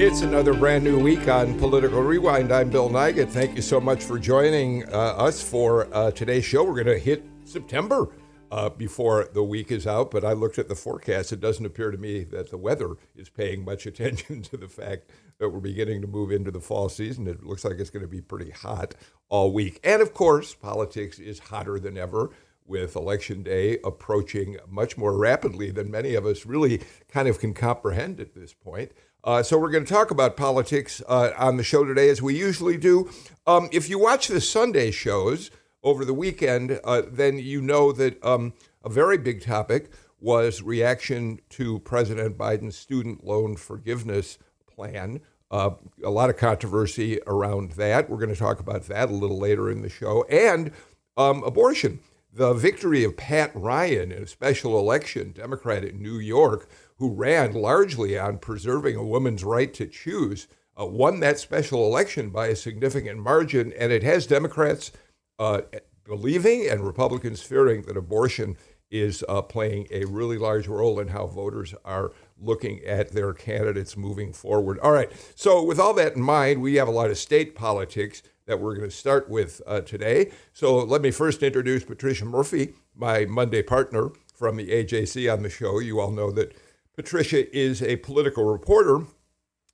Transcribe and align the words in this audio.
It's 0.00 0.20
another 0.20 0.54
brand 0.54 0.84
new 0.84 0.96
week 0.96 1.26
on 1.26 1.58
Political 1.58 2.02
Rewind. 2.02 2.52
I'm 2.52 2.70
Bill 2.70 2.88
Nigut. 2.88 3.30
Thank 3.30 3.56
you 3.56 3.62
so 3.62 3.80
much 3.80 4.04
for 4.04 4.16
joining 4.16 4.88
uh, 4.94 4.96
us 4.96 5.42
for 5.42 5.92
uh, 5.92 6.12
today's 6.12 6.44
show. 6.44 6.62
We're 6.62 6.84
going 6.84 6.86
to 6.86 7.00
hit 7.00 7.24
September 7.42 8.08
uh, 8.52 8.68
before 8.68 9.28
the 9.34 9.42
week 9.42 9.72
is 9.72 9.88
out, 9.88 10.12
but 10.12 10.24
I 10.24 10.34
looked 10.34 10.56
at 10.60 10.68
the 10.68 10.76
forecast. 10.76 11.32
It 11.32 11.40
doesn't 11.40 11.66
appear 11.66 11.90
to 11.90 11.98
me 11.98 12.22
that 12.22 12.48
the 12.48 12.56
weather 12.56 12.94
is 13.16 13.28
paying 13.28 13.64
much 13.64 13.86
attention 13.88 14.42
to 14.42 14.56
the 14.56 14.68
fact 14.68 15.10
that 15.38 15.48
we're 15.48 15.58
beginning 15.58 16.00
to 16.02 16.06
move 16.06 16.30
into 16.30 16.52
the 16.52 16.60
fall 16.60 16.88
season. 16.88 17.26
It 17.26 17.42
looks 17.42 17.64
like 17.64 17.80
it's 17.80 17.90
going 17.90 18.04
to 18.04 18.08
be 18.08 18.20
pretty 18.20 18.52
hot 18.52 18.94
all 19.28 19.52
week. 19.52 19.80
And 19.82 20.00
of 20.00 20.14
course, 20.14 20.54
politics 20.54 21.18
is 21.18 21.40
hotter 21.40 21.80
than 21.80 21.98
ever 21.98 22.30
with 22.68 22.94
Election 22.94 23.42
Day 23.42 23.78
approaching 23.82 24.58
much 24.68 24.96
more 24.96 25.16
rapidly 25.18 25.72
than 25.72 25.90
many 25.90 26.14
of 26.14 26.24
us 26.24 26.46
really 26.46 26.82
kind 27.08 27.26
of 27.26 27.40
can 27.40 27.54
comprehend 27.54 28.20
at 28.20 28.34
this 28.34 28.52
point. 28.52 28.92
Uh, 29.28 29.42
so 29.42 29.58
we're 29.58 29.70
going 29.70 29.84
to 29.84 29.92
talk 29.92 30.10
about 30.10 30.38
politics 30.38 31.02
uh, 31.06 31.32
on 31.36 31.58
the 31.58 31.62
show 31.62 31.84
today, 31.84 32.08
as 32.08 32.22
we 32.22 32.34
usually 32.34 32.78
do. 32.78 33.10
Um, 33.46 33.68
if 33.72 33.90
you 33.90 33.98
watch 33.98 34.28
the 34.28 34.40
Sunday 34.40 34.90
shows 34.90 35.50
over 35.82 36.06
the 36.06 36.14
weekend, 36.14 36.80
uh, 36.82 37.02
then 37.06 37.38
you 37.38 37.60
know 37.60 37.92
that 37.92 38.24
um, 38.24 38.54
a 38.82 38.88
very 38.88 39.18
big 39.18 39.42
topic 39.42 39.90
was 40.18 40.62
reaction 40.62 41.40
to 41.50 41.78
President 41.80 42.38
Biden's 42.38 42.78
student 42.78 43.22
loan 43.22 43.56
forgiveness 43.56 44.38
plan. 44.66 45.20
Uh, 45.50 45.72
a 46.02 46.08
lot 46.08 46.30
of 46.30 46.38
controversy 46.38 47.20
around 47.26 47.72
that. 47.72 48.08
We're 48.08 48.16
going 48.16 48.32
to 48.32 48.34
talk 48.34 48.60
about 48.60 48.84
that 48.84 49.10
a 49.10 49.12
little 49.12 49.38
later 49.38 49.70
in 49.70 49.82
the 49.82 49.90
show. 49.90 50.24
And 50.30 50.72
um, 51.18 51.44
abortion. 51.44 52.00
The 52.32 52.54
victory 52.54 53.04
of 53.04 53.16
Pat 53.16 53.50
Ryan 53.54 54.10
in 54.10 54.22
a 54.22 54.26
special 54.26 54.78
election, 54.78 55.32
Democrat 55.32 55.84
in 55.84 56.00
New 56.00 56.18
York, 56.18 56.70
who 56.98 57.12
ran 57.12 57.52
largely 57.52 58.18
on 58.18 58.38
preserving 58.38 58.96
a 58.96 59.04
woman's 59.04 59.44
right 59.44 59.72
to 59.74 59.86
choose, 59.86 60.48
uh, 60.78 60.86
won 60.86 61.20
that 61.20 61.38
special 61.38 61.86
election 61.86 62.30
by 62.30 62.48
a 62.48 62.56
significant 62.56 63.18
margin. 63.18 63.72
And 63.78 63.92
it 63.92 64.02
has 64.02 64.26
Democrats 64.26 64.92
uh, 65.38 65.62
believing 66.04 66.68
and 66.68 66.84
Republicans 66.84 67.42
fearing 67.42 67.82
that 67.82 67.96
abortion 67.96 68.56
is 68.90 69.22
uh, 69.28 69.42
playing 69.42 69.86
a 69.90 70.04
really 70.06 70.38
large 70.38 70.66
role 70.66 70.98
in 70.98 71.08
how 71.08 71.26
voters 71.26 71.74
are 71.84 72.12
looking 72.40 72.82
at 72.84 73.10
their 73.10 73.34
candidates 73.34 73.96
moving 73.96 74.32
forward. 74.32 74.78
All 74.80 74.92
right. 74.92 75.10
So, 75.34 75.62
with 75.62 75.78
all 75.78 75.92
that 75.94 76.16
in 76.16 76.22
mind, 76.22 76.62
we 76.62 76.76
have 76.76 76.88
a 76.88 76.92
lot 76.92 77.10
of 77.10 77.18
state 77.18 77.54
politics 77.54 78.22
that 78.46 78.60
we're 78.60 78.74
going 78.74 78.88
to 78.88 78.96
start 78.96 79.28
with 79.28 79.60
uh, 79.66 79.82
today. 79.82 80.30
So, 80.54 80.78
let 80.78 81.02
me 81.02 81.10
first 81.10 81.42
introduce 81.42 81.84
Patricia 81.84 82.24
Murphy, 82.24 82.74
my 82.96 83.26
Monday 83.26 83.62
partner 83.62 84.10
from 84.34 84.56
the 84.56 84.68
AJC 84.68 85.30
on 85.30 85.42
the 85.42 85.50
show. 85.50 85.80
You 85.80 86.00
all 86.00 86.12
know 86.12 86.30
that 86.30 86.56
Patricia 86.98 87.56
is 87.56 87.80
a 87.80 87.94
political 87.98 88.44
reporter, 88.44 89.06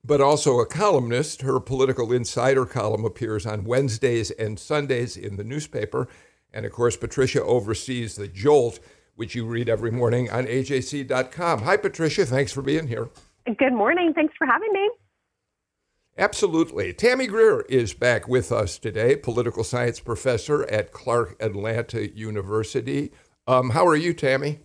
but 0.05 0.21
also 0.21 0.61
a 0.61 0.67
columnist. 0.67 1.41
Her 1.41 1.59
Political 1.59 2.13
Insider 2.13 2.67
column 2.67 3.07
appears 3.07 3.47
on 3.47 3.65
Wednesdays 3.65 4.31
and 4.33 4.59
Sundays 4.59 5.17
in 5.17 5.37
the 5.37 5.43
newspaper. 5.43 6.07
And 6.53 6.67
of 6.67 6.73
course, 6.73 6.99
Patricia 6.99 7.43
oversees 7.43 8.17
the 8.17 8.29
Jolt, 8.29 8.79
which 9.15 9.35
you 9.35 9.47
read 9.47 9.71
every 9.71 9.91
morning 9.91 10.31
on 10.31 10.45
ajc.com. 10.45 11.63
Hi, 11.63 11.79
Patricia. 11.79 12.27
Thanks 12.27 12.53
for 12.53 12.61
being 12.61 12.89
here. 12.89 13.09
Good 13.47 13.73
morning. 13.73 14.13
Thanks 14.13 14.35
for 14.37 14.47
having 14.47 14.75
me. 14.75 14.91
Absolutely. 16.19 16.93
Tammy 16.93 17.27
Greer 17.27 17.63
is 17.71 17.95
back 17.95 18.29
with 18.29 18.53
us 18.53 18.77
today, 18.77 19.17
political 19.17 19.65
science 19.65 19.99
professor 19.99 20.71
at 20.71 20.93
Clark 20.93 21.37
Atlanta 21.41 22.07
University. 22.15 23.13
Um, 23.47 23.71
how 23.71 23.87
are 23.87 23.97
you, 23.97 24.13
Tammy? 24.13 24.61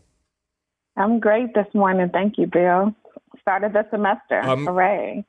I'm 1.00 1.20
great 1.20 1.54
this 1.54 1.68
morning. 1.74 2.10
Thank 2.10 2.38
you, 2.38 2.46
Bill. 2.46 2.94
Started 3.42 3.74
the 3.74 3.88
semester. 3.90 4.42
Um, 4.42 4.66
Hooray. 4.66 5.26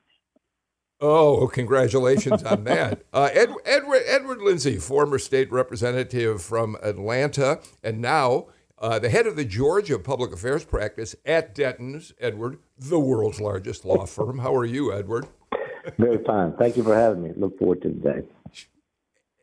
Oh, 0.99 1.47
congratulations 1.47 2.43
on 2.43 2.65
that. 2.65 3.03
Uh, 3.13 3.29
Ed, 3.33 3.49
Edward, 3.65 4.01
Edward 4.05 4.41
Lindsey, 4.41 4.77
former 4.77 5.19
state 5.19 5.51
representative 5.51 6.41
from 6.41 6.77
Atlanta, 6.81 7.59
and 7.83 7.99
now 7.99 8.47
uh, 8.79 8.99
the 8.99 9.09
head 9.09 9.27
of 9.27 9.35
the 9.35 9.43
Georgia 9.43 9.99
public 9.99 10.31
affairs 10.31 10.63
practice 10.63 11.13
at 11.25 11.53
Dentons, 11.53 12.13
Edward, 12.21 12.57
the 12.77 12.99
world's 12.99 13.41
largest 13.41 13.83
law 13.83 14.05
firm. 14.05 14.39
How 14.39 14.55
are 14.55 14.65
you, 14.65 14.93
Edward? 14.93 15.27
Very 15.97 16.23
fine. 16.23 16.53
Thank 16.57 16.77
you 16.77 16.83
for 16.83 16.95
having 16.95 17.23
me. 17.23 17.31
Look 17.35 17.59
forward 17.59 17.81
to 17.81 17.89
today. 17.89 18.21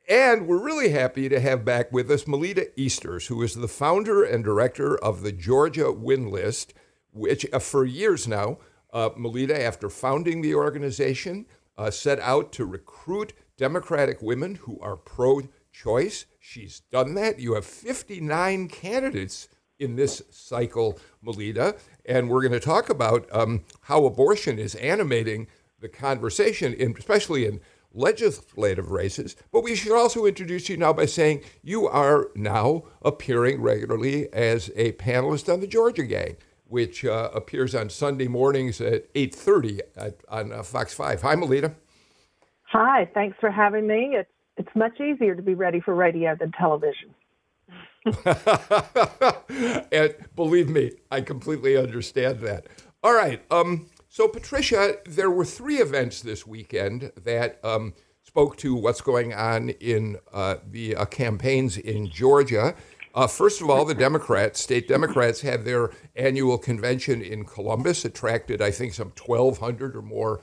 And 0.08 0.46
we're 0.46 0.64
really 0.64 0.88
happy 0.88 1.28
to 1.28 1.38
have 1.38 1.66
back 1.66 1.92
with 1.92 2.10
us 2.10 2.26
Melita 2.26 2.70
Easters, 2.80 3.26
who 3.26 3.42
is 3.42 3.54
the 3.54 3.68
founder 3.68 4.24
and 4.24 4.42
director 4.42 4.96
of 4.96 5.20
the 5.20 5.32
Georgia 5.32 5.92
Win 5.92 6.30
List, 6.30 6.72
which 7.12 7.44
uh, 7.52 7.58
for 7.58 7.84
years 7.84 8.26
now, 8.26 8.56
uh, 8.90 9.10
Melita, 9.18 9.62
after 9.62 9.90
founding 9.90 10.40
the 10.40 10.54
organization, 10.54 11.44
uh, 11.76 11.90
set 11.90 12.18
out 12.20 12.52
to 12.52 12.64
recruit 12.64 13.34
Democratic 13.58 14.22
women 14.22 14.54
who 14.54 14.80
are 14.80 14.96
pro 14.96 15.42
choice. 15.72 16.24
She's 16.40 16.80
done 16.90 17.12
that. 17.16 17.38
You 17.38 17.52
have 17.52 17.66
59 17.66 18.68
candidates 18.68 19.48
in 19.78 19.96
this 19.96 20.22
cycle, 20.30 20.98
Melita. 21.20 21.76
And 22.06 22.30
we're 22.30 22.40
going 22.40 22.52
to 22.52 22.60
talk 22.60 22.88
about 22.88 23.28
um, 23.30 23.64
how 23.82 24.06
abortion 24.06 24.58
is 24.58 24.74
animating 24.76 25.48
the 25.80 25.88
conversation, 25.90 26.72
in, 26.72 26.94
especially 26.96 27.44
in 27.44 27.60
legislative 27.92 28.90
races. 28.90 29.36
But 29.52 29.62
we 29.62 29.74
should 29.74 29.96
also 29.96 30.26
introduce 30.26 30.68
you 30.68 30.76
now 30.76 30.92
by 30.92 31.06
saying 31.06 31.42
you 31.62 31.86
are 31.86 32.30
now 32.34 32.84
appearing 33.02 33.60
regularly 33.60 34.32
as 34.32 34.70
a 34.76 34.92
panelist 34.92 35.52
on 35.52 35.60
the 35.60 35.66
Georgia 35.66 36.04
Gang, 36.04 36.36
which 36.66 37.04
uh, 37.04 37.30
appears 37.34 37.74
on 37.74 37.90
Sunday 37.90 38.28
mornings 38.28 38.80
at 38.80 39.12
8:30 39.14 40.12
on 40.28 40.52
uh, 40.52 40.62
Fox 40.62 40.94
5. 40.94 41.22
Hi, 41.22 41.34
Melita. 41.34 41.74
Hi. 42.64 43.10
Thanks 43.14 43.36
for 43.40 43.50
having 43.50 43.86
me. 43.86 44.14
It's 44.14 44.30
it's 44.58 44.74
much 44.74 45.00
easier 45.00 45.34
to 45.34 45.42
be 45.42 45.54
ready 45.54 45.80
for 45.80 45.94
radio 45.94 46.34
than 46.34 46.50
television. 46.52 47.14
and 49.92 50.14
believe 50.34 50.68
me, 50.68 50.92
I 51.10 51.20
completely 51.20 51.76
understand 51.76 52.40
that. 52.40 52.66
All 53.04 53.14
right. 53.14 53.40
Um, 53.52 53.88
so, 54.10 54.26
Patricia, 54.26 54.96
there 55.04 55.30
were 55.30 55.44
three 55.44 55.76
events 55.76 56.22
this 56.22 56.46
weekend 56.46 57.12
that 57.24 57.62
um, 57.62 57.92
spoke 58.24 58.56
to 58.56 58.74
what's 58.74 59.02
going 59.02 59.34
on 59.34 59.68
in 59.68 60.16
uh, 60.32 60.56
the 60.66 60.96
uh, 60.96 61.04
campaigns 61.04 61.76
in 61.76 62.08
Georgia. 62.08 62.74
Uh, 63.14 63.26
first 63.26 63.60
of 63.60 63.68
all, 63.68 63.84
the 63.84 63.94
Democrats, 63.94 64.60
state 64.60 64.88
Democrats, 64.88 65.42
had 65.42 65.64
their 65.66 65.90
annual 66.16 66.56
convention 66.56 67.20
in 67.20 67.44
Columbus, 67.44 68.04
attracted, 68.06 68.62
I 68.62 68.70
think, 68.70 68.94
some 68.94 69.12
1,200 69.14 69.94
or 69.94 70.02
more 70.02 70.40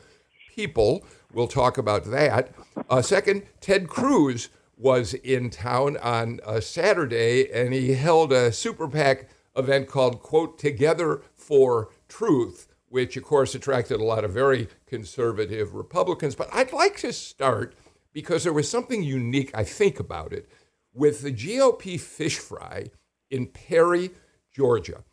people. 0.56 1.04
We'll 1.34 1.48
talk 1.48 1.80
about 1.80 2.06
that. 2.12 2.54
Uh, 2.88 3.02
second, 3.02 3.44
Ted 3.62 3.88
Cruz 3.88 4.50
was 4.78 5.16
in 5.16 5.50
town 5.50 5.98
on 5.98 6.40
uh, 6.46 6.60
Saturday, 6.60 7.52
and 7.52 7.74
he 7.74 7.94
held 7.94 8.32
a 8.32 8.52
super 8.52 8.88
PAC 8.88 9.28
event 9.56 9.88
called, 9.88 10.22
quote, 10.22 10.60
Together 10.60 11.24
for 11.36 11.90
Truth 12.08 12.68
which 12.96 13.18
of 13.18 13.24
course 13.24 13.54
attracted 13.54 14.00
a 14.00 14.06
lot 14.06 14.24
of 14.24 14.32
very 14.32 14.70
conservative 14.86 15.74
Republicans. 15.74 16.34
But 16.34 16.48
I'd 16.54 16.72
like 16.72 16.96
to 17.00 17.12
start 17.12 17.76
because 18.14 18.46
there 18.46 18.54
was 18.54 18.70
something 18.70 19.04
unique, 19.04 19.52
I 19.54 19.66
think, 19.66 20.00
about 20.00 20.32
it 20.32 20.48
with 20.94 21.22
the 21.22 21.34
GOP 21.34 22.00
fish 22.00 22.40
fry 22.40 22.92
in 23.30 23.48
Perry, 23.48 24.12
Georgia. 24.54 25.04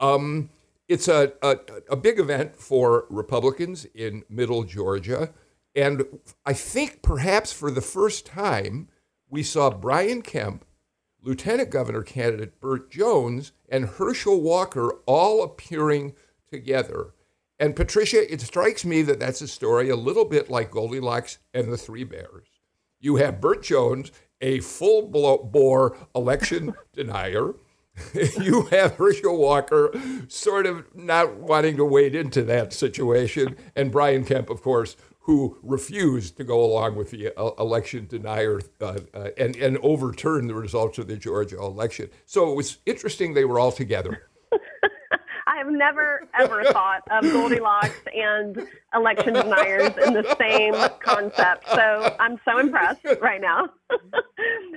Um, 0.00 0.50
it's 0.88 1.06
a, 1.06 1.34
a, 1.40 1.56
a 1.90 1.94
big 1.94 2.18
event 2.18 2.56
for 2.56 3.06
Republicans 3.10 3.84
in 3.94 4.24
middle 4.28 4.64
Georgia. 4.64 5.32
And 5.76 6.02
I 6.44 6.52
think 6.52 7.00
perhaps 7.00 7.52
for 7.52 7.70
the 7.70 7.80
first 7.80 8.26
time, 8.26 8.88
we 9.28 9.44
saw 9.44 9.70
Brian 9.70 10.22
Kemp, 10.22 10.64
Lieutenant 11.22 11.70
Governor 11.70 12.02
candidate 12.02 12.60
Burt 12.60 12.90
Jones, 12.90 13.52
and 13.68 13.84
Herschel 13.84 14.40
Walker 14.40 14.98
all 15.06 15.44
appearing 15.44 16.14
together. 16.50 17.14
And 17.60 17.76
Patricia, 17.76 18.32
it 18.32 18.40
strikes 18.40 18.86
me 18.86 19.02
that 19.02 19.20
that's 19.20 19.42
a 19.42 19.48
story 19.48 19.90
a 19.90 19.96
little 19.96 20.24
bit 20.24 20.50
like 20.50 20.70
Goldilocks 20.70 21.38
and 21.52 21.70
the 21.70 21.76
Three 21.76 22.04
Bears. 22.04 22.48
You 22.98 23.16
have 23.16 23.40
Burt 23.40 23.62
Jones, 23.62 24.10
a 24.40 24.60
full 24.60 25.02
bore 25.02 25.96
election 26.14 26.74
denier, 26.94 27.54
you 28.40 28.62
have 28.66 28.94
Herschel 28.94 29.36
Walker 29.36 29.92
sort 30.28 30.64
of 30.64 30.86
not 30.94 31.36
wanting 31.36 31.76
to 31.76 31.84
wade 31.84 32.14
into 32.14 32.42
that 32.44 32.72
situation, 32.72 33.56
and 33.76 33.92
Brian 33.92 34.24
Kemp, 34.24 34.48
of 34.48 34.62
course, 34.62 34.96
who 35.20 35.58
refused 35.62 36.36
to 36.38 36.44
go 36.44 36.64
along 36.64 36.96
with 36.96 37.10
the 37.10 37.32
uh, 37.38 37.50
election 37.58 38.06
denier 38.06 38.60
uh, 38.80 38.98
uh, 39.12 39.28
and, 39.36 39.54
and 39.56 39.76
overturn 39.78 40.46
the 40.46 40.54
results 40.54 40.98
of 40.98 41.08
the 41.08 41.16
Georgia 41.16 41.58
election. 41.58 42.08
So 42.24 42.50
it 42.50 42.56
was 42.56 42.78
interesting 42.86 43.34
they 43.34 43.44
were 43.44 43.58
all 43.58 43.72
together. 43.72 44.29
Have 45.70 45.78
never 45.78 46.26
ever 46.36 46.64
thought 46.64 47.02
of 47.12 47.22
Goldilocks 47.22 48.00
and 48.12 48.66
election 48.92 49.34
deniers 49.34 49.92
in 50.04 50.14
the 50.14 50.36
same 50.36 50.74
concept. 50.98 51.68
So 51.68 52.16
I'm 52.18 52.40
so 52.44 52.58
impressed 52.58 53.06
right 53.22 53.40
now. 53.40 53.68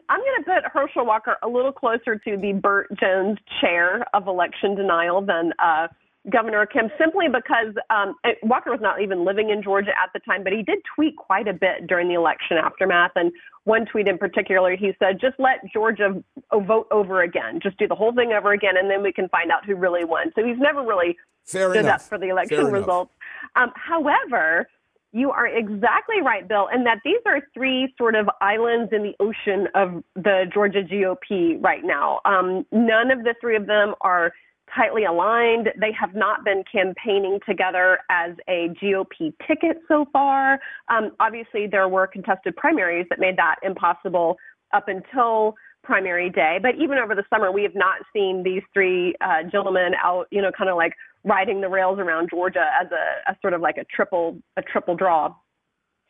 I'm 0.09 0.19
going 0.19 0.43
to 0.43 0.45
put 0.45 0.71
Herschel 0.71 1.03
Walker 1.03 1.37
a 1.41 1.47
little 1.47 1.71
closer 1.71 2.15
to 2.15 2.37
the 2.37 2.53
Burt 2.53 2.95
Jones 2.99 3.39
chair 3.59 4.05
of 4.13 4.27
election 4.27 4.75
denial 4.75 5.21
than 5.21 5.51
uh, 5.57 5.87
Governor 6.29 6.65
Kemp 6.65 6.91
simply 6.97 7.27
because 7.27 7.75
um, 7.89 8.15
Walker 8.43 8.71
was 8.71 8.79
not 8.81 9.01
even 9.01 9.25
living 9.25 9.49
in 9.49 9.61
Georgia 9.61 9.91
at 10.01 10.11
the 10.13 10.19
time, 10.19 10.43
but 10.43 10.53
he 10.53 10.63
did 10.63 10.79
tweet 10.95 11.17
quite 11.17 11.47
a 11.47 11.53
bit 11.53 11.85
during 11.87 12.07
the 12.07 12.13
election 12.13 12.57
aftermath. 12.57 13.11
And 13.15 13.31
one 13.65 13.85
tweet 13.85 14.07
in 14.07 14.17
particular, 14.17 14.75
he 14.75 14.93
said, 14.99 15.19
just 15.19 15.35
let 15.37 15.59
Georgia 15.73 16.23
vote 16.53 16.87
over 16.91 17.23
again. 17.23 17.59
Just 17.61 17.77
do 17.77 17.87
the 17.87 17.95
whole 17.95 18.13
thing 18.13 18.31
over 18.31 18.53
again, 18.53 18.77
and 18.77 18.89
then 18.89 19.03
we 19.03 19.11
can 19.11 19.27
find 19.29 19.51
out 19.51 19.65
who 19.65 19.75
really 19.75 20.05
won. 20.05 20.31
So 20.35 20.45
he's 20.45 20.59
never 20.59 20.81
really 20.81 21.17
Fair 21.43 21.71
stood 21.71 21.81
enough. 21.81 21.95
up 21.95 22.01
for 22.01 22.17
the 22.17 22.29
election 22.29 22.57
Fair 22.57 22.71
results. 22.71 23.11
Um, 23.57 23.71
however, 23.75 24.69
you 25.11 25.29
are 25.31 25.45
exactly 25.45 26.21
right, 26.23 26.47
Bill, 26.47 26.67
and 26.71 26.85
that 26.87 26.99
these 27.05 27.19
are 27.25 27.41
three 27.53 27.93
sort 27.97 28.15
of 28.15 28.29
islands 28.41 28.91
in 28.91 29.03
the 29.03 29.13
ocean 29.19 29.67
of 29.75 30.03
the 30.15 30.45
Georgia 30.51 30.81
GOP 30.81 31.61
right 31.63 31.83
now. 31.83 32.19
Um, 32.25 32.65
none 32.71 33.11
of 33.11 33.23
the 33.23 33.35
three 33.39 33.55
of 33.55 33.67
them 33.67 33.93
are 34.01 34.33
tightly 34.75 35.05
aligned. 35.05 35.69
They 35.79 35.91
have 35.99 36.15
not 36.15 36.43
been 36.43 36.63
campaigning 36.71 37.39
together 37.47 37.99
as 38.09 38.31
a 38.47 38.69
GOP 38.81 39.33
ticket 39.47 39.77
so 39.87 40.05
far. 40.11 40.59
Um, 40.89 41.11
obviously, 41.19 41.67
there 41.67 41.87
were 41.87 42.07
contested 42.07 42.55
primaries 42.55 43.05
that 43.09 43.19
made 43.19 43.37
that 43.37 43.55
impossible 43.63 44.37
up 44.73 44.87
until 44.87 45.55
primary 45.83 46.29
day. 46.29 46.59
But 46.61 46.75
even 46.75 46.97
over 46.97 47.13
the 47.13 47.23
summer, 47.29 47.51
we 47.51 47.63
have 47.63 47.75
not 47.75 47.97
seen 48.13 48.41
these 48.43 48.63
three 48.73 49.15
uh, 49.21 49.43
gentlemen 49.51 49.91
out, 50.01 50.27
you 50.31 50.41
know, 50.41 50.51
kind 50.57 50.69
of 50.69 50.77
like 50.77 50.93
riding 51.23 51.61
the 51.61 51.69
rails 51.69 51.99
around 51.99 52.29
Georgia 52.29 52.65
as 52.81 52.87
a, 52.91 53.31
a 53.31 53.37
sort 53.41 53.53
of 53.53 53.61
like 53.61 53.77
a 53.77 53.83
triple 53.85 54.37
a 54.57 54.61
triple 54.61 54.95
draw. 54.95 55.33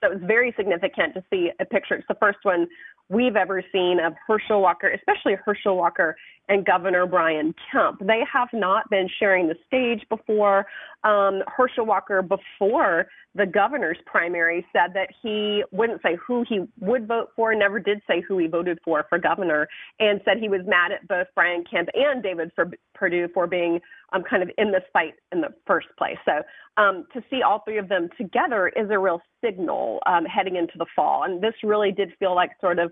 So 0.03 0.11
it 0.11 0.15
was 0.15 0.23
very 0.25 0.53
significant 0.57 1.13
to 1.15 1.23
see 1.31 1.49
a 1.59 1.65
picture. 1.65 1.95
It's 1.95 2.07
the 2.07 2.17
first 2.19 2.39
one 2.43 2.67
we've 3.09 3.35
ever 3.35 3.63
seen 3.71 3.99
of 3.99 4.13
Herschel 4.27 4.61
Walker, 4.61 4.89
especially 4.89 5.35
Herschel 5.45 5.77
Walker 5.77 6.15
and 6.49 6.65
Governor 6.65 7.05
Brian 7.05 7.53
Kemp. 7.71 7.99
They 7.99 8.21
have 8.31 8.49
not 8.53 8.89
been 8.89 9.09
sharing 9.19 9.47
the 9.47 9.55
stage 9.67 10.07
before. 10.09 10.65
Um, 11.03 11.41
Herschel 11.47 11.85
Walker, 11.85 12.21
before 12.21 13.07
the 13.35 13.45
governor's 13.45 13.97
primary, 14.05 14.65
said 14.71 14.93
that 14.93 15.09
he 15.21 15.63
wouldn't 15.71 16.01
say 16.01 16.15
who 16.25 16.45
he 16.47 16.61
would 16.79 17.07
vote 17.07 17.29
for, 17.35 17.53
never 17.55 17.79
did 17.79 18.01
say 18.07 18.21
who 18.21 18.37
he 18.37 18.47
voted 18.47 18.79
for 18.83 19.05
for 19.09 19.17
governor, 19.17 19.67
and 19.99 20.21
said 20.25 20.37
he 20.39 20.49
was 20.49 20.61
mad 20.65 20.91
at 20.91 21.07
both 21.07 21.27
Brian 21.35 21.63
Kemp 21.69 21.89
and 21.93 22.21
David 22.21 22.51
for 22.55 22.69
Perdue 22.93 23.27
for 23.33 23.47
being 23.47 23.79
um, 24.13 24.23
kind 24.29 24.43
of 24.43 24.49
in 24.57 24.71
this 24.71 24.83
fight 24.93 25.13
in 25.31 25.41
the 25.41 25.49
first 25.65 25.87
place. 25.97 26.17
So 26.25 26.41
um, 26.77 27.05
to 27.13 27.23
see 27.29 27.41
all 27.41 27.61
three 27.65 27.77
of 27.77 27.89
them 27.89 28.09
together 28.17 28.67
is 28.69 28.89
a 28.89 28.99
real 28.99 29.21
signal 29.43 29.99
um, 30.05 30.25
heading 30.25 30.55
into 30.55 30.77
the 30.77 30.85
fall. 30.95 31.23
And 31.23 31.41
this 31.41 31.53
really 31.63 31.91
did 31.91 32.11
feel 32.19 32.35
like 32.35 32.51
sort 32.61 32.79
of 32.79 32.91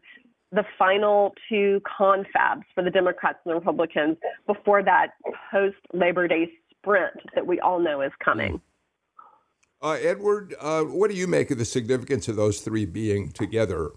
the 0.51 0.63
final 0.77 1.33
two 1.47 1.81
confabs 1.99 2.63
for 2.75 2.83
the 2.83 2.89
Democrats 2.89 3.39
and 3.45 3.51
the 3.51 3.55
Republicans 3.55 4.17
before 4.45 4.83
that 4.83 5.11
post 5.49 5.77
Labor 5.93 6.27
Day 6.27 6.51
sprint 6.77 7.15
that 7.35 7.45
we 7.45 7.59
all 7.59 7.79
know 7.79 8.01
is 8.01 8.11
coming. 8.23 8.61
Uh, 9.81 9.97
Edward, 9.99 10.53
uh, 10.59 10.83
what 10.83 11.09
do 11.09 11.17
you 11.17 11.25
make 11.25 11.49
of 11.49 11.57
the 11.57 11.65
significance 11.65 12.27
of 12.27 12.35
those 12.35 12.61
three 12.61 12.85
being 12.85 13.31
together? 13.31 13.91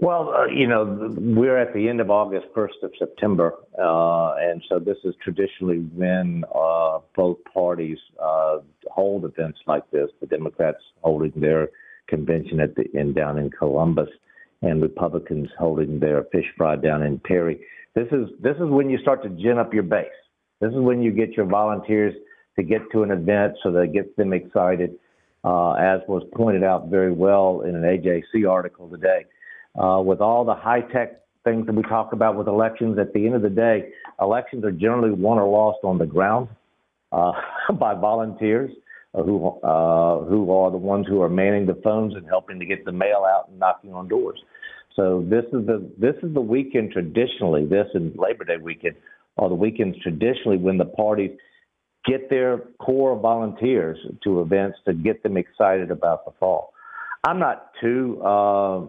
Well, 0.00 0.30
uh, 0.30 0.46
you 0.46 0.66
know, 0.66 1.12
we're 1.14 1.58
at 1.58 1.74
the 1.74 1.88
end 1.88 2.00
of 2.00 2.10
August, 2.10 2.46
1st 2.56 2.82
of 2.82 2.92
September, 2.98 3.54
uh, 3.78 4.34
and 4.40 4.62
so 4.66 4.78
this 4.78 4.96
is 5.04 5.14
traditionally 5.22 5.80
when 5.94 6.42
uh, 6.54 7.00
both 7.14 7.36
parties 7.52 7.98
uh, 8.20 8.58
hold 8.90 9.26
events 9.26 9.58
like 9.66 9.88
this. 9.90 10.08
The 10.20 10.26
Democrats 10.26 10.78
holding 11.02 11.32
their 11.36 11.68
convention 12.08 12.60
at 12.60 12.74
the 12.74 12.84
in 12.98 13.12
down 13.12 13.38
in 13.38 13.50
Columbus, 13.50 14.08
and 14.62 14.82
Republicans 14.82 15.48
holding 15.58 15.98
their 15.98 16.24
fish 16.32 16.46
fry 16.56 16.76
down 16.76 17.02
in 17.02 17.18
Perry. 17.18 17.60
This 17.94 18.06
is 18.12 18.28
this 18.40 18.56
is 18.56 18.68
when 18.68 18.90
you 18.90 18.98
start 18.98 19.22
to 19.22 19.30
gin 19.30 19.58
up 19.58 19.72
your 19.72 19.82
base. 19.82 20.06
This 20.60 20.70
is 20.70 20.78
when 20.78 21.02
you 21.02 21.10
get 21.10 21.32
your 21.32 21.46
volunteers 21.46 22.14
to 22.56 22.62
get 22.62 22.82
to 22.92 23.02
an 23.02 23.10
event 23.10 23.54
so 23.62 23.72
that 23.72 23.80
it 23.80 23.92
gets 23.92 24.14
them 24.16 24.32
excited. 24.32 24.96
Uh, 25.42 25.72
as 25.72 26.00
was 26.06 26.22
pointed 26.34 26.62
out 26.62 26.88
very 26.88 27.10
well 27.10 27.62
in 27.62 27.74
an 27.74 27.82
AJC 27.82 28.46
article 28.48 28.90
today, 28.90 29.24
uh, 29.82 29.98
with 29.98 30.20
all 30.20 30.44
the 30.44 30.54
high 30.54 30.82
tech 30.82 31.22
things 31.44 31.64
that 31.64 31.74
we 31.74 31.82
talk 31.84 32.12
about 32.12 32.36
with 32.36 32.46
elections, 32.46 32.98
at 32.98 33.14
the 33.14 33.24
end 33.24 33.34
of 33.34 33.40
the 33.40 33.48
day, 33.48 33.88
elections 34.20 34.64
are 34.66 34.70
generally 34.70 35.10
won 35.10 35.38
or 35.38 35.48
lost 35.48 35.78
on 35.82 35.96
the 35.96 36.04
ground 36.04 36.46
uh, 37.12 37.32
by 37.78 37.94
volunteers 37.94 38.70
who 39.14 39.48
uh, 39.62 40.20
who 40.24 40.52
are 40.52 40.70
the 40.70 40.76
ones 40.76 41.06
who 41.08 41.20
are 41.22 41.28
manning 41.28 41.66
the 41.66 41.80
phones 41.82 42.14
and 42.14 42.26
helping 42.26 42.58
to 42.58 42.66
get 42.66 42.84
the 42.84 42.92
mail 42.92 43.24
out 43.26 43.48
and 43.48 43.58
knocking 43.58 43.92
on 43.92 44.08
doors. 44.08 44.40
So 45.00 45.24
this 45.26 45.44
is 45.46 45.66
the 45.66 45.90
this 45.96 46.16
is 46.22 46.34
the 46.34 46.42
weekend 46.42 46.92
traditionally. 46.92 47.64
This 47.64 47.86
and 47.94 48.14
Labor 48.18 48.44
Day 48.44 48.58
weekend 48.58 48.96
are 49.38 49.48
the 49.48 49.54
weekends 49.54 49.96
traditionally 50.02 50.58
when 50.58 50.76
the 50.76 50.84
parties 50.84 51.30
get 52.04 52.28
their 52.28 52.58
core 52.78 53.18
volunteers 53.18 53.96
to 54.24 54.42
events 54.42 54.76
to 54.84 54.92
get 54.92 55.22
them 55.22 55.38
excited 55.38 55.90
about 55.90 56.26
the 56.26 56.32
fall. 56.38 56.74
I'm 57.24 57.38
not 57.38 57.72
too, 57.80 58.20
uh, 58.22 58.80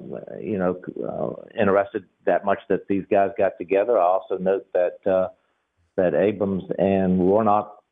you 0.41 0.57
know, 0.57 0.81
uh, 1.01 1.47
interested 1.57 2.03
that 2.25 2.43
much 2.43 2.59
that 2.67 2.89
these 2.89 3.05
guys 3.09 3.29
got 3.37 3.53
together. 3.57 3.97
I 3.97 4.03
also 4.03 4.37
note 4.37 4.67
that 4.73 5.09
uh, 5.09 5.29
that 5.95 6.13
Abrams 6.13 6.63
and 6.77 7.19
Warnock 7.19 7.83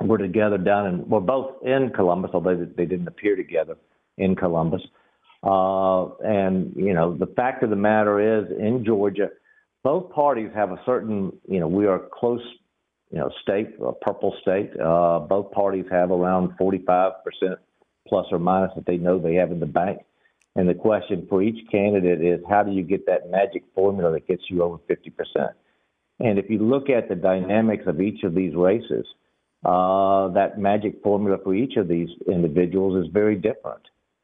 were 0.00 0.16
together 0.16 0.56
down 0.56 0.86
and 0.86 1.10
were 1.10 1.20
both 1.20 1.62
in 1.62 1.90
Columbus, 1.94 2.30
although 2.32 2.56
they 2.56 2.86
didn't 2.86 3.08
appear 3.08 3.36
together 3.36 3.76
in 4.16 4.34
Columbus. 4.34 4.80
Uh, 5.42 6.14
and, 6.18 6.72
you 6.76 6.92
know, 6.92 7.16
the 7.16 7.26
fact 7.26 7.62
of 7.62 7.70
the 7.70 7.76
matter 7.76 8.40
is 8.40 8.50
in 8.58 8.84
Georgia, 8.84 9.30
both 9.82 10.12
parties 10.12 10.50
have 10.54 10.70
a 10.70 10.80
certain, 10.84 11.32
you 11.48 11.60
know, 11.60 11.68
we 11.68 11.86
are 11.86 12.02
close, 12.12 12.42
you 13.10 13.18
know, 13.18 13.30
state, 13.42 13.68
a 13.82 13.92
purple 13.92 14.34
state. 14.42 14.70
Uh, 14.78 15.20
both 15.20 15.50
parties 15.52 15.86
have 15.90 16.10
around 16.10 16.52
45% 16.60 17.12
plus 18.06 18.26
or 18.30 18.38
minus 18.38 18.72
that 18.74 18.86
they 18.86 18.98
know 18.98 19.18
they 19.18 19.34
have 19.34 19.50
in 19.50 19.60
the 19.60 19.66
bank. 19.66 20.00
And 20.56 20.68
the 20.68 20.74
question 20.74 21.26
for 21.28 21.42
each 21.42 21.70
candidate 21.70 22.22
is 22.22 22.40
how 22.48 22.62
do 22.62 22.72
you 22.72 22.82
get 22.82 23.06
that 23.06 23.30
magic 23.30 23.62
formula 23.74 24.12
that 24.12 24.26
gets 24.26 24.42
you 24.50 24.62
over 24.62 24.78
50%? 24.90 25.50
And 26.18 26.38
if 26.38 26.50
you 26.50 26.58
look 26.58 26.90
at 26.90 27.08
the 27.08 27.14
dynamics 27.14 27.84
of 27.86 28.00
each 28.00 28.24
of 28.24 28.34
these 28.34 28.54
races, 28.54 29.06
uh, 29.64 30.28
that 30.28 30.58
magic 30.58 31.02
formula 31.02 31.38
for 31.42 31.54
each 31.54 31.76
of 31.76 31.88
these 31.88 32.08
individuals 32.26 33.04
is 33.04 33.12
very 33.12 33.36
different. 33.36 33.82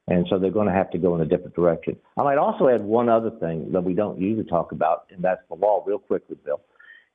And 0.08 0.26
so 0.30 0.38
they're 0.38 0.50
going 0.50 0.68
to 0.68 0.72
have 0.72 0.90
to 0.90 0.98
go 0.98 1.14
in 1.16 1.20
a 1.20 1.24
different 1.24 1.54
direction. 1.54 1.96
I 2.16 2.22
might 2.22 2.38
also 2.38 2.68
add 2.68 2.82
one 2.82 3.08
other 3.08 3.30
thing 3.40 3.72
that 3.72 3.82
we 3.82 3.92
don't 3.92 4.20
usually 4.20 4.48
talk 4.48 4.70
about, 4.72 5.06
and 5.10 5.22
that's 5.22 5.42
the 5.48 5.56
law, 5.56 5.82
real 5.84 5.98
quickly, 5.98 6.36
Bill, 6.44 6.60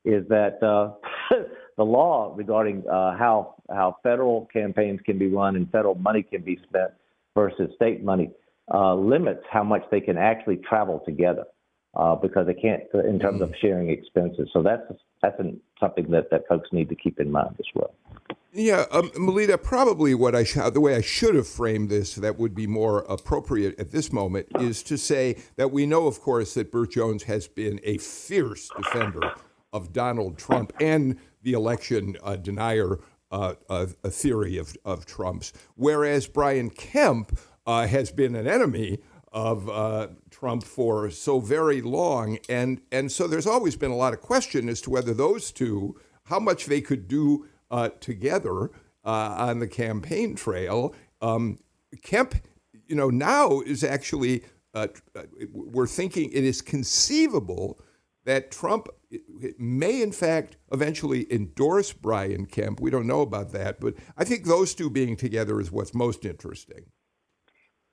is 0.04 0.28
that 0.28 0.62
uh, 0.62 0.94
the 1.78 1.84
law 1.84 2.34
regarding 2.36 2.84
uh, 2.88 3.18
how 3.18 3.56
how 3.70 3.98
federal 4.04 4.48
campaigns 4.52 5.00
can 5.06 5.18
be 5.18 5.28
run 5.28 5.56
and 5.56 5.72
federal 5.72 5.96
money 5.96 6.24
can 6.24 6.42
be 6.42 6.60
spent 6.68 6.92
versus 7.34 7.70
state 7.76 8.04
money 8.04 8.32
uh, 8.74 8.94
limits 8.94 9.44
how 9.50 9.64
much 9.64 9.84
they 9.92 10.02
can 10.02 10.18
actually 10.18 10.58
travel 10.58 11.02
together 11.06 11.46
uh, 11.96 12.16
because 12.16 12.48
they 12.48 12.54
can't 12.54 12.84
in 12.94 13.20
terms 13.20 13.42
mm-hmm. 13.42 13.44
of 13.44 13.56
sharing 13.62 13.90
expenses. 13.90 14.50
So 14.54 14.64
that's 14.64 14.84
that's 15.22 15.40
an, 15.40 15.60
something 15.80 16.10
that, 16.12 16.30
that 16.32 16.48
folks 16.48 16.70
need 16.72 16.90
to 16.90 16.96
keep 16.96 17.20
in 17.20 17.32
mind 17.32 17.56
as 17.60 17.66
well. 17.76 17.94
Yeah, 18.54 18.86
um, 18.92 19.12
Melita, 19.18 19.58
probably 19.58 20.14
what 20.14 20.36
I 20.36 20.44
sh- 20.44 20.58
the 20.74 20.82
way 20.82 20.96
I 20.96 21.02
should 21.02 21.36
have 21.36 21.48
framed 21.48 21.90
this 21.90 22.16
that 22.16 22.38
would 22.38 22.54
be 22.54 22.68
more 22.68 23.00
appropriate 23.08 23.80
at 23.80 23.92
this 23.92 24.12
moment 24.12 24.48
is 24.60 24.84
to 24.84 24.98
say 24.98 25.38
that 25.56 25.72
we 25.72 25.86
know, 25.86 26.06
of 26.08 26.20
course, 26.20 26.54
that 26.56 26.72
Burt 26.72 26.92
Jones 26.92 27.24
has 27.24 27.48
been 27.48 27.80
a 27.84 27.98
fierce 27.98 28.70
defender 28.76 29.32
of 29.72 29.94
Donald 29.94 30.38
Trump 30.38 30.74
and 30.82 31.18
the 31.44 31.54
election 31.54 32.18
uh, 32.24 32.36
denier 32.36 33.00
uh, 33.32 33.54
uh, 33.70 33.86
theory 34.10 34.58
of, 34.58 34.76
of 34.84 35.06
Trump's, 35.06 35.54
whereas 35.76 36.28
Brian 36.28 36.70
Kemp 36.70 37.40
uh, 37.66 37.88
has 37.88 38.12
been 38.12 38.36
an 38.36 38.48
enemy 38.48 39.00
of 39.32 39.70
uh, 39.70 40.08
Trump 40.30 40.64
for 40.64 41.10
so 41.10 41.40
very 41.40 41.82
long, 41.82 42.38
and 42.50 42.82
and 42.92 43.12
so 43.12 43.28
there's 43.28 43.48
always 43.48 43.76
been 43.76 43.92
a 43.92 43.96
lot 43.96 44.14
of 44.14 44.22
question 44.22 44.68
as 44.68 44.82
to 44.82 44.90
whether 44.90 45.14
those 45.14 45.52
two, 45.52 46.00
how 46.26 46.40
much 46.40 46.66
they 46.66 46.82
could 46.82 47.08
do 47.08 47.48
uh, 47.70 47.90
together 48.00 48.72
uh, 49.06 49.36
on 49.38 49.60
the 49.60 49.68
campaign 49.68 50.36
trail. 50.36 50.94
Um, 51.22 51.60
Kemp, 52.02 52.36
you 52.88 52.96
know, 52.96 53.10
now 53.10 53.62
is 53.62 53.84
actually 53.84 54.44
uh, 54.74 54.88
we're 55.52 55.88
thinking 55.88 56.30
it 56.32 56.44
is 56.44 56.62
conceivable 56.62 57.80
that 58.26 58.52
Trump 58.52 58.88
may, 59.58 60.02
in 60.02 60.12
fact, 60.12 60.58
eventually 60.72 61.32
endorse 61.34 61.92
Brian 61.92 62.46
Kemp. 62.46 62.80
We 62.80 62.92
don't 62.92 63.08
know 63.08 63.22
about 63.22 63.52
that, 63.52 63.80
but 63.80 63.96
I 64.16 64.24
think 64.24 64.46
those 64.46 64.76
two 64.76 64.90
being 64.90 65.16
together 65.16 65.60
is 65.60 65.72
what's 65.72 65.94
most 65.94 66.24
interesting. 66.24 66.86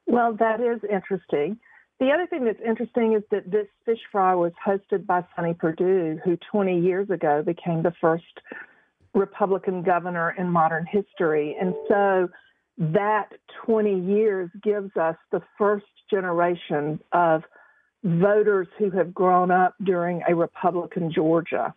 Well, 0.08 0.32
that 0.38 0.60
is 0.60 0.80
interesting. 0.90 1.58
The 2.00 2.10
other 2.10 2.26
thing 2.26 2.44
that's 2.44 2.60
interesting 2.66 3.12
is 3.12 3.22
that 3.30 3.50
this 3.50 3.66
fish 3.84 3.98
fry 4.10 4.34
was 4.34 4.52
hosted 4.66 5.04
by 5.06 5.24
Sonny 5.36 5.52
Perdue, 5.52 6.18
who 6.24 6.38
20 6.50 6.80
years 6.80 7.10
ago 7.10 7.42
became 7.42 7.82
the 7.82 7.92
first 8.00 8.24
Republican 9.14 9.82
governor 9.82 10.34
in 10.38 10.48
modern 10.48 10.86
history. 10.86 11.56
And 11.60 11.74
so 11.88 12.28
that 12.78 13.28
20 13.66 14.00
years 14.00 14.48
gives 14.62 14.96
us 14.96 15.16
the 15.30 15.42
first 15.58 15.86
generation 16.10 17.00
of 17.12 17.42
voters 18.02 18.68
who 18.78 18.90
have 18.90 19.12
grown 19.12 19.50
up 19.50 19.74
during 19.84 20.22
a 20.26 20.34
Republican 20.34 21.12
Georgia. 21.12 21.74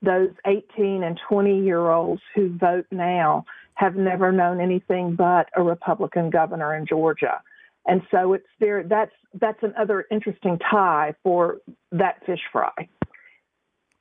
Those 0.00 0.30
18 0.46 1.02
and 1.02 1.20
20 1.28 1.64
year 1.64 1.90
olds 1.90 2.22
who 2.34 2.56
vote 2.56 2.86
now 2.90 3.44
have 3.74 3.96
never 3.96 4.32
known 4.32 4.60
anything 4.60 5.16
but 5.16 5.48
a 5.54 5.62
Republican 5.62 6.30
governor 6.30 6.74
in 6.76 6.86
Georgia. 6.86 7.42
And 7.86 8.02
so 8.10 8.32
it's 8.32 8.46
there. 8.60 8.82
That's 8.82 9.12
that's 9.40 9.58
another 9.62 10.06
interesting 10.10 10.58
tie 10.70 11.14
for 11.22 11.58
that 11.92 12.24
fish 12.24 12.40
fry. 12.50 12.88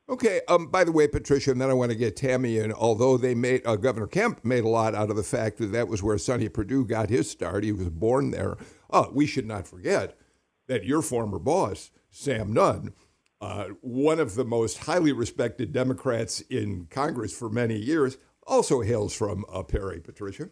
Okay. 0.10 0.42
Um, 0.48 0.68
by 0.68 0.84
the 0.84 0.92
way, 0.92 1.08
Patricia, 1.08 1.52
and 1.52 1.62
then 1.62 1.70
I 1.70 1.74
want 1.74 1.92
to 1.92 1.98
get 1.98 2.16
Tammy 2.16 2.58
in. 2.58 2.74
Although 2.74 3.18
they 3.18 3.36
made 3.36 3.66
uh, 3.66 3.76
Governor 3.76 4.08
Kemp 4.08 4.44
made 4.44 4.64
a 4.64 4.70
lot 4.70 4.96
out 4.96 5.10
of 5.10 5.16
the 5.16 5.24
fact 5.24 5.58
that 5.58 5.68
that 5.68 5.88
was 5.88 6.04
where 6.04 6.18
Sonny 6.18 6.50
Perdue 6.50 6.86
got 6.86 7.10
his 7.10 7.30
start. 7.30 7.64
He 7.64 7.72
was 7.72 7.90
born 7.90 8.32
there. 8.32 8.58
Oh, 8.90 9.10
we 9.14 9.26
should 9.26 9.48
not 9.48 9.68
forget 9.68 10.18
that 10.68 10.86
your 10.86 11.02
former 11.02 11.40
boss, 11.40 11.92
Sam 12.12 12.54
Nunn, 12.54 12.94
uh, 13.42 13.70
one 13.82 14.20
of 14.20 14.36
the 14.36 14.46
most 14.46 14.80
highly 14.80 15.12
respected 15.12 15.74
Democrats 15.74 16.42
in 16.42 16.88
Congress 16.90 17.36
for 17.36 17.50
many 17.50 17.78
years, 17.78 18.18
also 18.46 18.82
hails 18.82 19.14
from 19.14 19.46
uh, 19.52 19.64
Perry. 19.64 20.00
Patricia. 20.00 20.50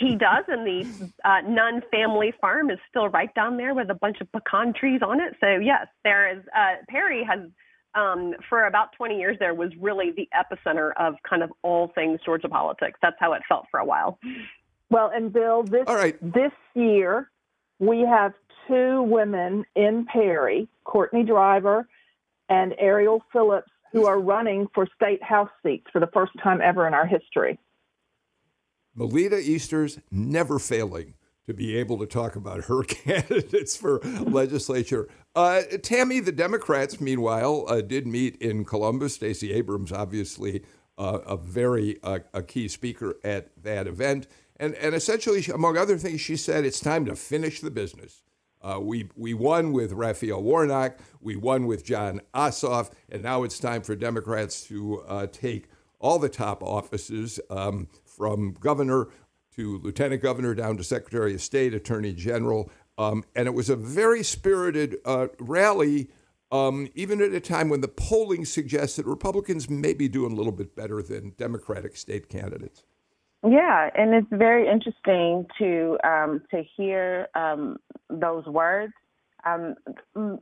He 0.00 0.16
does, 0.16 0.44
and 0.48 0.66
the 0.66 1.10
uh, 1.24 1.42
Nunn 1.46 1.82
family 1.90 2.32
farm 2.40 2.70
is 2.70 2.78
still 2.88 3.08
right 3.08 3.32
down 3.34 3.58
there 3.58 3.74
with 3.74 3.90
a 3.90 3.94
bunch 3.94 4.20
of 4.22 4.32
pecan 4.32 4.72
trees 4.72 5.02
on 5.06 5.20
it. 5.20 5.36
So 5.40 5.58
yes, 5.58 5.88
there 6.04 6.36
is. 6.36 6.42
Uh, 6.56 6.76
Perry 6.88 7.22
has, 7.22 7.40
um, 7.94 8.32
for 8.48 8.64
about 8.64 8.94
20 8.96 9.18
years, 9.18 9.36
there 9.38 9.52
was 9.52 9.70
really 9.78 10.12
the 10.12 10.26
epicenter 10.34 10.92
of 10.96 11.16
kind 11.28 11.42
of 11.42 11.52
all 11.62 11.88
things 11.94 12.18
Georgia 12.24 12.48
politics. 12.48 12.98
That's 13.02 13.16
how 13.20 13.34
it 13.34 13.42
felt 13.46 13.66
for 13.70 13.78
a 13.78 13.84
while. 13.84 14.18
Well, 14.88 15.12
and 15.14 15.30
Bill, 15.30 15.64
this 15.64 15.84
all 15.86 15.96
right. 15.96 16.16
this 16.20 16.52
year 16.74 17.30
we 17.78 18.00
have 18.00 18.32
two 18.68 19.02
women 19.02 19.64
in 19.76 20.06
Perry, 20.06 20.68
Courtney 20.84 21.24
Driver 21.24 21.86
and 22.48 22.74
Ariel 22.78 23.22
Phillips, 23.32 23.70
who 23.92 24.06
are 24.06 24.18
running 24.18 24.68
for 24.74 24.86
state 24.94 25.22
house 25.22 25.50
seats 25.62 25.86
for 25.92 26.00
the 26.00 26.08
first 26.08 26.32
time 26.42 26.60
ever 26.62 26.86
in 26.86 26.94
our 26.94 27.06
history. 27.06 27.58
Melita 29.00 29.38
Easters 29.38 29.98
never 30.10 30.58
failing 30.58 31.14
to 31.46 31.54
be 31.54 31.74
able 31.74 31.96
to 31.98 32.04
talk 32.04 32.36
about 32.36 32.64
her 32.64 32.82
candidates 32.84 33.74
for 33.74 33.98
legislature. 34.00 35.08
Uh, 35.34 35.62
Tammy, 35.82 36.20
the 36.20 36.32
Democrats, 36.32 37.00
meanwhile, 37.00 37.64
uh, 37.66 37.80
did 37.80 38.06
meet 38.06 38.36
in 38.42 38.62
Columbus. 38.62 39.14
Stacey 39.14 39.54
Abrams, 39.54 39.90
obviously, 39.90 40.62
uh, 40.98 41.20
a 41.26 41.38
very 41.38 41.98
uh, 42.02 42.18
a 42.34 42.42
key 42.42 42.68
speaker 42.68 43.16
at 43.24 43.50
that 43.62 43.86
event. 43.86 44.26
And, 44.56 44.74
and 44.74 44.94
essentially, 44.94 45.42
among 45.46 45.78
other 45.78 45.96
things, 45.96 46.20
she 46.20 46.36
said 46.36 46.66
it's 46.66 46.78
time 46.78 47.06
to 47.06 47.16
finish 47.16 47.62
the 47.62 47.70
business. 47.70 48.22
Uh, 48.60 48.78
we, 48.82 49.08
we 49.16 49.32
won 49.32 49.72
with 49.72 49.92
Raphael 49.92 50.42
Warnock, 50.42 50.98
we 51.22 51.36
won 51.36 51.66
with 51.66 51.86
Jon 51.86 52.20
Ossoff, 52.34 52.90
and 53.08 53.22
now 53.22 53.44
it's 53.44 53.58
time 53.58 53.80
for 53.80 53.96
Democrats 53.96 54.66
to 54.66 55.00
uh, 55.08 55.26
take 55.26 55.68
all 55.98 56.18
the 56.18 56.28
top 56.28 56.62
offices 56.62 57.40
um, 57.48 57.88
from 58.20 58.52
governor 58.60 59.08
to 59.56 59.78
lieutenant 59.78 60.20
governor 60.20 60.54
down 60.54 60.76
to 60.76 60.84
secretary 60.84 61.34
of 61.34 61.40
state, 61.40 61.72
attorney 61.72 62.12
general. 62.12 62.70
Um, 62.98 63.24
and 63.34 63.46
it 63.46 63.54
was 63.54 63.70
a 63.70 63.76
very 63.76 64.22
spirited 64.22 64.98
uh, 65.06 65.28
rally, 65.38 66.10
um, 66.52 66.90
even 66.94 67.22
at 67.22 67.32
a 67.32 67.40
time 67.40 67.70
when 67.70 67.80
the 67.80 67.88
polling 67.88 68.44
suggests 68.44 68.96
that 68.96 69.06
Republicans 69.06 69.70
may 69.70 69.94
be 69.94 70.06
doing 70.06 70.32
a 70.32 70.34
little 70.34 70.52
bit 70.52 70.76
better 70.76 71.00
than 71.00 71.32
Democratic 71.38 71.96
state 71.96 72.28
candidates. 72.28 72.84
Yeah, 73.42 73.88
and 73.96 74.12
it's 74.12 74.26
very 74.30 74.68
interesting 74.68 75.46
to 75.58 75.96
um, 76.04 76.42
to 76.50 76.62
hear 76.76 77.26
um, 77.34 77.78
those 78.10 78.44
words. 78.44 78.92
Um, 79.46 79.76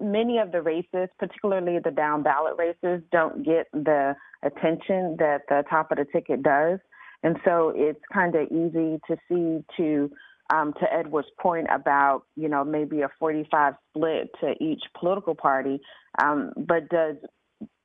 many 0.00 0.38
of 0.38 0.50
the 0.50 0.62
races, 0.62 1.08
particularly 1.16 1.78
the 1.78 1.92
down 1.92 2.24
ballot 2.24 2.54
races, 2.58 3.04
don't 3.12 3.44
get 3.44 3.68
the 3.72 4.16
attention 4.42 5.14
that 5.20 5.42
the 5.48 5.62
top 5.70 5.92
of 5.92 5.98
the 5.98 6.06
ticket 6.12 6.42
does, 6.42 6.80
and 7.22 7.36
so 7.44 7.72
it's 7.74 8.00
kind 8.12 8.34
of 8.34 8.48
easy 8.48 9.00
to 9.08 9.16
see 9.28 9.64
to 9.76 10.10
um, 10.50 10.72
to 10.80 10.92
Edward's 10.92 11.28
point 11.40 11.66
about 11.72 12.22
you 12.36 12.48
know 12.48 12.64
maybe 12.64 13.02
a 13.02 13.08
45 13.18 13.74
split 13.90 14.30
to 14.40 14.54
each 14.60 14.82
political 14.98 15.34
party, 15.34 15.80
um, 16.22 16.52
but 16.56 16.88
does 16.88 17.16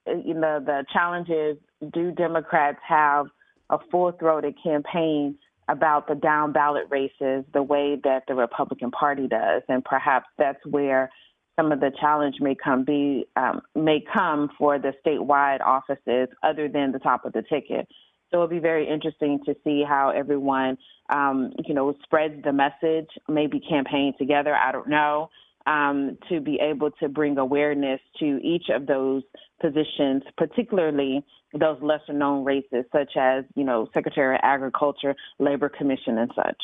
you 0.07 0.33
know 0.33 0.59
the 0.59 0.85
challenge 0.93 1.29
is 1.29 1.57
do 1.93 2.11
Democrats 2.11 2.79
have 2.87 3.27
a 3.69 3.77
full 3.91 4.11
throated 4.13 4.55
campaign 4.63 5.37
about 5.69 6.07
the 6.07 6.15
down 6.15 6.51
ballot 6.51 6.83
races 6.89 7.45
the 7.53 7.63
way 7.63 7.97
that 8.03 8.23
the 8.27 8.35
Republican 8.35 8.91
Party 8.91 9.27
does, 9.27 9.61
and 9.67 9.83
perhaps 9.83 10.27
that's 10.37 10.63
where 10.65 11.09
some 11.55 11.71
of 11.71 11.79
the 11.79 11.91
challenge 11.99 12.35
may 12.39 12.55
come 12.55 12.83
be 12.83 13.25
um, 13.35 13.61
may 13.75 14.03
come 14.13 14.49
for 14.57 14.79
the 14.79 14.93
statewide 15.05 15.61
offices 15.61 16.27
other 16.43 16.67
than 16.67 16.91
the 16.91 16.99
top 16.99 17.25
of 17.25 17.33
the 17.33 17.43
ticket. 17.43 17.87
So 18.33 18.39
it'll 18.39 18.47
be 18.47 18.57
very 18.57 18.89
interesting 18.89 19.39
to 19.45 19.55
see 19.63 19.83
how 19.87 20.09
everyone, 20.09 20.77
um, 21.09 21.51
you 21.67 21.75
know, 21.75 21.93
spreads 22.03 22.41
the 22.43 22.51
message, 22.51 23.07
maybe 23.29 23.59
campaign 23.59 24.13
together. 24.17 24.55
I 24.55 24.71
don't 24.71 24.89
know 24.89 25.29
um, 25.67 26.17
to 26.29 26.41
be 26.41 26.59
able 26.59 26.89
to 26.99 27.09
bring 27.09 27.37
awareness 27.37 27.99
to 28.19 28.39
each 28.43 28.69
of 28.73 28.87
those 28.87 29.21
positions, 29.61 30.23
particularly 30.35 31.23
those 31.53 31.77
lesser 31.83 32.13
known 32.13 32.43
races, 32.43 32.85
such 32.91 33.11
as, 33.19 33.43
you 33.55 33.63
know, 33.63 33.87
Secretary 33.93 34.33
of 34.33 34.41
Agriculture, 34.41 35.13
Labor 35.37 35.69
Commission, 35.69 36.17
and 36.17 36.31
such. 36.35 36.63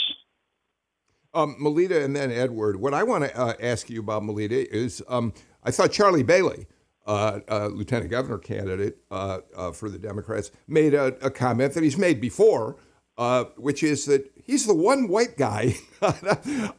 Um, 1.36 1.56
Melita 1.60 2.04
and 2.04 2.16
then 2.16 2.32
Edward. 2.32 2.78
What 2.78 2.96
I 2.96 3.04
want 3.04 3.26
to 3.26 3.40
uh, 3.40 3.54
ask 3.62 3.92
you 3.92 4.00
about 4.00 4.24
Melita 4.24 4.76
is 4.76 5.04
um, 5.08 5.34
I 5.64 5.70
thought 5.70 5.92
Charlie 5.92 6.24
Bailey, 6.24 6.66
lieutenant 7.10 8.10
governor 8.10 8.38
candidate 8.38 8.98
uh, 9.12 9.40
uh, 9.56 9.72
for 9.72 9.90
the 9.90 9.98
Democrats, 9.98 10.52
made 10.68 10.94
a, 10.94 11.16
a, 11.26 11.32
comment 11.32 11.74
that 11.74 11.84
he's 11.84 11.98
made 11.98 12.22
before, 12.22 12.78
uh, 13.18 13.46
which 13.58 13.84
is 13.84 14.06
that 14.06 14.32
he's 14.44 14.66
the 14.66 14.74
one 14.74 15.08
white 15.08 15.38
guy 15.38 15.76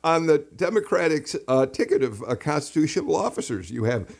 on 0.04 0.26
the 0.26 0.46
Democratic 0.54 1.26
ticket 1.72 2.02
of 2.02 2.22
constitutional 2.38 3.16
officers. 3.16 3.70
You 3.70 3.84
have 3.84 4.16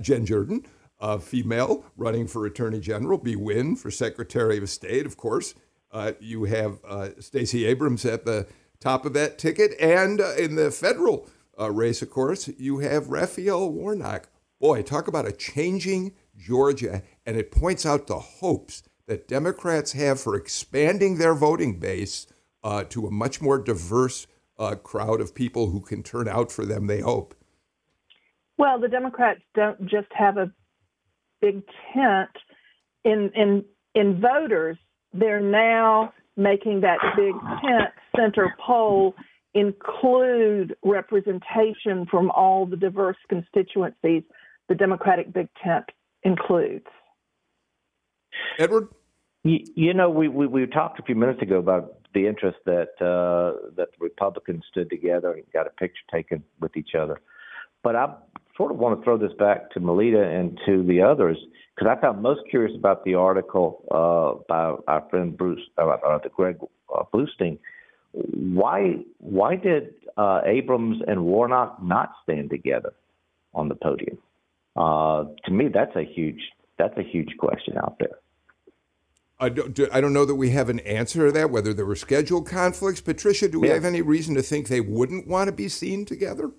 Jen 0.00 0.26
Jordan, 0.26 0.66
uh, 1.00 1.18
female 1.18 1.84
running 1.96 2.26
for 2.26 2.46
Attorney 2.46 2.80
General, 2.80 3.18
Bee 3.18 3.36
Nguyen 3.36 3.76
for 3.76 3.90
Secretary 3.90 4.58
of 4.58 4.68
State, 4.70 5.06
of 5.06 5.16
course. 5.16 5.54
Uh, 5.92 6.12
you 6.18 6.44
have 6.44 6.78
uh, 6.88 7.10
Stacey 7.20 7.66
Abrams 7.66 8.04
at 8.04 8.24
the 8.24 8.46
top 8.80 9.04
of 9.04 9.12
that 9.12 9.38
ticket. 9.38 9.72
And 9.78 10.20
uh, 10.20 10.34
in 10.34 10.56
the 10.56 10.70
federal 10.70 11.28
uh, 11.58 11.70
race, 11.70 12.02
of 12.02 12.10
course, 12.10 12.48
you 12.58 12.78
have 12.78 13.08
Raphael 13.08 13.70
Warnock. 13.70 14.28
Boy, 14.60 14.82
talk 14.82 15.08
about 15.08 15.26
a 15.26 15.32
changing 15.32 16.14
Georgia. 16.36 17.02
And 17.26 17.36
it 17.36 17.50
points 17.50 17.84
out 17.84 18.06
the 18.06 18.18
hopes 18.18 18.82
that 19.06 19.28
Democrats 19.28 19.92
have 19.92 20.20
for 20.20 20.34
expanding 20.34 21.18
their 21.18 21.34
voting 21.34 21.78
base 21.78 22.26
uh, 22.62 22.84
to 22.84 23.06
a 23.06 23.10
much 23.10 23.40
more 23.42 23.58
diverse 23.58 24.26
crowd 24.82 25.20
of 25.20 25.34
people 25.34 25.70
who 25.70 25.80
can 25.80 26.02
turn 26.02 26.28
out 26.28 26.50
for 26.50 26.64
them, 26.64 26.86
they 26.86 27.00
hope. 27.00 27.34
Well, 28.56 28.78
the 28.78 28.88
Democrats 28.88 29.40
don't 29.54 29.80
just 29.86 30.06
have 30.12 30.36
a 30.36 30.50
big 31.40 31.62
tent 31.92 32.30
in 33.04 33.30
in 33.34 33.64
in 33.94 34.20
voters, 34.20 34.76
they're 35.12 35.40
now 35.40 36.12
making 36.36 36.80
that 36.80 36.98
big 37.16 37.34
tent 37.62 37.90
center 38.16 38.54
poll 38.64 39.14
include 39.54 40.74
representation 40.84 42.06
from 42.10 42.30
all 42.30 42.66
the 42.66 42.76
diverse 42.76 43.16
constituencies 43.28 44.24
the 44.68 44.74
Democratic 44.74 45.32
big 45.32 45.48
tent 45.62 45.84
includes. 46.22 46.86
Edward, 48.58 48.88
you, 49.42 49.58
you 49.74 49.94
know, 49.94 50.10
we, 50.10 50.28
we, 50.28 50.46
we 50.46 50.66
talked 50.66 50.98
a 50.98 51.02
few 51.02 51.14
minutes 51.14 51.42
ago 51.42 51.58
about 51.58 51.98
the 52.14 52.26
interest 52.26 52.58
that 52.64 52.90
uh, 53.00 53.68
that 53.76 53.88
the 53.90 53.98
Republicans 54.00 54.64
stood 54.70 54.88
together 54.88 55.32
and 55.32 55.42
got 55.52 55.66
a 55.66 55.70
picture 55.70 56.02
taken 56.10 56.42
with 56.60 56.76
each 56.76 56.94
other. 56.98 57.20
But 57.82 57.96
I 57.96 58.14
sort 58.56 58.70
of 58.70 58.78
want 58.78 58.98
to 58.98 59.04
throw 59.04 59.18
this 59.18 59.32
back 59.38 59.70
to 59.72 59.80
Melita 59.80 60.22
and 60.22 60.58
to 60.64 60.84
the 60.84 61.02
others 61.02 61.36
because 61.74 61.94
I 61.96 62.00
found 62.00 62.22
most 62.22 62.42
curious 62.48 62.74
about 62.76 63.04
the 63.04 63.14
article 63.14 63.84
uh, 63.90 64.42
by 64.48 64.74
our 64.86 65.04
friend 65.10 65.36
Bruce, 65.36 65.60
uh, 65.76 65.86
uh, 65.86 66.18
the 66.22 66.28
Greg 66.28 66.58
uh, 66.94 67.02
Bluestein. 67.12 67.58
Why 68.12 68.98
why 69.18 69.56
did 69.56 69.94
uh, 70.16 70.40
Abrams 70.46 71.02
and 71.06 71.24
Warnock 71.24 71.82
not 71.82 72.12
stand 72.22 72.50
together 72.50 72.94
on 73.54 73.68
the 73.68 73.74
podium? 73.74 74.18
Uh, 74.76 75.24
to 75.44 75.50
me, 75.52 75.68
that's 75.72 75.94
a 75.96 76.02
huge 76.04 76.40
that's 76.76 76.96
a 76.98 77.02
huge 77.02 77.36
question 77.38 77.78
out 77.78 77.96
there. 78.00 78.18
I 79.38 79.48
don't, 79.48 79.78
I 79.92 80.00
don't 80.00 80.12
know 80.12 80.24
that 80.24 80.34
we 80.34 80.50
have 80.50 80.68
an 80.68 80.80
answer 80.80 81.26
to 81.26 81.32
that, 81.32 81.50
whether 81.50 81.72
there 81.72 81.86
were 81.86 81.96
schedule 81.96 82.42
conflicts. 82.42 83.00
Patricia, 83.00 83.48
do 83.48 83.60
we 83.60 83.68
Yeah. 83.68 83.74
have 83.74 83.84
any 83.84 84.02
reason 84.02 84.34
to 84.34 84.42
think 84.42 84.66
they 84.68 84.80
wouldn't 84.80 85.28
want 85.28 85.48
to 85.48 85.52
be 85.52 85.68
seen 85.68 86.04
together? 86.04 86.50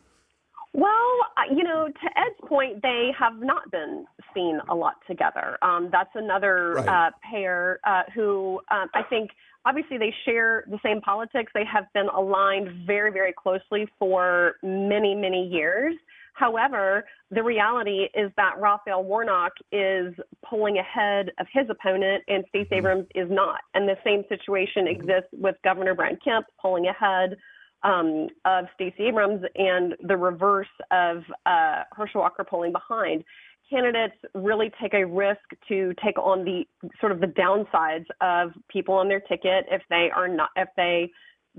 Well, 0.74 1.12
uh, 1.38 1.54
you 1.54 1.64
know, 1.64 1.88
to 1.88 2.20
Ed's 2.20 2.36
point, 2.48 2.82
they 2.82 3.12
have 3.18 3.40
not 3.42 3.72
been 3.72 4.06
seen 4.34 4.60
a 4.70 4.76
lot 4.76 4.96
together. 5.08 5.58
Um, 5.62 5.90
that's 5.92 6.14
another 6.16 6.74
Right. 6.76 6.88
uh, 6.88 7.12
pair 7.30 7.80
uh, 7.86 8.04
who 8.14 8.62
um, 8.72 8.90
I 8.94 9.04
think 9.04 9.32
obviously 9.66 9.98
they 9.98 10.14
share 10.24 10.66
the 10.68 10.80
same 10.84 11.02
politics. 11.02 11.52
They 11.54 11.66
have 11.66 11.92
been 11.94 12.08
aligned 12.10 12.86
very, 12.86 13.12
very 13.12 13.34
closely 13.34 13.88
for 14.00 14.58
many, 14.64 15.16
many 15.16 15.48
years. 15.48 15.96
However, 16.36 17.06
the 17.32 17.42
reality 17.42 18.10
is 18.14 18.30
that 18.36 18.60
Raphael 18.60 19.06
Warnock 19.06 19.54
is 19.72 20.14
pulling 20.48 20.78
ahead 20.78 21.32
of 21.40 21.48
his 21.52 21.66
opponent 21.70 22.24
and 22.28 22.44
Stacey 22.50 22.76
Abrams 22.76 23.08
is 23.16 23.30
not. 23.32 23.62
And 23.74 23.88
the 23.88 23.96
same 24.04 24.24
situation 24.28 24.86
exists 24.86 25.30
with 25.32 25.56
Governor 25.64 25.96
Brian 25.96 26.20
Kemp 26.24 26.46
pulling 26.62 26.88
ahead 26.88 27.38
um, 27.84 28.28
of 28.44 28.66
Stacey 28.76 29.06
Abrams 29.08 29.46
and 29.56 29.96
the 30.02 30.18
reverse 30.18 30.68
of 30.92 31.24
uh, 31.46 31.84
Herschel 31.94 32.20
Walker 32.20 32.44
pulling 32.44 32.74
behind. 32.74 33.24
Candidates 33.70 34.16
really 34.34 34.72
take 34.82 34.94
a 34.94 35.06
risk 35.06 35.40
to 35.70 35.94
take 36.04 36.18
on 36.20 36.44
the 36.44 36.66
sort 37.00 37.14
of 37.14 37.22
the 37.22 37.28
downsides 37.28 38.06
of 38.20 38.52
people 38.68 38.94
on 38.96 39.08
their 39.08 39.22
ticket 39.22 39.66
if 39.72 39.82
they 39.90 40.10
are 40.14 40.28
not 40.28 40.50
if 40.58 40.68
they 40.76 41.10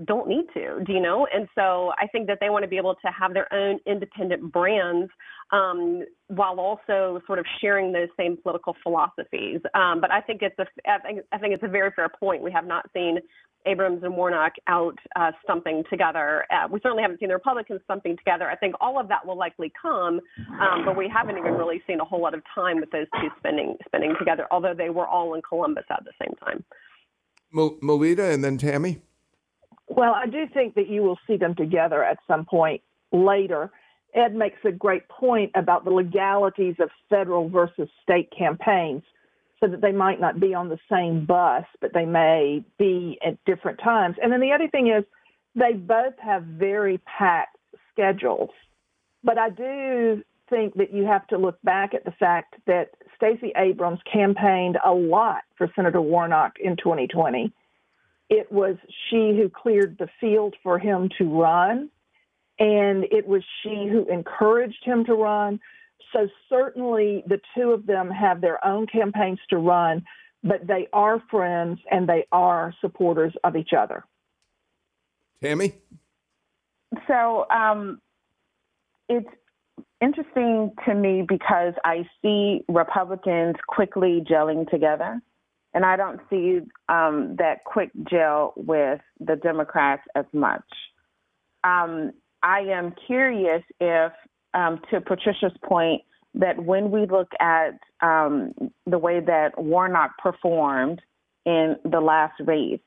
don't 0.05 0.27
need 0.27 0.45
to, 0.53 0.83
do 0.85 0.93
you 0.93 1.01
know? 1.01 1.27
And 1.33 1.47
so 1.55 1.91
I 1.97 2.07
think 2.07 2.27
that 2.27 2.37
they 2.39 2.49
want 2.49 2.63
to 2.63 2.67
be 2.67 2.77
able 2.77 2.95
to 2.95 3.07
have 3.07 3.33
their 3.33 3.51
own 3.53 3.79
independent 3.85 4.51
brands 4.51 5.11
um, 5.51 6.03
while 6.27 6.59
also 6.59 7.21
sort 7.25 7.39
of 7.39 7.45
sharing 7.61 7.91
those 7.91 8.09
same 8.17 8.37
political 8.41 8.75
philosophies. 8.83 9.59
Um, 9.73 10.01
but 10.01 10.11
I 10.11 10.21
think 10.21 10.41
it's 10.41 10.57
a 10.59 10.65
I 10.89 10.99
think, 10.99 11.21
I 11.31 11.37
think 11.37 11.53
it's 11.53 11.63
a 11.63 11.67
very 11.69 11.91
fair 11.95 12.09
point. 12.09 12.43
We 12.43 12.51
have 12.51 12.67
not 12.67 12.85
seen 12.93 13.19
Abrams 13.65 14.03
and 14.03 14.15
Warnock 14.15 14.53
out 14.67 14.97
uh, 15.15 15.31
stumping 15.43 15.83
together. 15.89 16.45
Uh, 16.51 16.67
we 16.71 16.79
certainly 16.81 17.01
haven't 17.01 17.19
seen 17.19 17.29
the 17.29 17.35
Republicans 17.35 17.81
stumping 17.83 18.15
together. 18.17 18.49
I 18.49 18.55
think 18.55 18.75
all 18.79 18.99
of 18.99 19.07
that 19.09 19.25
will 19.25 19.37
likely 19.37 19.71
come, 19.81 20.21
um, 20.61 20.85
but 20.85 20.95
we 20.95 21.11
haven't 21.13 21.37
even 21.37 21.53
really 21.53 21.81
seen 21.87 21.99
a 21.99 22.05
whole 22.05 22.21
lot 22.21 22.33
of 22.33 22.41
time 22.53 22.79
with 22.79 22.91
those 22.91 23.07
two 23.19 23.29
spending 23.37 23.75
spending 23.85 24.15
together. 24.19 24.47
Although 24.51 24.73
they 24.73 24.89
were 24.89 25.07
all 25.07 25.33
in 25.33 25.41
Columbus 25.41 25.85
at 25.89 26.03
the 26.05 26.11
same 26.21 26.35
time. 26.35 26.63
Melita 27.51 28.25
and 28.25 28.43
then 28.43 28.57
Tammy? 28.57 29.01
Well, 29.97 30.13
I 30.13 30.27
do 30.27 30.45
think 30.53 30.75
that 30.75 30.87
you 30.87 31.01
will 31.01 31.17
see 31.25 31.37
them 31.37 31.55
together 31.55 32.03
at 32.03 32.19
some 32.27 32.45
point 32.45 32.81
later. 33.11 33.71
Ed 34.13 34.35
makes 34.35 34.59
a 34.63 34.71
great 34.71 35.09
point 35.09 35.51
about 35.55 35.85
the 35.85 35.89
legalities 35.89 36.75
of 36.79 36.89
federal 37.09 37.49
versus 37.49 37.89
state 38.03 38.31
campaigns, 38.37 39.01
so 39.59 39.67
that 39.67 39.81
they 39.81 39.91
might 39.91 40.21
not 40.21 40.39
be 40.39 40.53
on 40.53 40.69
the 40.69 40.77
same 40.89 41.25
bus, 41.25 41.65
but 41.81 41.93
they 41.95 42.05
may 42.05 42.63
be 42.77 43.17
at 43.25 43.43
different 43.45 43.79
times. 43.83 44.15
And 44.21 44.31
then 44.31 44.39
the 44.39 44.51
other 44.51 44.67
thing 44.69 44.87
is, 44.95 45.03
they 45.55 45.73
both 45.73 46.13
have 46.19 46.43
very 46.43 46.99
packed 46.99 47.57
schedules. 47.91 48.51
But 49.23 49.39
I 49.39 49.49
do 49.49 50.21
think 50.47 50.75
that 50.75 50.93
you 50.93 51.05
have 51.07 51.25
to 51.27 51.39
look 51.39 51.59
back 51.63 51.95
at 51.95 52.05
the 52.05 52.11
fact 52.11 52.55
that 52.67 52.91
Stacey 53.15 53.51
Abrams 53.57 53.99
campaigned 54.11 54.77
a 54.85 54.91
lot 54.91 55.41
for 55.57 55.67
Senator 55.75 56.01
Warnock 56.01 56.53
in 56.63 56.77
2020 56.77 57.51
it 58.29 58.51
was 58.51 58.75
she 59.09 59.35
who 59.37 59.49
cleared 59.49 59.97
the 59.97 60.09
field 60.19 60.55
for 60.63 60.79
him 60.79 61.09
to 61.17 61.25
run, 61.25 61.89
and 62.59 63.05
it 63.05 63.27
was 63.27 63.43
she 63.63 63.87
who 63.89 64.05
encouraged 64.11 64.83
him 64.83 65.05
to 65.05 65.13
run. 65.13 65.59
So, 66.13 66.27
certainly, 66.49 67.23
the 67.27 67.39
two 67.55 67.71
of 67.71 67.85
them 67.85 68.09
have 68.09 68.41
their 68.41 68.65
own 68.65 68.87
campaigns 68.87 69.39
to 69.49 69.57
run, 69.57 70.05
but 70.43 70.65
they 70.65 70.87
are 70.93 71.21
friends 71.29 71.79
and 71.91 72.07
they 72.07 72.25
are 72.31 72.73
supporters 72.81 73.33
of 73.43 73.55
each 73.55 73.71
other. 73.77 74.03
Tammy? 75.41 75.73
So 77.07 77.45
um, 77.49 78.01
it's 79.09 79.27
interesting 80.01 80.71
to 80.85 80.93
me 80.93 81.23
because 81.27 81.73
I 81.83 82.07
see 82.21 82.63
Republicans 82.67 83.55
quickly 83.67 84.23
gelling 84.29 84.69
together, 84.69 85.21
and 85.73 85.85
I 85.85 85.95
don't 85.95 86.19
see 86.29 86.59
um, 86.89 87.35
that 87.37 87.63
quick 87.65 87.91
gel 88.09 88.53
with 88.55 88.99
the 89.19 89.35
Democrats 89.35 90.03
as 90.15 90.25
much. 90.33 90.63
Um, 91.63 92.11
I 92.43 92.59
am 92.59 92.93
curious 93.05 93.63
if, 93.79 94.11
um, 94.53 94.79
to 94.91 95.01
Patricia's 95.01 95.57
point, 95.63 96.01
that 96.33 96.63
when 96.63 96.91
we 96.91 97.05
look 97.05 97.31
at 97.39 97.79
um, 98.01 98.53
the 98.85 98.97
way 98.97 99.19
that 99.19 99.51
Warnock 99.57 100.17
performed 100.17 101.01
in 101.45 101.75
the 101.83 101.99
last 101.99 102.39
race, 102.45 102.79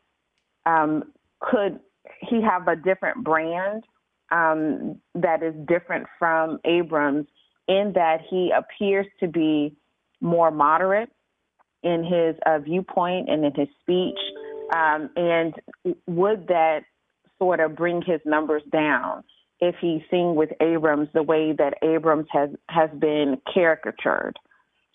um, 0.67 1.13
could 1.41 1.81
he 2.21 2.41
have 2.43 2.69
a 2.69 2.77
different 2.77 3.25
brand 3.25 3.85
um, 4.31 5.01
that 5.15 5.43
is 5.43 5.55
different 5.67 6.07
from 6.19 6.59
Abrams 6.65 7.27
in 7.67 7.93
that 7.95 8.21
he 8.29 8.53
appears 8.57 9.07
to 9.21 9.29
be 9.29 9.77
more 10.21 10.51
moderate 10.51 11.11
in 11.83 12.05
his 12.05 12.37
uh, 12.47 12.59
viewpoint 12.59 13.29
and 13.29 13.45
in 13.45 13.53
his 13.55 13.69
speech? 13.81 14.19
Um, 14.75 15.11
and 15.17 15.55
would 16.07 16.47
that 16.49 16.81
sort 17.39 17.61
of 17.61 17.77
bring 17.77 18.03
his 18.03 18.21
numbers 18.25 18.63
down 18.71 19.25
if 19.61 19.75
he's 19.81 20.03
seen 20.11 20.35
with 20.35 20.51
Abrams 20.61 21.09
the 21.13 21.23
way 21.23 21.53
that 21.53 21.75
Abrams 21.83 22.27
has, 22.33 22.51
has 22.69 22.91
been 22.99 23.41
caricatured? 23.53 24.37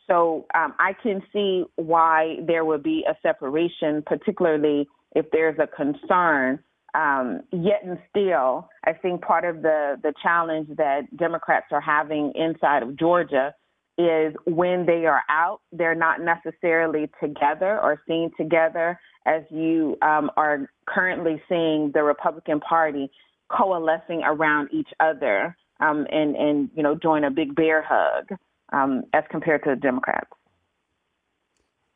So 0.08 0.46
um, 0.54 0.74
I 0.80 0.94
can 1.02 1.22
see 1.34 1.66
why 1.76 2.38
there 2.46 2.64
would 2.64 2.84
be 2.84 3.06
a 3.10 3.16
separation, 3.22 4.04
particularly 4.06 4.88
if 5.16 5.26
there's 5.32 5.58
a 5.60 5.68
concern. 5.68 6.60
Um, 6.94 7.42
yet 7.52 7.82
and 7.84 7.98
still, 8.10 8.70
I 8.86 8.94
think 8.94 9.22
part 9.22 9.44
of 9.44 9.62
the, 9.62 9.98
the 10.02 10.14
challenge 10.24 10.70
that 10.78 11.02
Democrats 11.18 11.66
are 11.72 11.82
having 11.82 12.32
inside 12.36 12.84
of 12.84 12.98
Georgia 12.98 13.54
is 13.98 14.34
when 14.46 14.86
they 14.86 15.06
are 15.06 15.22
out, 15.30 15.62
they're 15.72 15.96
not 15.96 16.20
necessarily 16.22 17.10
together 17.22 17.80
or 17.80 18.02
seen 18.08 18.30
together 18.38 19.00
as 19.26 19.44
you 19.50 19.98
um, 20.02 20.30
are 20.38 20.70
currently 20.86 21.42
seeing 21.48 21.92
the 21.94 22.04
Republican 22.04 22.60
Party 22.60 23.10
coalescing 23.50 24.22
around 24.24 24.70
each 24.72 24.90
other 25.00 25.56
um, 25.80 26.06
and, 26.12 26.36
and, 26.36 26.70
you 26.76 26.84
know, 26.84 26.96
doing 26.96 27.24
a 27.24 27.32
big 27.32 27.56
bear 27.56 27.84
hug 27.88 28.38
um, 28.74 29.04
as 29.14 29.24
compared 29.30 29.64
to 29.64 29.72
the 29.72 29.76
Democrats. 29.76 30.30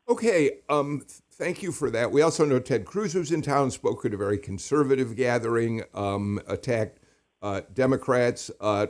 Okay, 0.07 0.59
um, 0.69 0.99
th- 0.99 1.21
thank 1.33 1.61
you 1.61 1.71
for 1.71 1.91
that. 1.91 2.11
We 2.11 2.21
also 2.21 2.45
know 2.45 2.59
Ted 2.59 2.85
Cruz 2.85 3.13
was 3.13 3.31
in 3.31 3.41
town, 3.41 3.71
spoke 3.71 4.05
at 4.05 4.13
a 4.13 4.17
very 4.17 4.39
conservative 4.39 5.15
gathering, 5.15 5.83
um, 5.93 6.41
attacked 6.47 6.99
uh, 7.41 7.61
Democrats. 7.73 8.51
Uh, 8.59 8.87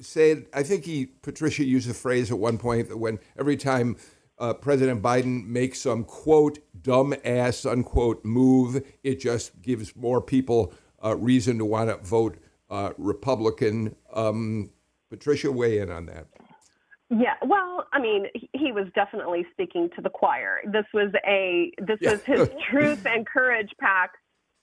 said, 0.00 0.46
I 0.52 0.62
think 0.62 0.84
he, 0.84 1.06
Patricia 1.06 1.64
used 1.64 1.88
the 1.88 1.94
phrase 1.94 2.30
at 2.30 2.38
one 2.38 2.58
point 2.58 2.88
that 2.88 2.96
when 2.98 3.18
every 3.38 3.56
time 3.56 3.96
uh, 4.38 4.54
President 4.54 5.02
Biden 5.02 5.46
makes 5.46 5.80
some 5.80 6.04
quote 6.04 6.58
dumb 6.82 7.14
ass 7.24 7.64
unquote 7.66 8.24
move, 8.24 8.82
it 9.04 9.20
just 9.20 9.60
gives 9.62 9.94
more 9.94 10.20
people 10.20 10.72
uh, 11.04 11.16
reason 11.16 11.58
to 11.58 11.64
want 11.64 11.90
to 11.90 11.96
vote 11.98 12.38
uh, 12.70 12.92
Republican. 12.98 13.94
Um, 14.12 14.70
Patricia, 15.10 15.50
weigh 15.50 15.78
in 15.78 15.90
on 15.90 16.06
that. 16.06 16.26
Yeah, 17.12 17.34
well, 17.44 17.86
I 17.92 18.00
mean, 18.00 18.26
he- 18.52 18.70
was 18.70 18.86
definitely 18.94 19.44
speaking 19.50 19.90
to 19.96 20.00
the 20.00 20.08
choir. 20.10 20.58
This 20.64 20.84
was 20.94 21.10
a 21.26 21.72
this 21.84 21.98
Yeah. 22.00 22.12
was 22.12 22.22
his 22.22 22.48
Truth 22.70 23.04
and 23.04 23.26
Courage 23.26 23.70
PAC, 23.80 24.12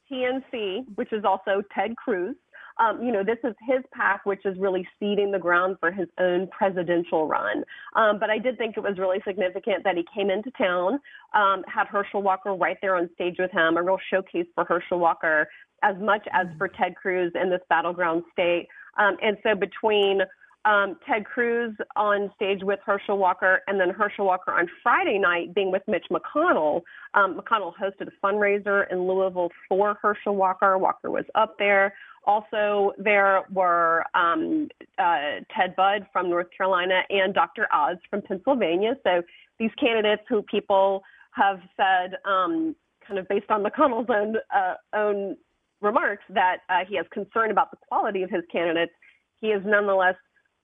TNC, 0.09 0.85
which 0.95 1.11
is 1.11 1.25
also 1.25 1.61
Ted 1.75 1.97
Cruz. 1.97 2.37
Um, 2.79 3.03
you 3.03 3.11
know, 3.11 3.23
this 3.23 3.37
is 3.43 3.55
his 3.67 3.83
PAC, 3.91 4.25
which 4.25 4.45
is 4.45 4.57
really 4.57 4.87
seeding 4.99 5.31
the 5.31 5.39
ground 5.39 5.77
for 5.79 5.91
his 5.91 6.07
own 6.19 6.47
presidential 6.47 7.27
run. 7.27 7.63
Um, 7.95 8.19
but 8.19 8.29
I 8.29 8.37
did 8.37 8.57
think 8.57 8.77
it 8.77 8.83
was 8.83 8.97
really 8.97 9.19
significant 9.25 9.83
that 9.83 9.95
he 9.95 10.05
came 10.13 10.29
into 10.29 10.51
town, 10.51 10.99
um, 11.33 11.63
had 11.67 11.87
Herschel 11.87 12.21
Walker 12.21 12.53
right 12.53 12.77
there 12.81 12.95
on 12.95 13.09
stage 13.15 13.35
with 13.39 13.51
him, 13.51 13.77
a 13.77 13.83
real 13.83 13.99
showcase 14.11 14.47
for 14.55 14.65
Herschel 14.65 14.99
Walker, 14.99 15.47
as 15.83 15.95
much 15.99 16.25
as 16.31 16.47
for 16.57 16.67
Ted 16.67 16.95
Cruz 16.95 17.31
in 17.39 17.49
this 17.49 17.61
battleground 17.69 18.23
state. 18.31 18.67
Um, 18.97 19.17
and 19.21 19.37
so 19.43 19.55
between 19.55 20.21
um, 20.67 20.97
Ted 21.07 21.25
Cruz 21.25 21.73
on 21.95 22.29
stage 22.35 22.59
with 22.61 22.79
Herschel 22.85 23.17
Walker, 23.17 23.61
and 23.67 23.79
then 23.79 23.89
Herschel 23.89 24.25
Walker 24.25 24.51
on 24.51 24.67
Friday 24.83 25.17
night 25.17 25.55
being 25.55 25.71
with 25.71 25.83
Mitch 25.87 26.05
McConnell. 26.11 26.81
Um, 27.13 27.39
McConnell 27.39 27.73
hosted 27.81 28.09
a 28.09 28.25
fundraiser 28.25 28.91
in 28.91 29.07
Louisville 29.07 29.49
for 29.69 29.97
Herschel 30.01 30.35
Walker. 30.35 30.77
Walker 30.77 31.09
was 31.09 31.25
up 31.35 31.55
there. 31.57 31.93
Also, 32.27 32.91
there 32.97 33.43
were 33.51 34.03
um, 34.13 34.67
uh, 34.99 35.39
Ted 35.55 35.75
Budd 35.77 36.05
from 36.11 36.29
North 36.29 36.47
Carolina 36.55 37.01
and 37.09 37.33
Dr. 37.33 37.67
Oz 37.73 37.97
from 38.09 38.21
Pennsylvania. 38.21 38.95
So 39.03 39.23
these 39.57 39.71
candidates 39.79 40.23
who 40.27 40.41
people 40.43 41.03
have 41.31 41.59
said, 41.77 42.17
um, 42.25 42.75
kind 43.07 43.17
of 43.17 43.27
based 43.29 43.49
on 43.49 43.63
McConnell's 43.63 44.09
own 44.09 44.35
uh, 44.53 44.73
own 44.93 45.37
remarks, 45.81 46.23
that 46.29 46.57
uh, 46.69 46.79
he 46.87 46.97
has 46.97 47.05
concern 47.13 47.49
about 47.49 47.71
the 47.71 47.77
quality 47.87 48.23
of 48.23 48.29
his 48.29 48.43
candidates. 48.51 48.91
He 49.39 49.47
is 49.47 49.61
nonetheless 49.65 50.15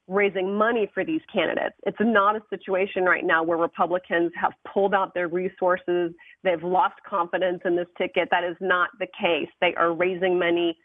raising 0.08 0.54
money 0.54 0.90
for 0.94 1.06
these 1.06 1.22
candidates. 1.32 1.76
It's 1.86 1.98
not 2.02 2.36
a 2.36 2.42
situation 2.50 3.04
right 3.06 3.24
now 3.24 3.42
where 3.42 3.58
Republicans 3.58 4.32
have 4.40 4.52
pulled 4.72 4.94
out 4.94 5.14
their 5.14 5.30
resources, 5.30 6.12
they've 6.44 6.62
lost 6.62 6.96
confidence 7.08 7.62
in 7.64 7.76
this 7.78 7.88
ticket. 7.98 8.28
That 8.32 8.44
is 8.44 8.58
not 8.60 8.90
the 9.00 9.08
case. 9.20 9.48
They 9.62 9.74
are 9.76 9.94
raising 9.94 10.38
money, 10.38 10.78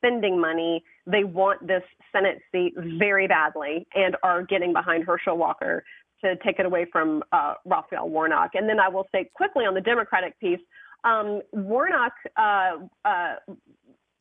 spending 0.00 0.40
money. 0.40 0.82
They 1.06 1.24
want 1.24 1.66
this 1.66 1.82
Senate 2.12 2.40
seat 2.50 2.74
very 2.76 3.26
badly 3.26 3.86
and 3.94 4.16
are 4.22 4.42
getting 4.42 4.72
behind 4.72 5.04
Herschel 5.04 5.36
Walker 5.36 5.84
to 6.24 6.36
take 6.44 6.58
it 6.58 6.66
away 6.66 6.86
from 6.90 7.22
uh, 7.32 7.54
Raphael 7.64 8.08
Warnock. 8.08 8.50
And 8.54 8.68
then 8.68 8.78
I 8.80 8.88
will 8.88 9.06
say 9.12 9.30
quickly 9.34 9.64
on 9.64 9.74
the 9.74 9.80
Democratic 9.80 10.38
piece, 10.38 10.60
um, 11.04 11.40
Warnock 11.52 12.12
uh, 12.36 12.72
uh, 13.04 13.34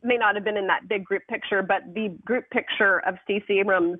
may 0.01 0.17
not 0.17 0.35
have 0.35 0.43
been 0.43 0.57
in 0.57 0.67
that 0.67 0.87
big 0.87 1.03
group 1.03 1.23
picture, 1.29 1.61
but 1.61 1.81
the 1.93 2.17
group 2.25 2.49
picture 2.51 2.99
of 3.05 3.15
Stacey 3.23 3.59
Abrams 3.59 3.99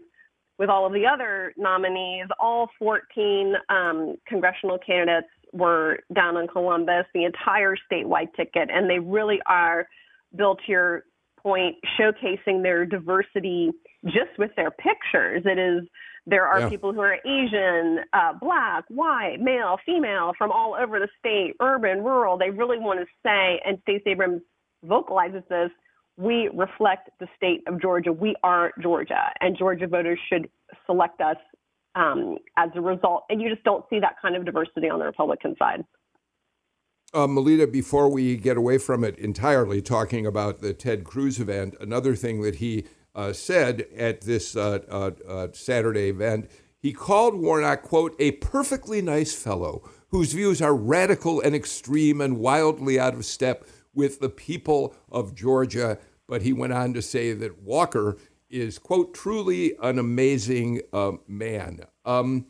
with 0.58 0.70
all 0.70 0.86
of 0.86 0.94
the 0.94 1.06
other 1.06 1.54
nominees, 1.58 2.28
all 2.40 2.70
14 2.80 3.56
um, 3.70 4.16
congressional 4.28 4.78
candidates 4.78 5.28
were 5.54 6.00
down 6.14 6.38
in 6.38 6.48
Columbus, 6.48 7.06
the 7.14 7.24
entire 7.24 7.76
statewide 7.92 8.34
ticket, 8.36 8.70
and 8.72 8.90
they 8.90 9.00
really 9.00 9.40
are, 9.48 9.88
to 10.38 10.56
your 10.68 11.04
point, 11.42 11.76
showcasing 12.00 12.64
their 12.64 12.86
diversity 12.86 13.72
just 14.06 14.38
with 14.38 14.52
their 14.56 14.72
pictures. 14.72 15.44
It 15.46 15.58
is 15.58 15.88
there 16.26 16.46
are 16.46 16.60
yeah. 16.60 16.70
people 16.70 16.94
who 16.94 17.00
are 17.00 17.18
Asian, 17.26 18.00
uh, 18.14 18.34
black, 18.40 18.84
white, 18.90 19.38
male, 19.40 19.78
female 19.84 20.34
from 20.38 20.52
all 20.52 20.76
over 20.80 21.00
the 21.00 21.08
state, 21.18 21.56
urban, 21.60 22.04
rural. 22.04 22.38
They 22.38 22.52
really 22.52 22.78
want 22.78 23.00
to 23.00 23.06
say, 23.26 23.60
and 23.66 23.80
Stacey 23.82 24.12
Abrams 24.12 24.42
vocalizes 24.84 25.44
this 25.50 25.72
we 26.20 26.50
reflect 26.54 27.10
the 27.22 27.28
state 27.38 27.64
of 27.66 27.82
Georgia. 27.82 28.12
We 28.12 28.36
are 28.44 28.72
Georgia, 28.82 29.32
and 29.40 29.58
Georgia 29.58 29.88
voters 29.88 30.20
should 30.30 30.50
select 30.86 31.22
us 31.22 31.38
um, 31.96 32.38
as 32.58 32.70
a 32.76 32.82
result. 32.82 33.24
And 33.30 33.42
you 33.42 33.50
just 33.50 33.64
don't 33.64 33.86
see 33.90 34.00
that 34.02 34.16
kind 34.22 34.36
of 34.36 34.44
diversity 34.44 34.90
on 34.90 35.00
the 35.00 35.06
Republican 35.06 35.56
side. 35.58 35.86
Uh, 37.12 37.26
Melita, 37.26 37.66
before 37.66 38.08
we 38.08 38.36
get 38.36 38.56
away 38.56 38.78
from 38.78 39.04
it 39.04 39.18
entirely, 39.18 39.82
talking 39.82 40.28
about 40.28 40.60
the 40.60 40.74
Ted 40.74 41.04
Cruz 41.04 41.40
event, 41.40 41.76
another 41.80 42.16
thing 42.16 42.42
that 42.42 42.56
he 42.56 42.86
uh, 43.16 43.34
said 43.34 43.88
at 43.98 44.22
this 44.22 44.56
uh, 44.56 44.80
uh, 44.88 45.12
uh 45.28 45.48
Saturday 45.52 46.10
event, 46.10 46.52
he 46.78 46.94
called 46.94 47.34
Warnock, 47.34 47.82
quote, 47.82 48.16
a 48.20 48.34
perfectly 48.34 49.02
nice 49.02 49.34
fellow 49.34 49.90
whose 50.10 50.34
views 50.34 50.62
are 50.62 50.76
radical 50.76 51.42
and 51.42 51.56
extreme 51.56 52.22
and 52.22 52.38
wildly 52.38 53.00
out 53.00 53.16
of 53.16 53.26
step 53.26 53.66
with 53.94 54.20
the 54.20 54.30
people 54.30 54.96
of 55.12 55.34
Georgia. 55.34 55.98
But 56.28 56.44
he 56.44 56.54
went 56.54 56.74
on 56.74 56.94
to 56.94 57.02
say 57.02 57.34
that 57.34 57.64
Walker 57.64 58.18
is, 58.52 58.78
quote, 58.78 59.16
truly 59.16 59.74
an 59.82 59.98
amazing 59.98 60.82
uh, 60.94 61.14
man. 61.28 61.82
Um, 62.06 62.46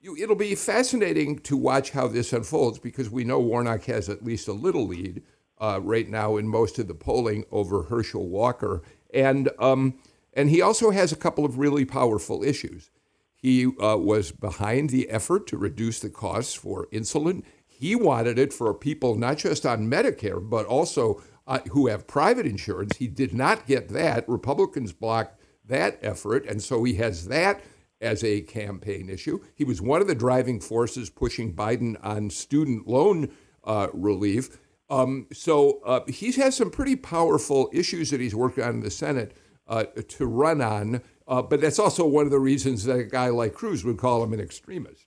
you, 0.00 0.16
it'll 0.16 0.36
be 0.36 0.54
fascinating 0.54 1.38
to 1.40 1.56
watch 1.56 1.90
how 1.90 2.08
this 2.08 2.32
unfolds 2.32 2.78
because 2.78 3.10
we 3.10 3.24
know 3.24 3.38
Warnock 3.38 3.84
has 3.84 4.08
at 4.08 4.24
least 4.24 4.48
a 4.48 4.52
little 4.52 4.86
lead 4.86 5.22
uh, 5.58 5.78
right 5.82 6.08
now 6.08 6.36
in 6.36 6.48
most 6.48 6.78
of 6.78 6.88
the 6.88 6.94
polling 6.94 7.44
over 7.50 7.84
Herschel 7.84 8.26
Walker. 8.26 8.82
And, 9.12 9.50
um, 9.58 9.98
and 10.32 10.48
he 10.48 10.62
also 10.62 10.90
has 10.90 11.12
a 11.12 11.16
couple 11.16 11.44
of 11.44 11.58
really 11.58 11.84
powerful 11.84 12.42
issues. 12.42 12.90
He 13.34 13.66
uh, 13.66 13.96
was 13.96 14.32
behind 14.32 14.90
the 14.90 15.10
effort 15.10 15.46
to 15.48 15.58
reduce 15.58 16.00
the 16.00 16.10
costs 16.10 16.54
for 16.54 16.86
insulin. 16.86 17.42
He 17.66 17.94
wanted 17.94 18.38
it 18.38 18.52
for 18.52 18.72
people 18.74 19.16
not 19.16 19.38
just 19.38 19.66
on 19.66 19.90
Medicare, 19.90 20.40
but 20.46 20.66
also 20.66 21.22
uh, 21.46 21.60
who 21.70 21.88
have 21.88 22.06
private 22.06 22.46
insurance. 22.46 22.96
He 22.96 23.06
did 23.06 23.34
not 23.34 23.66
get 23.66 23.88
that. 23.90 24.28
Republicans 24.28 24.92
blocked 24.92 25.40
that 25.66 25.98
effort, 26.02 26.46
and 26.46 26.62
so 26.62 26.84
he 26.84 26.94
has 26.94 27.28
that 27.28 27.62
as 28.00 28.24
a 28.24 28.40
campaign 28.42 29.08
issue. 29.08 29.40
He 29.54 29.64
was 29.64 29.80
one 29.80 30.00
of 30.00 30.06
the 30.06 30.14
driving 30.14 30.60
forces 30.60 31.10
pushing 31.10 31.54
Biden 31.54 31.96
on 32.02 32.30
student 32.30 32.86
loan 32.86 33.30
uh, 33.64 33.88
relief. 33.92 34.58
Um, 34.88 35.26
so 35.32 35.80
uh, 35.84 36.00
he 36.08 36.32
has 36.32 36.56
some 36.56 36.70
pretty 36.70 36.96
powerful 36.96 37.70
issues 37.72 38.10
that 38.10 38.20
he's 38.20 38.34
worked 38.34 38.58
on 38.58 38.76
in 38.76 38.80
the 38.80 38.90
Senate 38.90 39.36
uh, 39.68 39.84
to 40.08 40.26
run 40.26 40.60
on. 40.60 41.02
Uh, 41.28 41.42
but 41.42 41.60
that's 41.60 41.78
also 41.78 42.04
one 42.04 42.24
of 42.24 42.32
the 42.32 42.40
reasons 42.40 42.84
that 42.84 42.98
a 42.98 43.04
guy 43.04 43.28
like 43.28 43.54
Cruz 43.54 43.84
would 43.84 43.98
call 43.98 44.24
him 44.24 44.32
an 44.32 44.40
extremist. 44.40 45.06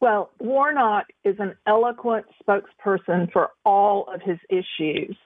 Well, 0.00 0.30
Warnock 0.40 1.06
is 1.24 1.36
an 1.38 1.56
eloquent 1.66 2.26
spokesperson 2.42 3.32
for 3.32 3.50
all 3.64 4.06
of 4.12 4.20
his 4.22 4.38
issues, 4.48 5.16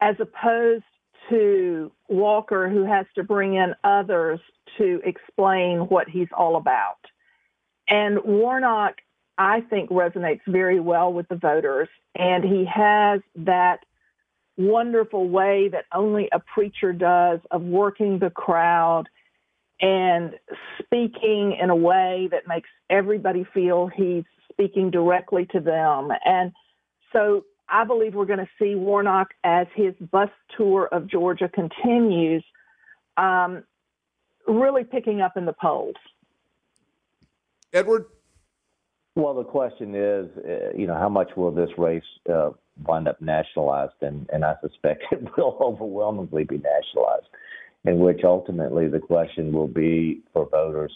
as 0.00 0.16
opposed 0.18 0.84
to 1.30 1.90
Walker, 2.08 2.68
who 2.68 2.84
has 2.84 3.06
to 3.14 3.22
bring 3.22 3.54
in 3.54 3.74
others 3.84 4.40
to 4.78 5.00
explain 5.04 5.80
what 5.80 6.08
he's 6.08 6.28
all 6.36 6.56
about. 6.56 6.98
And 7.88 8.18
Warnock, 8.24 8.96
I 9.38 9.60
think, 9.62 9.90
resonates 9.90 10.40
very 10.46 10.80
well 10.80 11.12
with 11.12 11.28
the 11.28 11.36
voters, 11.36 11.88
and 12.14 12.44
he 12.44 12.64
has 12.64 13.20
that 13.36 13.80
wonderful 14.56 15.28
way 15.28 15.68
that 15.68 15.86
only 15.92 16.28
a 16.32 16.38
preacher 16.38 16.92
does 16.92 17.40
of 17.50 17.62
working 17.62 18.18
the 18.18 18.30
crowd 18.30 19.08
and 19.80 20.34
speaking 20.78 21.56
in 21.60 21.70
a 21.70 21.76
way 21.76 22.28
that 22.30 22.46
makes 22.46 22.68
everybody 22.88 23.44
feel 23.52 23.88
he's 23.88 24.24
speaking 24.50 24.90
directly 24.90 25.46
to 25.46 25.60
them. 25.60 26.10
And 26.24 26.52
so 27.12 27.44
I 27.72 27.84
believe 27.84 28.14
we're 28.14 28.26
going 28.26 28.38
to 28.38 28.48
see 28.58 28.74
Warnock 28.74 29.28
as 29.42 29.66
his 29.74 29.94
bus 30.10 30.28
tour 30.56 30.88
of 30.92 31.06
Georgia 31.06 31.48
continues, 31.48 32.44
um, 33.16 33.64
really 34.46 34.84
picking 34.84 35.22
up 35.22 35.38
in 35.38 35.46
the 35.46 35.54
polls. 35.54 35.94
Edward? 37.72 38.04
Well, 39.16 39.34
the 39.34 39.44
question 39.44 39.94
is, 39.94 40.26
uh, 40.36 40.76
you 40.76 40.86
know, 40.86 40.94
how 40.94 41.08
much 41.08 41.30
will 41.34 41.50
this 41.50 41.70
race 41.78 42.02
uh, 42.32 42.50
wind 42.86 43.08
up 43.08 43.20
nationalized? 43.22 43.94
And, 44.02 44.28
and 44.30 44.44
I 44.44 44.54
suspect 44.60 45.04
it 45.10 45.22
will 45.36 45.56
overwhelmingly 45.58 46.44
be 46.44 46.58
nationalized 46.58 47.26
in 47.84 47.98
which 48.00 48.20
ultimately 48.22 48.86
the 48.86 49.00
question 49.00 49.50
will 49.50 49.66
be 49.66 50.20
for 50.34 50.46
voters 50.50 50.92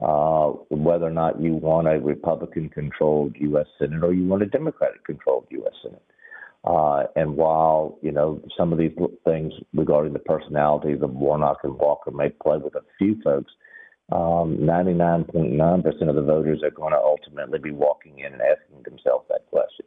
uh, 0.00 0.48
whether 0.70 1.06
or 1.06 1.10
not 1.10 1.40
you 1.40 1.54
want 1.54 1.88
a 1.88 2.00
Republican 2.00 2.68
controlled 2.68 3.36
U.S. 3.38 3.66
Senate 3.78 4.02
or 4.02 4.12
you 4.12 4.26
want 4.26 4.42
a 4.42 4.46
Democratic 4.46 5.04
controlled 5.04 5.46
U.S. 5.50 5.74
Senate. 5.82 6.02
Uh, 6.64 7.04
and 7.16 7.36
while, 7.36 7.98
you 8.02 8.12
know, 8.12 8.40
some 8.56 8.72
of 8.72 8.78
these 8.78 8.92
things 9.24 9.52
regarding 9.74 10.12
the 10.12 10.18
personalities 10.20 11.02
of 11.02 11.12
Warnock 11.12 11.58
and 11.64 11.74
Walker 11.76 12.12
may 12.12 12.30
play 12.30 12.58
with 12.58 12.76
a 12.76 12.82
few 12.98 13.20
folks, 13.22 13.52
um, 14.12 14.58
99.9% 14.60 16.08
of 16.08 16.14
the 16.14 16.22
voters 16.22 16.62
are 16.62 16.70
going 16.70 16.92
to 16.92 16.98
ultimately 16.98 17.58
be 17.58 17.70
walking 17.70 18.20
in 18.20 18.32
and 18.32 18.42
asking 18.42 18.82
themselves 18.84 19.24
that 19.28 19.46
question. 19.50 19.86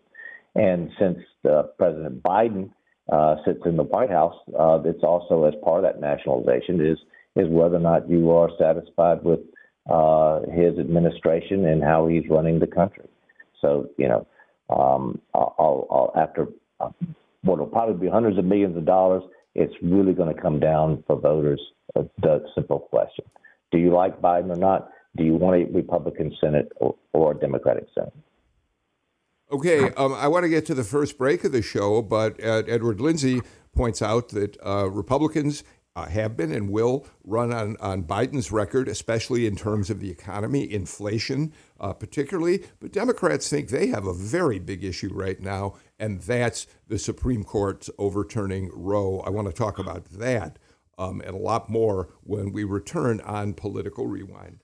And 0.56 0.90
since 1.00 1.20
uh, 1.50 1.64
President 1.78 2.24
Biden 2.24 2.72
uh, 3.12 3.36
sits 3.46 3.60
in 3.66 3.78
the 3.78 3.84
White 3.84 4.10
House, 4.10 4.36
uh, 4.58 4.80
it's 4.84 5.04
also 5.04 5.46
as 5.46 5.54
part 5.64 5.84
of 5.84 5.94
that 5.94 6.02
nationalization 6.02 6.86
is 6.86 6.98
is 7.36 7.50
whether 7.50 7.76
or 7.76 7.80
not 7.80 8.10
you 8.10 8.32
are 8.32 8.50
satisfied 8.58 9.22
with 9.24 9.42
uh, 9.90 10.42
his 10.52 10.78
administration 10.80 11.66
and 11.66 11.84
how 11.84 12.08
he's 12.08 12.24
running 12.30 12.60
the 12.60 12.68
country. 12.68 13.08
So 13.62 13.90
you 13.98 14.08
know, 14.08 14.28
um, 14.70 15.20
I'll, 15.34 15.56
I'll, 15.90 16.12
after 16.16 16.48
uh, 16.80 16.90
what 17.44 17.60
will 17.60 17.68
probably 17.68 17.96
be 17.96 18.12
hundreds 18.12 18.38
of 18.38 18.46
millions 18.46 18.76
of 18.78 18.86
dollars, 18.86 19.24
it's 19.54 19.74
really 19.82 20.14
going 20.14 20.34
to 20.34 20.42
come 20.42 20.60
down 20.60 21.04
for 21.08 21.20
voters. 21.20 21.62
A, 21.96 22.04
simple 22.56 22.80
question: 22.80 23.26
Do 23.72 23.78
you 23.78 23.94
like 23.94 24.20
Biden 24.20 24.50
or 24.50 24.60
not? 24.60 24.90
Do 25.16 25.24
you 25.24 25.36
want 25.36 25.62
a 25.62 25.72
Republican 25.72 26.36
Senate 26.42 26.72
or, 26.78 26.96
or 27.14 27.32
a 27.32 27.36
Democratic 27.36 27.88
Senate? 27.94 28.14
Okay, 29.52 29.92
um, 29.92 30.14
I 30.14 30.28
want 30.28 30.44
to 30.44 30.50
get 30.50 30.66
to 30.66 30.74
the 30.74 30.84
first 30.84 31.18
break 31.18 31.44
of 31.44 31.52
the 31.52 31.62
show, 31.62 32.02
but 32.02 32.44
uh, 32.44 32.64
Edward 32.68 33.00
Lindsey 33.00 33.42
points 33.76 34.02
out 34.02 34.30
that 34.30 34.58
uh, 34.66 34.90
Republicans 34.90 35.64
uh, 35.96 36.08
have 36.08 36.36
been 36.36 36.52
and 36.52 36.70
will 36.70 37.08
run 37.24 37.54
on, 37.54 37.78
on 37.80 38.04
Biden's 38.04 38.52
record, 38.52 38.88
especially 38.88 39.48
in 39.48 39.56
terms 39.56 39.90
of 39.90 40.00
the 40.00 40.12
economy, 40.12 40.72
inflation, 40.72 41.54
uh, 41.80 41.94
particularly. 41.94 42.66
But 42.80 42.92
Democrats 42.92 43.50
think 43.50 43.70
they 43.70 43.88
have 43.88 44.06
a 44.06 44.14
very 44.14 44.60
big 44.60 44.84
issue 44.84 45.14
right 45.14 45.40
now, 45.40 45.76
and 45.98 46.22
that's 46.22 46.68
the 46.88 47.00
Supreme 47.00 47.44
Court's 47.44 47.90
overturning 47.98 48.70
Roe. 48.74 49.22
I 49.26 49.30
want 49.30 49.48
to 49.48 49.54
talk 49.54 49.80
about 49.80 50.06
that 50.06 50.60
um, 50.98 51.22
and 51.22 51.36
a 51.36 51.40
lot 51.40 51.70
more 51.70 52.10
when 52.24 52.52
we 52.52 52.64
return 52.64 53.22
on 53.22 53.54
Political 53.54 54.08
Rewind. 54.08 54.62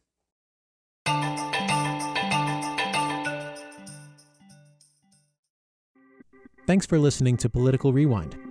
Thanks 6.67 6.85
for 6.85 6.99
listening 6.99 7.37
to 7.37 7.49
Political 7.49 7.91
Rewind. 7.91 8.50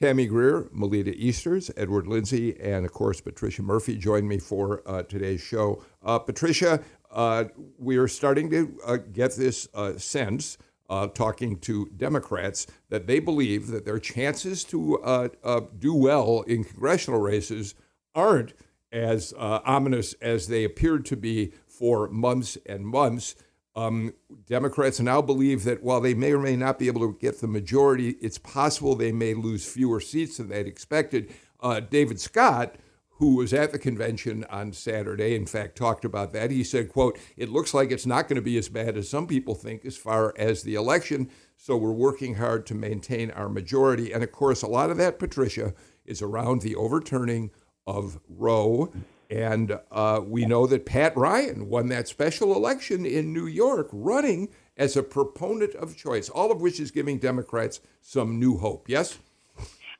Tammy 0.00 0.26
Greer, 0.26 0.68
Melita 0.72 1.12
Easters, 1.16 1.72
Edward 1.76 2.06
Lindsey, 2.06 2.58
and 2.60 2.84
of 2.84 2.92
course 2.92 3.20
Patricia 3.20 3.62
Murphy 3.62 3.96
joined 3.96 4.28
me 4.28 4.38
for 4.38 4.82
uh, 4.86 5.02
today's 5.02 5.40
show. 5.40 5.82
Uh, 6.04 6.20
Patricia, 6.20 6.80
uh, 7.10 7.44
we 7.78 7.96
are 7.96 8.06
starting 8.06 8.48
to 8.50 8.78
uh, 8.86 8.96
get 9.12 9.34
this 9.34 9.66
uh, 9.74 9.98
sense, 9.98 10.56
uh, 10.88 11.08
talking 11.08 11.58
to 11.58 11.86
Democrats, 11.96 12.68
that 12.90 13.08
they 13.08 13.18
believe 13.18 13.66
that 13.68 13.84
their 13.84 13.98
chances 13.98 14.62
to 14.64 15.30
do 15.78 15.94
well 15.94 16.42
in 16.42 16.62
congressional 16.62 17.20
races 17.20 17.74
aren't 18.14 18.54
as 18.92 19.34
ominous 19.36 20.12
as 20.14 20.46
they 20.46 20.62
appeared 20.62 21.04
to 21.06 21.16
be 21.16 21.52
for 21.66 22.08
months 22.08 22.56
and 22.66 22.86
months. 22.86 23.34
Um, 23.78 24.12
Democrats 24.46 24.98
now 24.98 25.22
believe 25.22 25.62
that 25.62 25.84
while 25.84 26.00
they 26.00 26.12
may 26.12 26.32
or 26.32 26.40
may 26.40 26.56
not 26.56 26.80
be 26.80 26.88
able 26.88 27.02
to 27.02 27.16
get 27.20 27.40
the 27.40 27.46
majority, 27.46 28.16
it's 28.20 28.36
possible 28.36 28.96
they 28.96 29.12
may 29.12 29.34
lose 29.34 29.64
fewer 29.64 30.00
seats 30.00 30.38
than 30.38 30.48
they'd 30.48 30.66
expected. 30.66 31.32
Uh, 31.60 31.78
David 31.78 32.18
Scott, 32.18 32.74
who 33.18 33.36
was 33.36 33.52
at 33.52 33.70
the 33.70 33.78
convention 33.78 34.44
on 34.50 34.72
Saturday, 34.72 35.36
in 35.36 35.46
fact, 35.46 35.76
talked 35.76 36.04
about 36.04 36.32
that. 36.32 36.50
He 36.50 36.64
said, 36.64 36.92
quote, 36.92 37.20
it 37.36 37.50
looks 37.50 37.72
like 37.72 37.92
it's 37.92 38.06
not 38.06 38.26
going 38.26 38.34
to 38.34 38.42
be 38.42 38.58
as 38.58 38.68
bad 38.68 38.96
as 38.96 39.08
some 39.08 39.28
people 39.28 39.54
think 39.54 39.84
as 39.86 39.96
far 39.96 40.34
as 40.36 40.64
the 40.64 40.74
election. 40.74 41.30
So 41.56 41.76
we're 41.76 41.92
working 41.92 42.34
hard 42.34 42.66
to 42.66 42.74
maintain 42.74 43.30
our 43.30 43.48
majority. 43.48 44.12
And 44.12 44.24
of 44.24 44.32
course, 44.32 44.62
a 44.62 44.68
lot 44.68 44.90
of 44.90 44.96
that, 44.96 45.20
Patricia, 45.20 45.72
is 46.04 46.20
around 46.20 46.62
the 46.62 46.74
overturning 46.74 47.52
of 47.86 48.18
Roe 48.28 48.92
and 49.30 49.78
uh, 49.90 50.20
we 50.24 50.46
know 50.46 50.66
that 50.66 50.86
Pat 50.86 51.16
Ryan 51.16 51.68
won 51.68 51.88
that 51.88 52.08
special 52.08 52.54
election 52.54 53.04
in 53.04 53.32
New 53.32 53.46
York, 53.46 53.88
running 53.92 54.48
as 54.76 54.96
a 54.96 55.02
proponent 55.02 55.74
of 55.74 55.96
choice, 55.96 56.28
all 56.28 56.50
of 56.50 56.60
which 56.60 56.80
is 56.80 56.90
giving 56.90 57.18
Democrats 57.18 57.80
some 58.00 58.38
new 58.38 58.56
hope. 58.56 58.88
Yes? 58.88 59.18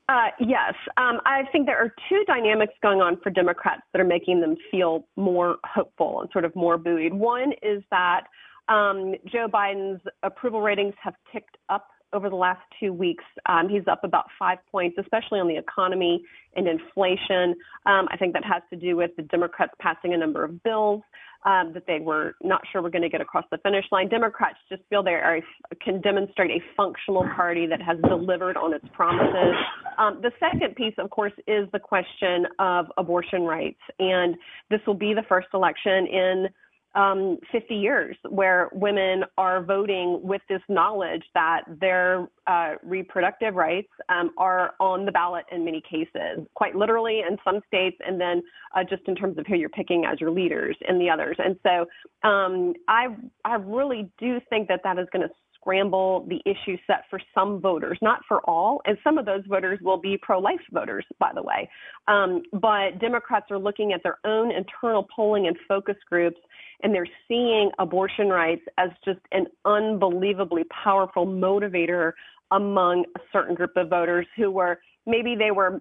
Uh, 0.08 0.28
yes. 0.40 0.72
Um, 0.96 1.20
I 1.26 1.42
think 1.52 1.66
there 1.66 1.76
are 1.76 1.92
two 2.08 2.24
dynamics 2.26 2.72
going 2.80 3.00
on 3.00 3.18
for 3.22 3.28
Democrats 3.28 3.82
that 3.92 4.00
are 4.00 4.06
making 4.06 4.40
them 4.40 4.56
feel 4.70 5.06
more 5.16 5.58
hopeful 5.64 6.22
and 6.22 6.30
sort 6.32 6.46
of 6.46 6.56
more 6.56 6.78
buoyed. 6.78 7.12
One 7.12 7.52
is 7.62 7.82
that 7.90 8.22
um, 8.68 9.14
Joe 9.26 9.48
Biden's 9.52 10.00
approval 10.22 10.62
ratings 10.62 10.94
have 11.02 11.14
ticked 11.32 11.58
up 11.68 11.88
over 12.12 12.30
the 12.30 12.36
last 12.36 12.60
two 12.80 12.92
weeks. 12.92 13.24
Um, 13.46 13.68
he's 13.68 13.86
up 13.90 14.04
about 14.04 14.26
five 14.38 14.58
points, 14.70 14.96
especially 14.98 15.40
on 15.40 15.48
the 15.48 15.56
economy 15.56 16.22
and 16.56 16.66
inflation. 16.66 17.54
Um, 17.86 18.08
I 18.10 18.16
think 18.18 18.32
that 18.34 18.44
has 18.44 18.62
to 18.70 18.76
do 18.76 18.96
with 18.96 19.10
the 19.16 19.22
Democrats 19.22 19.72
passing 19.80 20.14
a 20.14 20.16
number 20.16 20.44
of 20.44 20.62
bills 20.62 21.02
um, 21.44 21.72
that 21.72 21.84
they 21.86 22.00
were 22.00 22.34
not 22.42 22.62
sure 22.70 22.82
were 22.82 22.90
going 22.90 23.02
to 23.02 23.08
get 23.08 23.20
across 23.20 23.44
the 23.50 23.58
finish 23.58 23.84
line. 23.92 24.08
Democrats 24.08 24.56
just 24.68 24.82
feel 24.90 25.02
they 25.02 25.12
are, 25.12 25.40
can 25.82 26.00
demonstrate 26.00 26.50
a 26.50 26.60
functional 26.76 27.24
party 27.36 27.66
that 27.66 27.80
has 27.80 27.96
delivered 28.08 28.56
on 28.56 28.74
its 28.74 28.84
promises. 28.92 29.54
Um, 29.98 30.20
the 30.22 30.32
second 30.40 30.74
piece, 30.74 30.94
of 30.98 31.10
course, 31.10 31.32
is 31.46 31.68
the 31.72 31.78
question 31.78 32.46
of 32.58 32.86
abortion 32.96 33.42
rights. 33.42 33.80
And 33.98 34.36
this 34.70 34.80
will 34.86 34.94
be 34.94 35.14
the 35.14 35.24
first 35.28 35.48
election 35.54 36.06
in 36.06 36.46
um, 36.94 37.38
50 37.52 37.74
years 37.74 38.16
where 38.28 38.70
women 38.72 39.24
are 39.36 39.62
voting 39.62 40.20
with 40.22 40.40
this 40.48 40.62
knowledge 40.68 41.22
that 41.34 41.62
their 41.80 42.28
uh, 42.46 42.74
reproductive 42.82 43.54
rights 43.54 43.88
um, 44.08 44.30
are 44.38 44.74
on 44.80 45.04
the 45.04 45.12
ballot 45.12 45.44
in 45.52 45.64
many 45.64 45.82
cases, 45.82 46.46
quite 46.54 46.74
literally 46.74 47.20
in 47.20 47.36
some 47.44 47.60
states, 47.66 47.96
and 48.06 48.20
then 48.20 48.42
uh, 48.74 48.82
just 48.82 49.02
in 49.06 49.14
terms 49.14 49.38
of 49.38 49.46
who 49.46 49.56
you're 49.56 49.68
picking 49.68 50.04
as 50.04 50.20
your 50.20 50.30
leaders 50.30 50.76
in 50.88 50.98
the 50.98 51.10
others. 51.10 51.36
And 51.38 51.56
so 51.62 52.28
um, 52.28 52.74
I, 52.88 53.08
I 53.44 53.54
really 53.56 54.10
do 54.18 54.40
think 54.48 54.68
that 54.68 54.80
that 54.84 54.98
is 54.98 55.06
going 55.12 55.28
to 55.28 55.34
scramble 55.60 56.26
the 56.28 56.40
issue 56.44 56.76
set 56.86 57.04
for 57.10 57.20
some 57.34 57.60
voters, 57.60 57.98
not 58.02 58.20
for 58.26 58.40
all. 58.48 58.80
And 58.84 58.96
some 59.04 59.18
of 59.18 59.26
those 59.26 59.42
voters 59.46 59.78
will 59.82 59.98
be 59.98 60.18
pro 60.20 60.38
life 60.38 60.60
voters, 60.72 61.04
by 61.18 61.30
the 61.34 61.42
way. 61.42 61.68
Um, 62.06 62.42
but 62.52 62.98
Democrats 63.00 63.46
are 63.50 63.58
looking 63.58 63.92
at 63.92 64.02
their 64.02 64.18
own 64.24 64.50
internal 64.50 65.06
polling 65.14 65.46
and 65.46 65.56
focus 65.66 65.96
groups, 66.08 66.38
and 66.82 66.94
they're 66.94 67.08
seeing 67.26 67.70
abortion 67.78 68.28
rights 68.28 68.62
as 68.78 68.90
just 69.04 69.20
an 69.32 69.46
unbelievably 69.64 70.64
powerful 70.84 71.26
motivator 71.26 72.12
among 72.50 73.04
a 73.16 73.20
certain 73.32 73.54
group 73.54 73.72
of 73.76 73.90
voters 73.90 74.26
who 74.36 74.50
were 74.50 74.80
maybe 75.06 75.34
they 75.36 75.50
were 75.50 75.80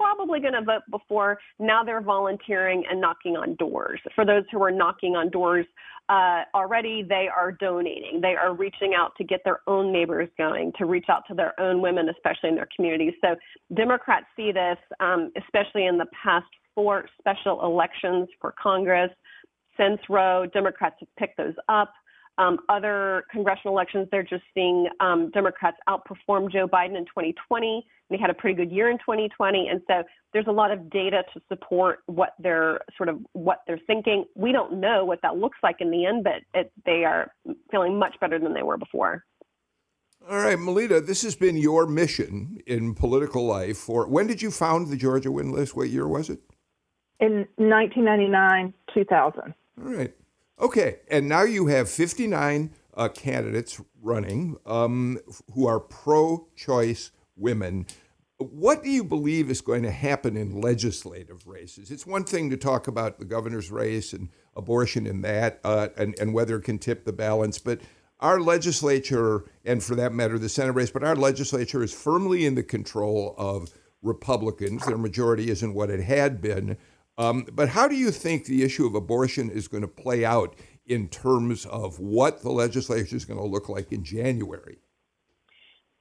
probably 0.00 0.40
going 0.40 0.54
to 0.54 0.62
vote 0.62 0.82
before. 0.90 1.38
Now 1.58 1.84
they're 1.84 2.00
volunteering 2.00 2.84
and 2.90 3.00
knocking 3.00 3.36
on 3.36 3.54
doors. 3.56 4.00
For 4.14 4.24
those 4.24 4.44
who 4.50 4.62
are 4.62 4.70
knocking 4.70 5.14
on 5.14 5.30
doors 5.30 5.66
uh, 6.08 6.42
already, 6.54 7.04
they 7.06 7.28
are 7.34 7.52
donating. 7.52 8.20
They 8.20 8.34
are 8.34 8.54
reaching 8.54 8.94
out 8.96 9.12
to 9.18 9.24
get 9.24 9.40
their 9.44 9.60
own 9.66 9.92
neighbors 9.92 10.28
going, 10.38 10.72
to 10.78 10.86
reach 10.86 11.06
out 11.10 11.22
to 11.28 11.34
their 11.34 11.58
own 11.60 11.82
women, 11.82 12.08
especially 12.08 12.48
in 12.48 12.54
their 12.56 12.68
communities. 12.74 13.12
So 13.20 13.36
Democrats 13.76 14.26
see 14.36 14.52
this, 14.52 14.78
um, 15.00 15.30
especially 15.36 15.86
in 15.86 15.98
the 15.98 16.06
past 16.22 16.46
four 16.74 17.04
special 17.18 17.64
elections 17.64 18.28
for 18.40 18.54
Congress. 18.60 19.10
Since 19.76 20.00
Roe, 20.08 20.46
Democrats 20.52 20.96
have 21.00 21.08
picked 21.16 21.36
those 21.36 21.54
up. 21.68 21.92
Um, 22.40 22.58
other 22.70 23.24
congressional 23.30 23.74
elections, 23.74 24.08
they're 24.10 24.22
just 24.22 24.44
seeing 24.54 24.88
um, 25.00 25.30
Democrats 25.32 25.76
outperform 25.86 26.50
Joe 26.50 26.66
Biden 26.66 26.96
in 26.96 27.04
2020. 27.04 27.86
They 28.08 28.16
had 28.16 28.30
a 28.30 28.34
pretty 28.34 28.56
good 28.56 28.72
year 28.72 28.90
in 28.90 28.96
2020, 28.96 29.68
and 29.68 29.82
so 29.86 30.02
there's 30.32 30.46
a 30.48 30.52
lot 30.52 30.70
of 30.70 30.88
data 30.88 31.22
to 31.34 31.42
support 31.48 31.98
what 32.06 32.30
they're 32.38 32.80
sort 32.96 33.10
of 33.10 33.18
what 33.34 33.58
they're 33.66 33.80
thinking. 33.86 34.24
We 34.34 34.52
don't 34.52 34.80
know 34.80 35.04
what 35.04 35.20
that 35.20 35.36
looks 35.36 35.58
like 35.62 35.76
in 35.80 35.90
the 35.90 36.06
end, 36.06 36.24
but 36.24 36.36
it, 36.58 36.72
they 36.86 37.04
are 37.04 37.30
feeling 37.70 37.98
much 37.98 38.14
better 38.22 38.38
than 38.38 38.54
they 38.54 38.62
were 38.62 38.78
before. 38.78 39.26
All 40.26 40.38
right, 40.38 40.58
Melita, 40.58 41.02
this 41.02 41.20
has 41.22 41.36
been 41.36 41.58
your 41.58 41.86
mission 41.86 42.58
in 42.66 42.94
political 42.94 43.44
life. 43.44 43.76
For 43.76 44.08
when 44.08 44.26
did 44.26 44.40
you 44.40 44.50
found 44.50 44.88
the 44.88 44.96
Georgia 44.96 45.30
Win 45.30 45.52
List? 45.52 45.76
What 45.76 45.90
year 45.90 46.08
was 46.08 46.30
it? 46.30 46.40
In 47.20 47.46
1999, 47.56 48.72
2000. 48.94 49.42
All 49.42 49.54
right. 49.76 50.14
Okay, 50.60 50.98
and 51.08 51.26
now 51.26 51.42
you 51.42 51.68
have 51.68 51.88
59 51.88 52.70
uh, 52.94 53.08
candidates 53.08 53.80
running 54.02 54.58
um, 54.66 55.18
who 55.54 55.66
are 55.66 55.80
pro 55.80 56.48
choice 56.54 57.12
women. 57.34 57.86
What 58.36 58.82
do 58.82 58.90
you 58.90 59.02
believe 59.02 59.50
is 59.50 59.62
going 59.62 59.82
to 59.84 59.90
happen 59.90 60.36
in 60.36 60.60
legislative 60.60 61.46
races? 61.46 61.90
It's 61.90 62.06
one 62.06 62.24
thing 62.24 62.50
to 62.50 62.58
talk 62.58 62.88
about 62.88 63.18
the 63.18 63.24
governor's 63.24 63.70
race 63.70 64.12
and 64.12 64.28
abortion 64.54 65.06
in 65.06 65.22
that, 65.22 65.60
uh, 65.64 65.88
and, 65.96 66.14
and 66.20 66.34
whether 66.34 66.56
it 66.56 66.64
can 66.64 66.78
tip 66.78 67.06
the 67.06 67.12
balance, 67.12 67.58
but 67.58 67.80
our 68.20 68.38
legislature, 68.38 69.44
and 69.64 69.82
for 69.82 69.94
that 69.94 70.12
matter, 70.12 70.38
the 70.38 70.50
Senate 70.50 70.72
race, 70.72 70.90
but 70.90 71.02
our 71.02 71.16
legislature 71.16 71.82
is 71.82 71.94
firmly 71.94 72.44
in 72.44 72.54
the 72.54 72.62
control 72.62 73.34
of 73.38 73.70
Republicans. 74.02 74.84
Their 74.84 74.98
majority 74.98 75.50
isn't 75.50 75.72
what 75.72 75.88
it 75.88 76.00
had 76.00 76.42
been. 76.42 76.76
Um, 77.18 77.46
but 77.52 77.68
how 77.68 77.86
do 77.88 77.96
you 77.96 78.10
think 78.10 78.44
the 78.44 78.62
issue 78.62 78.86
of 78.86 78.94
abortion 78.94 79.50
is 79.50 79.68
going 79.68 79.82
to 79.82 79.88
play 79.88 80.24
out 80.24 80.54
in 80.86 81.08
terms 81.08 81.66
of 81.66 81.98
what 81.98 82.42
the 82.42 82.50
legislature 82.50 83.14
is 83.14 83.24
going 83.24 83.38
to 83.38 83.46
look 83.46 83.68
like 83.68 83.92
in 83.92 84.02
January? 84.02 84.78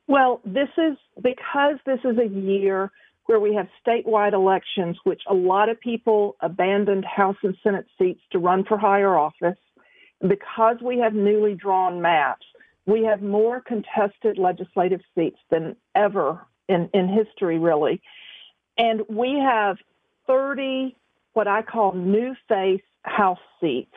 Well, 0.07 0.41
this 0.43 0.69
is 0.77 0.97
because 1.21 1.75
this 1.85 1.99
is 2.03 2.17
a 2.17 2.27
year 2.27 2.91
where 3.25 3.39
we 3.39 3.53
have 3.53 3.67
statewide 3.85 4.33
elections, 4.33 4.97
which 5.03 5.21
a 5.29 5.35
lot 5.35 5.69
of 5.69 5.79
people 5.79 6.35
abandoned 6.41 7.05
House 7.05 7.35
and 7.43 7.55
Senate 7.61 7.85
seats 7.99 8.21
to 8.31 8.39
run 8.39 8.63
for 8.63 8.75
higher 8.75 9.15
office. 9.15 9.59
Because 10.27 10.77
we 10.83 10.97
have 10.97 11.13
newly 11.13 11.53
drawn 11.53 12.01
maps, 12.01 12.45
we 12.87 13.03
have 13.03 13.21
more 13.21 13.61
contested 13.61 14.39
legislative 14.39 15.01
seats 15.13 15.37
than 15.51 15.75
ever 15.93 16.39
in, 16.67 16.89
in 16.93 17.07
history, 17.07 17.59
really. 17.59 18.01
And 18.79 19.01
we 19.07 19.37
have 19.39 19.77
30 20.25 20.95
what 21.39 21.47
I 21.47 21.61
call 21.61 21.93
new 21.93 22.35
face 22.49 22.81
House 23.03 23.39
seats, 23.61 23.95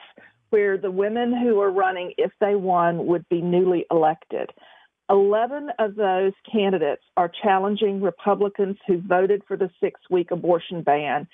where 0.50 0.78
the 0.78 0.92
women 0.92 1.36
who 1.36 1.58
are 1.60 1.72
running, 1.72 2.12
if 2.16 2.30
they 2.40 2.54
won, 2.54 3.04
would 3.08 3.28
be 3.28 3.40
newly 3.40 3.84
elected. 3.90 4.50
11 5.10 5.70
of 5.80 5.96
those 5.96 6.34
candidates 6.50 7.02
are 7.16 7.28
challenging 7.42 8.00
Republicans 8.00 8.76
who 8.86 9.00
voted 9.00 9.42
for 9.48 9.56
the 9.56 9.68
six 9.80 9.98
week 10.08 10.30
abortion 10.30 10.82
ban, 10.82 11.26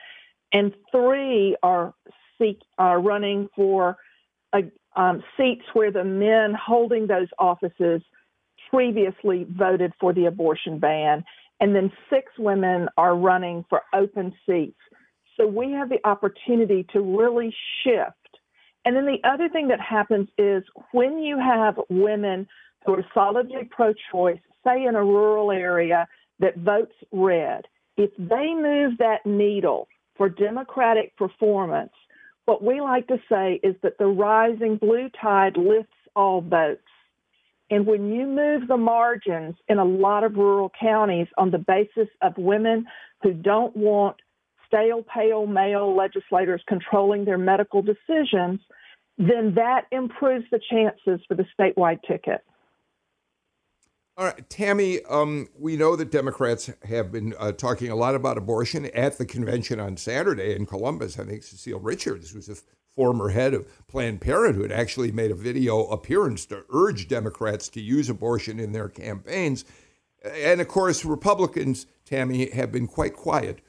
and 0.50 0.72
three 0.90 1.54
are, 1.62 1.92
seek, 2.38 2.62
are 2.78 3.02
running 3.02 3.50
for 3.54 3.98
a, 4.54 4.60
um, 4.96 5.22
seats 5.36 5.66
where 5.74 5.92
the 5.92 6.04
men 6.04 6.54
holding 6.54 7.06
those 7.06 7.28
offices 7.38 8.00
previously 8.70 9.46
voted 9.50 9.92
for 10.00 10.14
the 10.14 10.24
abortion 10.24 10.78
ban, 10.78 11.22
and 11.60 11.76
then 11.76 11.92
six 12.08 12.32
women 12.38 12.88
are 12.96 13.14
running 13.14 13.62
for 13.68 13.82
open 13.92 14.32
seats 14.46 14.80
so 15.38 15.46
we 15.46 15.72
have 15.72 15.88
the 15.88 16.04
opportunity 16.04 16.86
to 16.92 17.00
really 17.00 17.54
shift. 17.82 18.12
And 18.84 18.96
then 18.96 19.06
the 19.06 19.26
other 19.28 19.48
thing 19.48 19.68
that 19.68 19.80
happens 19.80 20.28
is 20.36 20.62
when 20.92 21.18
you 21.18 21.38
have 21.38 21.78
women 21.88 22.46
who 22.84 22.94
are 22.94 23.04
solidly 23.14 23.68
pro 23.70 23.92
choice, 24.10 24.40
say 24.64 24.84
in 24.84 24.94
a 24.94 25.04
rural 25.04 25.50
area 25.50 26.06
that 26.40 26.56
votes 26.58 26.94
red, 27.12 27.66
if 27.96 28.10
they 28.18 28.54
move 28.54 28.98
that 28.98 29.24
needle 29.24 29.88
for 30.16 30.28
Democratic 30.28 31.16
performance, 31.16 31.92
what 32.46 32.62
we 32.62 32.80
like 32.80 33.06
to 33.08 33.18
say 33.28 33.60
is 33.62 33.74
that 33.82 33.98
the 33.98 34.06
rising 34.06 34.76
blue 34.76 35.10
tide 35.20 35.56
lifts 35.56 35.92
all 36.16 36.40
boats. 36.40 36.80
And 37.70 37.86
when 37.86 38.10
you 38.10 38.26
move 38.26 38.66
the 38.66 38.78
margins 38.78 39.54
in 39.68 39.78
a 39.78 39.84
lot 39.84 40.24
of 40.24 40.36
rural 40.36 40.72
counties 40.80 41.26
on 41.36 41.50
the 41.50 41.58
basis 41.58 42.08
of 42.22 42.32
women 42.38 42.86
who 43.22 43.34
don't 43.34 43.76
want 43.76 44.16
stale, 44.68 45.02
pale 45.02 45.46
male 45.46 45.96
legislators 45.96 46.62
controlling 46.68 47.24
their 47.24 47.38
medical 47.38 47.82
decisions, 47.82 48.60
then 49.18 49.54
that 49.56 49.86
improves 49.90 50.44
the 50.52 50.60
chances 50.70 51.20
for 51.26 51.34
the 51.34 51.44
statewide 51.58 52.00
ticket. 52.06 52.44
All 54.16 54.24
right, 54.24 54.50
Tammy, 54.50 55.00
um, 55.04 55.48
we 55.56 55.76
know 55.76 55.94
that 55.94 56.10
Democrats 56.10 56.70
have 56.84 57.12
been 57.12 57.34
uh, 57.38 57.52
talking 57.52 57.90
a 57.90 57.96
lot 57.96 58.16
about 58.16 58.36
abortion 58.36 58.86
at 58.86 59.16
the 59.16 59.24
convention 59.24 59.78
on 59.78 59.96
Saturday 59.96 60.56
in 60.56 60.66
Columbus. 60.66 61.18
I 61.20 61.24
think 61.24 61.44
Cecile 61.44 61.78
Richards, 61.78 62.32
who's 62.32 62.48
a 62.48 62.56
former 62.96 63.28
head 63.28 63.54
of 63.54 63.86
Planned 63.86 64.20
Parenthood, 64.20 64.72
actually 64.72 65.12
made 65.12 65.30
a 65.30 65.36
video 65.36 65.84
appearance 65.84 66.46
to 66.46 66.64
urge 66.72 67.06
Democrats 67.06 67.68
to 67.68 67.80
use 67.80 68.10
abortion 68.10 68.58
in 68.58 68.72
their 68.72 68.88
campaigns. 68.88 69.64
And 70.24 70.60
of 70.60 70.66
course, 70.66 71.04
Republicans, 71.04 71.86
Tammy, 72.04 72.50
have 72.50 72.72
been 72.72 72.88
quite 72.88 73.14
quiet 73.14 73.60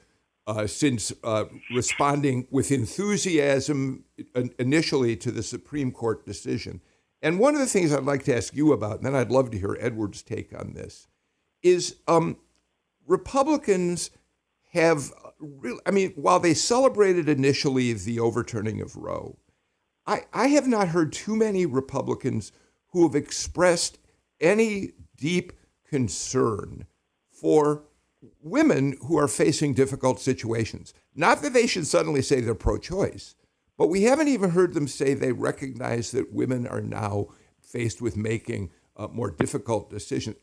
uh, 0.50 0.66
since 0.66 1.12
uh, 1.22 1.44
responding 1.72 2.48
with 2.50 2.72
enthusiasm 2.72 4.04
initially 4.58 5.14
to 5.16 5.30
the 5.30 5.44
Supreme 5.44 5.92
Court 5.92 6.26
decision. 6.26 6.80
And 7.22 7.38
one 7.38 7.54
of 7.54 7.60
the 7.60 7.66
things 7.66 7.92
I'd 7.92 8.02
like 8.02 8.24
to 8.24 8.36
ask 8.36 8.56
you 8.56 8.72
about, 8.72 8.96
and 8.96 9.06
then 9.06 9.14
I'd 9.14 9.30
love 9.30 9.52
to 9.52 9.58
hear 9.58 9.76
Edward's 9.80 10.22
take 10.22 10.52
on 10.58 10.72
this, 10.72 11.06
is 11.62 11.96
um, 12.08 12.36
Republicans 13.06 14.10
have, 14.72 15.12
really, 15.38 15.80
I 15.86 15.92
mean, 15.92 16.12
while 16.16 16.40
they 16.40 16.54
celebrated 16.54 17.28
initially 17.28 17.92
the 17.92 18.18
overturning 18.18 18.80
of 18.80 18.96
Roe, 18.96 19.38
I, 20.04 20.22
I 20.32 20.48
have 20.48 20.66
not 20.66 20.88
heard 20.88 21.12
too 21.12 21.36
many 21.36 21.64
Republicans 21.64 22.50
who 22.88 23.04
have 23.04 23.14
expressed 23.14 23.98
any 24.40 24.94
deep 25.16 25.52
concern 25.88 26.86
for 27.30 27.84
women 28.42 28.96
who 29.06 29.18
are 29.18 29.28
facing 29.28 29.74
difficult 29.74 30.20
situations. 30.20 30.94
Not 31.14 31.42
that 31.42 31.52
they 31.52 31.66
should 31.66 31.86
suddenly 31.86 32.22
say 32.22 32.40
they're 32.40 32.54
pro 32.54 32.78
choice, 32.78 33.34
but 33.78 33.88
we 33.88 34.02
haven't 34.02 34.28
even 34.28 34.50
heard 34.50 34.74
them 34.74 34.88
say 34.88 35.14
they 35.14 35.32
recognize 35.32 36.10
that 36.12 36.32
women 36.32 36.66
are 36.66 36.82
now 36.82 37.28
faced 37.60 38.02
with 38.02 38.16
making 38.16 38.70
uh, 38.96 39.08
more 39.08 39.30
difficult 39.30 39.90
decisions. 39.90 40.36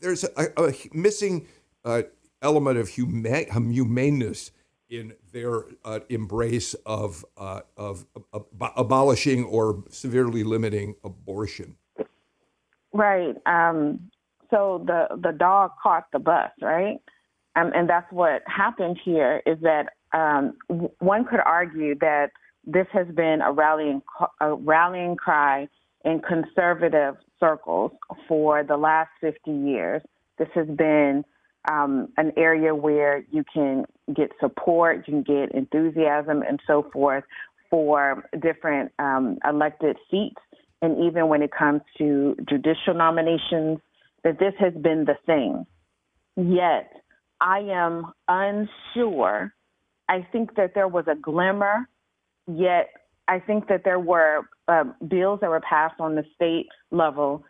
There's 0.00 0.24
a, 0.24 0.52
a 0.56 0.72
missing 0.92 1.46
uh, 1.84 2.02
element 2.40 2.78
of 2.78 2.88
huma- 2.88 3.50
humaneness 3.50 4.52
in 4.88 5.12
their 5.32 5.64
uh, 5.84 6.00
embrace 6.08 6.72
of, 6.86 7.24
uh, 7.36 7.60
of 7.76 8.06
abolishing 8.76 9.44
or 9.44 9.84
severely 9.90 10.42
limiting 10.44 10.94
abortion. 11.04 11.76
Right. 12.94 13.34
Um, 13.44 14.10
so 14.50 14.82
the 14.86 15.08
the 15.20 15.32
dog 15.32 15.72
caught 15.82 16.06
the 16.10 16.18
bus, 16.18 16.50
right? 16.62 16.96
Um, 17.58 17.72
and 17.74 17.88
that's 17.88 18.10
what 18.12 18.42
happened 18.46 18.98
here. 19.04 19.42
Is 19.46 19.58
that 19.62 19.94
um, 20.12 20.54
one 20.98 21.24
could 21.24 21.40
argue 21.44 21.94
that 22.00 22.30
this 22.64 22.86
has 22.92 23.06
been 23.08 23.40
a 23.40 23.52
rallying 23.52 24.02
a 24.40 24.54
rallying 24.54 25.16
cry 25.16 25.68
in 26.04 26.20
conservative 26.20 27.16
circles 27.40 27.92
for 28.26 28.62
the 28.62 28.76
last 28.76 29.10
50 29.20 29.50
years. 29.50 30.02
This 30.38 30.48
has 30.54 30.66
been 30.66 31.24
um, 31.70 32.08
an 32.16 32.32
area 32.36 32.74
where 32.74 33.24
you 33.30 33.44
can 33.52 33.84
get 34.14 34.30
support, 34.40 35.04
you 35.08 35.22
can 35.22 35.22
get 35.22 35.52
enthusiasm, 35.54 36.42
and 36.42 36.60
so 36.66 36.88
forth 36.92 37.24
for 37.70 38.24
different 38.40 38.92
um, 38.98 39.38
elected 39.48 39.96
seats. 40.10 40.40
And 40.80 41.04
even 41.04 41.28
when 41.28 41.42
it 41.42 41.50
comes 41.50 41.82
to 41.98 42.36
judicial 42.48 42.94
nominations, 42.94 43.80
that 44.22 44.38
this 44.38 44.54
has 44.60 44.72
been 44.74 45.04
the 45.04 45.16
thing. 45.26 45.66
Yet, 46.36 46.92
I 47.40 47.60
am 47.60 48.12
unsure. 48.28 49.52
I 50.08 50.26
think 50.32 50.56
that 50.56 50.74
there 50.74 50.88
was 50.88 51.04
a 51.06 51.14
glimmer 51.14 51.88
Yet, 52.48 52.88
I 53.28 53.40
think 53.40 53.68
that 53.68 53.84
there 53.84 53.98
were 54.00 54.48
um, 54.68 54.94
bills 55.06 55.40
that 55.40 55.50
were 55.50 55.60
passed 55.60 56.00
on 56.00 56.14
the 56.14 56.24
state 56.34 56.66
level 56.90 57.44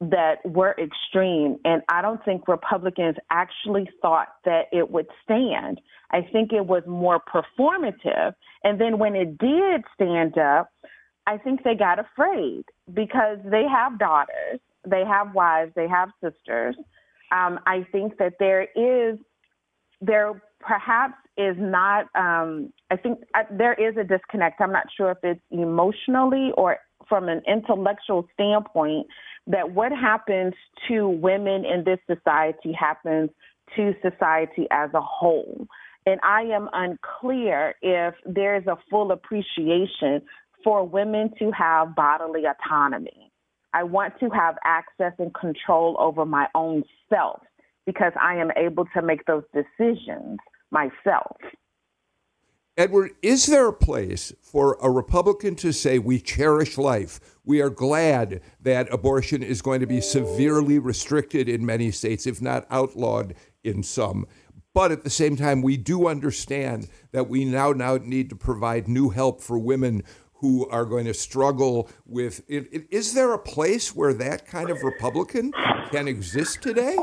that 0.00 0.36
were 0.44 0.76
extreme. 0.78 1.56
And 1.64 1.82
I 1.88 2.02
don't 2.02 2.24
think 2.24 2.46
Republicans 2.46 3.16
actually 3.30 3.88
thought 4.00 4.28
that 4.44 4.66
it 4.72 4.90
would 4.90 5.06
stand. 5.24 5.80
I 6.10 6.22
think 6.32 6.52
it 6.52 6.66
was 6.66 6.82
more 6.86 7.20
performative. 7.20 8.34
And 8.62 8.80
then 8.80 8.98
when 8.98 9.16
it 9.16 9.38
did 9.38 9.82
stand 9.94 10.38
up, 10.38 10.70
I 11.26 11.38
think 11.38 11.64
they 11.64 11.74
got 11.74 11.98
afraid 11.98 12.64
because 12.92 13.38
they 13.44 13.64
have 13.68 13.98
daughters, 13.98 14.60
they 14.86 15.04
have 15.04 15.34
wives, 15.34 15.72
they 15.74 15.88
have 15.88 16.10
sisters. 16.22 16.76
Um, 17.32 17.58
I 17.66 17.86
think 17.90 18.18
that 18.18 18.34
there 18.38 18.68
is, 18.76 19.18
there 20.06 20.42
perhaps 20.60 21.14
is 21.36 21.56
not 21.58 22.06
um, 22.14 22.72
i 22.90 22.96
think 22.96 23.18
uh, 23.34 23.42
there 23.50 23.74
is 23.74 23.96
a 23.96 24.04
disconnect. 24.04 24.60
I'm 24.60 24.72
not 24.72 24.86
sure 24.96 25.10
if 25.10 25.18
it's 25.22 25.40
emotionally 25.50 26.52
or 26.56 26.78
from 27.08 27.28
an 27.28 27.42
intellectual 27.46 28.26
standpoint 28.32 29.06
that 29.46 29.72
what 29.72 29.92
happens 29.92 30.54
to 30.88 31.08
women 31.08 31.64
in 31.64 31.84
this 31.84 31.98
society 32.06 32.72
happens 32.72 33.30
to 33.76 33.92
society 34.00 34.66
as 34.70 34.90
a 34.94 35.00
whole. 35.00 35.66
And 36.06 36.20
i 36.22 36.42
am 36.42 36.68
unclear 36.72 37.74
if 37.82 38.14
there 38.26 38.56
is 38.56 38.66
a 38.66 38.76
full 38.90 39.10
appreciation 39.10 40.22
for 40.62 40.86
women 40.86 41.30
to 41.38 41.50
have 41.50 41.94
bodily 41.94 42.42
autonomy. 42.46 43.30
I 43.74 43.82
want 43.82 44.14
to 44.20 44.30
have 44.30 44.56
access 44.64 45.12
and 45.18 45.34
control 45.34 45.96
over 45.98 46.24
my 46.24 46.46
own 46.54 46.84
self 47.10 47.42
because 47.86 48.12
i 48.20 48.34
am 48.34 48.50
able 48.56 48.84
to 48.94 49.02
make 49.02 49.24
those 49.26 49.44
decisions 49.52 50.38
myself. 50.70 51.36
Edward, 52.76 53.12
is 53.22 53.46
there 53.46 53.68
a 53.68 53.72
place 53.72 54.32
for 54.42 54.76
a 54.82 54.90
Republican 54.90 55.54
to 55.54 55.72
say, 55.72 56.00
we 56.00 56.18
cherish 56.18 56.76
life? 56.76 57.20
We 57.44 57.62
are 57.62 57.70
glad 57.70 58.40
that 58.60 58.92
abortion 58.92 59.44
is 59.44 59.62
going 59.62 59.78
to 59.78 59.86
be 59.86 60.00
severely 60.00 60.80
restricted 60.80 61.48
in 61.48 61.64
many 61.64 61.92
states, 61.92 62.26
if 62.26 62.42
not 62.42 62.66
outlawed 62.70 63.36
in 63.62 63.84
some. 63.84 64.26
But 64.74 64.90
at 64.90 65.04
the 65.04 65.10
same 65.10 65.36
time, 65.36 65.62
we 65.62 65.76
do 65.76 66.08
understand 66.08 66.88
that 67.12 67.28
we 67.28 67.44
now, 67.44 67.70
now 67.70 67.96
need 67.98 68.28
to 68.30 68.36
provide 68.36 68.88
new 68.88 69.10
help 69.10 69.40
for 69.40 69.56
women 69.56 70.02
who 70.38 70.68
are 70.68 70.84
going 70.84 71.04
to 71.04 71.14
struggle 71.14 71.88
with 72.04 72.42
it. 72.48 72.88
Is 72.90 73.14
there 73.14 73.32
a 73.32 73.38
place 73.38 73.94
where 73.94 74.12
that 74.14 74.48
kind 74.48 74.68
of 74.68 74.82
Republican 74.82 75.52
can 75.92 76.08
exist 76.08 76.60
today? 76.60 76.98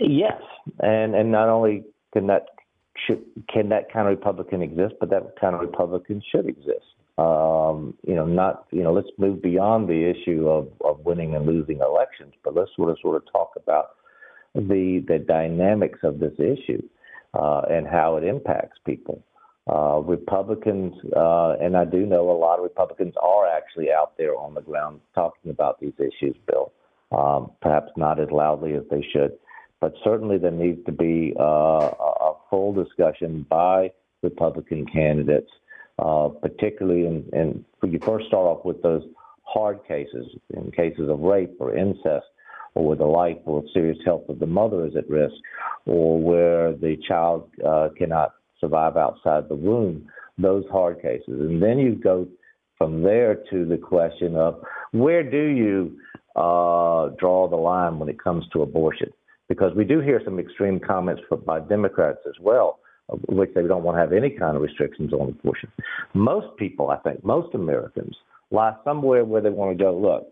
Yes, 0.00 0.40
and 0.80 1.14
and 1.14 1.30
not 1.30 1.48
only 1.48 1.84
can 2.12 2.26
that 2.26 2.46
should, 3.06 3.22
can 3.52 3.68
that 3.70 3.92
kind 3.92 4.08
of 4.08 4.16
Republican 4.16 4.62
exist, 4.62 4.94
but 5.00 5.10
that 5.10 5.34
kind 5.40 5.54
of 5.54 5.60
Republican 5.60 6.22
should 6.30 6.46
exist. 6.46 6.86
Um, 7.16 7.94
you 8.06 8.14
know, 8.14 8.26
not 8.26 8.66
you 8.70 8.82
know, 8.82 8.92
let's 8.92 9.08
move 9.18 9.40
beyond 9.42 9.88
the 9.88 10.10
issue 10.10 10.48
of, 10.48 10.68
of 10.84 11.00
winning 11.04 11.34
and 11.34 11.46
losing 11.46 11.78
elections, 11.80 12.34
but 12.42 12.54
let's 12.54 12.70
sort 12.76 12.90
of 12.90 12.98
sort 13.00 13.16
of 13.16 13.32
talk 13.32 13.52
about 13.56 13.90
the 14.54 15.04
the 15.06 15.18
dynamics 15.18 16.00
of 16.02 16.18
this 16.18 16.34
issue 16.38 16.82
uh, 17.34 17.62
and 17.70 17.86
how 17.86 18.16
it 18.16 18.24
impacts 18.24 18.78
people. 18.84 19.22
Uh, 19.70 20.00
Republicans, 20.00 20.92
uh, 21.16 21.52
and 21.60 21.76
I 21.76 21.86
do 21.86 22.04
know 22.04 22.30
a 22.30 22.36
lot 22.36 22.58
of 22.58 22.64
Republicans 22.64 23.14
are 23.22 23.46
actually 23.48 23.90
out 23.90 24.12
there 24.18 24.36
on 24.36 24.52
the 24.52 24.60
ground 24.60 25.00
talking 25.14 25.50
about 25.50 25.80
these 25.80 25.94
issues, 25.98 26.36
Bill. 26.46 26.70
Um, 27.16 27.52
perhaps 27.62 27.92
not 27.96 28.18
as 28.18 28.30
loudly 28.30 28.74
as 28.74 28.82
they 28.90 29.06
should 29.12 29.32
but 29.84 29.92
certainly 30.02 30.38
there 30.38 30.50
needs 30.50 30.82
to 30.86 30.92
be 30.92 31.34
uh, 31.38 31.42
a 31.42 32.32
full 32.48 32.72
discussion 32.72 33.44
by 33.50 33.92
Republican 34.22 34.86
candidates, 34.86 35.50
uh, 35.98 36.30
particularly 36.40 37.06
in, 37.06 37.28
in 37.34 37.64
when 37.80 37.92
you 37.92 37.98
first 38.02 38.26
start 38.28 38.46
off 38.46 38.64
with 38.64 38.82
those 38.82 39.02
hard 39.42 39.86
cases, 39.86 40.26
in 40.56 40.70
cases 40.70 41.10
of 41.10 41.20
rape 41.20 41.54
or 41.60 41.76
incest, 41.76 42.24
or 42.74 42.86
where 42.86 42.96
the 42.96 43.04
life 43.04 43.36
or 43.44 43.62
serious 43.74 43.98
health 44.06 44.26
of 44.30 44.38
the 44.38 44.46
mother 44.46 44.86
is 44.86 44.96
at 44.96 45.06
risk, 45.10 45.34
or 45.84 46.18
where 46.18 46.72
the 46.72 46.96
child 47.06 47.50
uh, 47.62 47.90
cannot 47.98 48.32
survive 48.58 48.96
outside 48.96 49.50
the 49.50 49.54
womb, 49.54 50.08
those 50.38 50.64
hard 50.72 51.02
cases. 51.02 51.40
And 51.40 51.62
then 51.62 51.78
you 51.78 51.94
go 51.94 52.26
from 52.78 53.02
there 53.02 53.34
to 53.50 53.66
the 53.66 53.76
question 53.76 54.34
of 54.34 54.62
where 54.92 55.22
do 55.22 55.44
you 55.44 55.98
uh, 56.36 57.08
draw 57.18 57.48
the 57.48 57.56
line 57.56 57.98
when 57.98 58.08
it 58.08 58.22
comes 58.22 58.44
to 58.52 58.62
abortion? 58.62 59.10
because 59.48 59.72
we 59.76 59.84
do 59.84 60.00
hear 60.00 60.20
some 60.24 60.38
extreme 60.38 60.80
comments 60.80 61.22
from, 61.28 61.40
by 61.44 61.60
Democrats 61.60 62.20
as 62.26 62.34
well, 62.40 62.78
which 63.28 63.50
they 63.54 63.62
don't 63.62 63.82
want 63.82 63.96
to 63.96 64.00
have 64.00 64.12
any 64.12 64.30
kind 64.30 64.56
of 64.56 64.62
restrictions 64.62 65.12
on 65.12 65.28
abortion. 65.28 65.70
Most 66.14 66.56
people, 66.56 66.90
I 66.90 66.96
think, 66.98 67.24
most 67.24 67.54
Americans 67.54 68.16
lie 68.50 68.74
somewhere 68.84 69.24
where 69.24 69.42
they 69.42 69.50
want 69.50 69.76
to 69.76 69.84
go. 69.84 69.96
Look, 69.96 70.28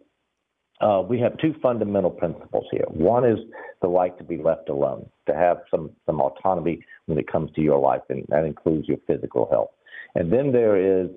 uh, 0.81 1.03
we 1.03 1.21
have 1.21 1.37
two 1.39 1.55
fundamental 1.63 2.11
principles 2.11 2.65
here. 2.71 2.87
One 2.89 3.25
is 3.25 3.39
the 3.83 3.89
right 3.89 4.17
to 4.19 4.25
be 4.25 4.39
left 4.39 4.69
alone, 4.69 5.09
to 5.27 5.35
have 5.35 5.59
some 5.71 5.91
some 6.07 6.21
autonomy 6.21 6.85
when 7.07 7.19
it 7.19 7.31
comes 7.31 7.53
to 7.53 7.61
your 7.61 7.79
life, 7.79 8.03
and 8.09 8.25
that 8.31 8.45
includes 8.45 8.89
your 8.89 8.99
physical 9.07 9.49
health. 9.51 9.71
And 10.15 10.33
then 10.33 10.51
there 10.51 10.77
is 10.77 11.09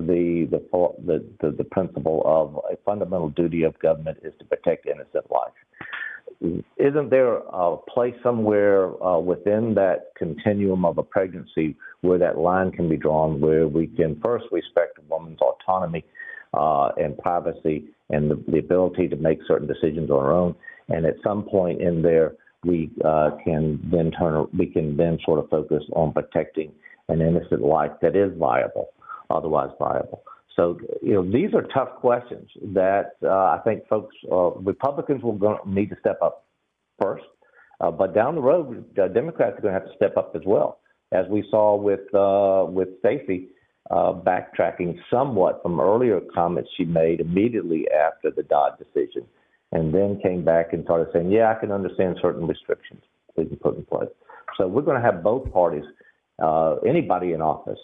the 0.00 0.48
the 0.50 0.62
the 1.06 1.24
the, 1.40 1.50
the 1.50 1.64
principle 1.64 2.22
of 2.24 2.58
a 2.72 2.76
fundamental 2.84 3.30
duty 3.30 3.62
of 3.62 3.78
government 3.78 4.18
is 4.22 4.32
to 4.38 4.44
protect 4.44 4.86
innocent 4.86 5.30
life. 5.30 5.52
Isn't 6.76 7.10
there 7.10 7.36
a 7.36 7.76
place 7.76 8.14
somewhere 8.22 9.02
uh, 9.02 9.18
within 9.18 9.74
that 9.74 10.12
continuum 10.16 10.84
of 10.84 10.98
a 10.98 11.02
pregnancy 11.02 11.76
where 12.02 12.18
that 12.18 12.38
line 12.38 12.70
can 12.70 12.88
be 12.88 12.96
drawn, 12.96 13.40
where 13.40 13.66
we 13.66 13.86
can 13.86 14.20
first 14.22 14.46
respect 14.52 14.98
a 14.98 15.02
woman's 15.08 15.38
autonomy 15.40 16.04
uh, 16.52 16.90
and 16.96 17.16
privacy 17.18 17.86
and 18.10 18.30
the, 18.30 18.42
the, 18.48 18.58
ability 18.58 19.08
to 19.08 19.16
make 19.16 19.38
certain 19.46 19.66
decisions 19.66 20.10
on 20.10 20.22
her 20.22 20.32
own, 20.32 20.54
and 20.88 21.06
at 21.06 21.14
some 21.24 21.44
point 21.44 21.80
in 21.80 22.02
there, 22.02 22.34
we 22.64 22.90
uh, 23.04 23.30
can 23.44 23.80
then 23.90 24.10
turn 24.10 24.46
we 24.56 24.66
can 24.66 24.96
then 24.96 25.18
sort 25.24 25.38
of 25.38 25.48
focus 25.48 25.82
on 25.94 26.12
protecting 26.12 26.72
an 27.08 27.20
innocent 27.20 27.62
life 27.62 27.92
that 28.02 28.16
is 28.16 28.32
viable 28.38 28.88
otherwise 29.30 29.70
viable. 29.78 30.22
So, 30.56 30.78
you 31.02 31.14
know, 31.14 31.24
these 31.24 31.52
are 31.54 31.62
tough 31.62 31.96
questions 31.96 32.48
that 32.74 33.16
uh, 33.22 33.28
I 33.28 33.60
think 33.64 33.86
folks, 33.88 34.14
uh, 34.30 34.50
Republicans 34.52 35.22
will 35.22 35.58
need 35.66 35.90
to 35.90 35.96
step 36.00 36.18
up 36.22 36.46
first. 37.00 37.24
Uh, 37.80 37.90
but 37.90 38.14
down 38.14 38.36
the 38.36 38.40
road, 38.40 38.84
uh, 38.98 39.08
Democrats 39.08 39.58
are 39.58 39.62
going 39.62 39.74
to 39.74 39.80
have 39.80 39.88
to 39.88 39.96
step 39.96 40.16
up 40.16 40.34
as 40.36 40.42
well, 40.46 40.78
as 41.12 41.26
we 41.28 41.44
saw 41.50 41.74
with 41.74 42.02
uh, 42.14 42.64
with 42.70 42.88
Stacey 43.00 43.48
uh, 43.90 44.12
backtracking 44.12 44.96
somewhat 45.10 45.60
from 45.62 45.80
earlier 45.80 46.20
comments 46.32 46.70
she 46.76 46.84
made 46.84 47.20
immediately 47.20 47.86
after 47.90 48.30
the 48.30 48.44
Dobbs 48.44 48.78
decision, 48.78 49.26
and 49.72 49.92
then 49.92 50.20
came 50.22 50.44
back 50.44 50.72
and 50.72 50.84
started 50.84 51.08
saying, 51.12 51.32
"Yeah, 51.32 51.52
I 51.54 51.58
can 51.58 51.72
understand 51.72 52.16
certain 52.22 52.46
restrictions 52.46 53.02
we 53.36 53.46
can 53.46 53.56
put 53.56 53.76
in 53.76 53.84
place." 53.84 54.08
So 54.56 54.68
we're 54.68 54.82
going 54.82 55.02
to 55.02 55.04
have 55.04 55.24
both 55.24 55.52
parties, 55.52 55.84
anybody 56.86 57.32
in 57.32 57.42
office, 57.42 57.80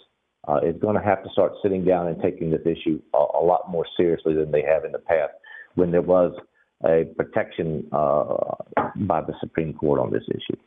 uh, 0.47 0.59
is 0.63 0.75
going 0.81 0.95
to 0.95 1.01
have 1.01 1.23
to 1.23 1.29
start 1.29 1.53
sitting 1.61 1.85
down 1.85 2.07
and 2.07 2.21
taking 2.21 2.49
this 2.49 2.61
issue 2.65 3.01
a, 3.13 3.17
a, 3.17 3.43
lot 3.43 3.69
more 3.69 3.85
seriously 3.95 4.33
than 4.33 4.51
they 4.51 4.63
have 4.63 4.85
in 4.85 4.91
the 4.91 4.99
past 4.99 5.33
when 5.75 5.91
there 5.91 6.01
was 6.01 6.33
a 6.83 7.05
protection 7.15 7.87
uh, 7.91 8.55
by 8.95 9.21
the 9.21 9.33
Supreme 9.39 9.73
Court 9.73 9.99
on 9.99 10.11
this 10.11 10.23
issue. 10.29 10.59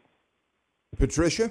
Patricia? 0.96 1.50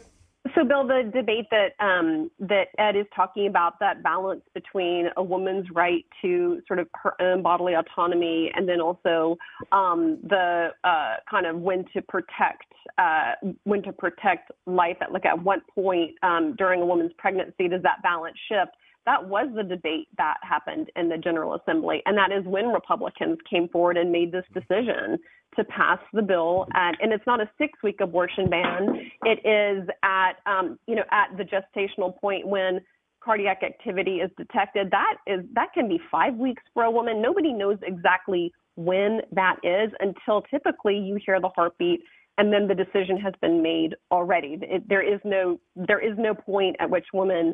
So, 0.56 0.64
Bill, 0.64 0.86
the 0.86 1.10
debate 1.12 1.48
that 1.50 1.74
um, 1.84 2.30
that 2.40 2.68
Ed 2.78 2.96
is 2.96 3.06
talking 3.16 3.48
about, 3.48 3.80
that 3.80 4.04
balance 4.04 4.44
between 4.54 5.08
a 5.18 5.24
woman's 5.24 5.66
right 5.72 6.06
to 6.22 6.62
sort 6.68 6.80
of 6.80 6.88
her 7.02 7.20
own 7.20 7.42
bodily 7.42 7.74
autonomy, 7.74 8.52
and 8.54 8.70
then 8.70 8.80
also 8.80 9.36
um, 9.72 10.20
the 10.24 10.70
uh, 10.84 11.16
kind 11.30 11.48
of 11.48 11.58
when 11.58 11.86
to 11.94 12.02
protect 12.04 12.72
uh, 13.00 13.34
when 13.64 13.82
to 13.84 13.92
protect 13.92 14.52
life. 14.68 14.98
At 15.02 15.12
like 15.12 15.26
at 15.26 15.42
what 15.42 15.60
point 15.74 16.12
um, 16.22 16.56
during 16.58 16.82
a 16.82 16.86
woman's 16.86 17.14
pregnancy 17.18 17.68
does 17.68 17.82
that 17.82 18.04
balance 18.04 18.38
shift? 18.48 18.76
That 19.06 19.28
was 19.28 19.50
the 19.56 19.64
debate 19.64 20.08
that 20.18 20.38
happened 20.42 20.90
in 20.96 21.10
the 21.10 21.18
General 21.18 21.56
Assembly, 21.56 22.02
and 22.06 22.18
that 22.18 22.32
is 22.32 22.46
when 22.46 22.68
Republicans 22.68 23.38
came 23.50 23.68
forward 23.68 23.98
and 23.98 24.12
made 24.12 24.32
this 24.32 24.46
decision 24.54 25.20
to 25.56 25.64
pass 25.66 26.00
the 26.14 26.22
bill 26.22 26.68
at, 26.74 26.96
and 27.02 27.14
it's 27.14 27.26
not 27.28 27.40
a 27.40 27.50
six-week 27.58 28.02
abortion 28.02 28.50
ban. 28.50 29.12
It 29.24 29.46
is 29.46 29.88
at, 30.04 30.34
um, 30.46 30.80
you 30.88 30.96
know, 30.96 31.04
at 31.12 31.36
the 31.38 31.44
gestational 31.44 32.18
point 32.20 32.48
when 32.48 32.80
cardiac 33.24 33.64
activity 33.64 34.18
is 34.18 34.32
detected. 34.38 34.90
That 34.92 35.16
is 35.28 35.42
that 35.54 35.74
can 35.74 35.88
be 35.88 36.00
five 36.12 36.36
weeks 36.36 36.64
for 36.74 36.84
a 36.84 36.92
woman. 36.92 37.22
Nobody 37.22 37.54
knows 37.54 37.78
exactly 37.84 38.52
when 38.76 39.22
that 39.32 39.58
is 39.64 39.92
until 40.00 40.42
typically 40.42 40.98
you 40.98 41.20
hear 41.24 41.40
the 41.40 41.50
heartbeat 41.56 42.02
and 42.38 42.52
then 42.52 42.68
the 42.68 42.76
decision 42.76 43.18
has 43.18 43.34
been 43.42 43.62
made 43.62 43.96
already. 44.12 44.58
It, 44.62 44.88
there 44.90 45.02
is 45.02 45.20
no 45.24 45.60
there 45.76 46.00
is 46.00 46.18
no 46.18 46.34
point 46.34 46.76
at 46.80 46.90
which 46.90 47.06
woman 47.14 47.54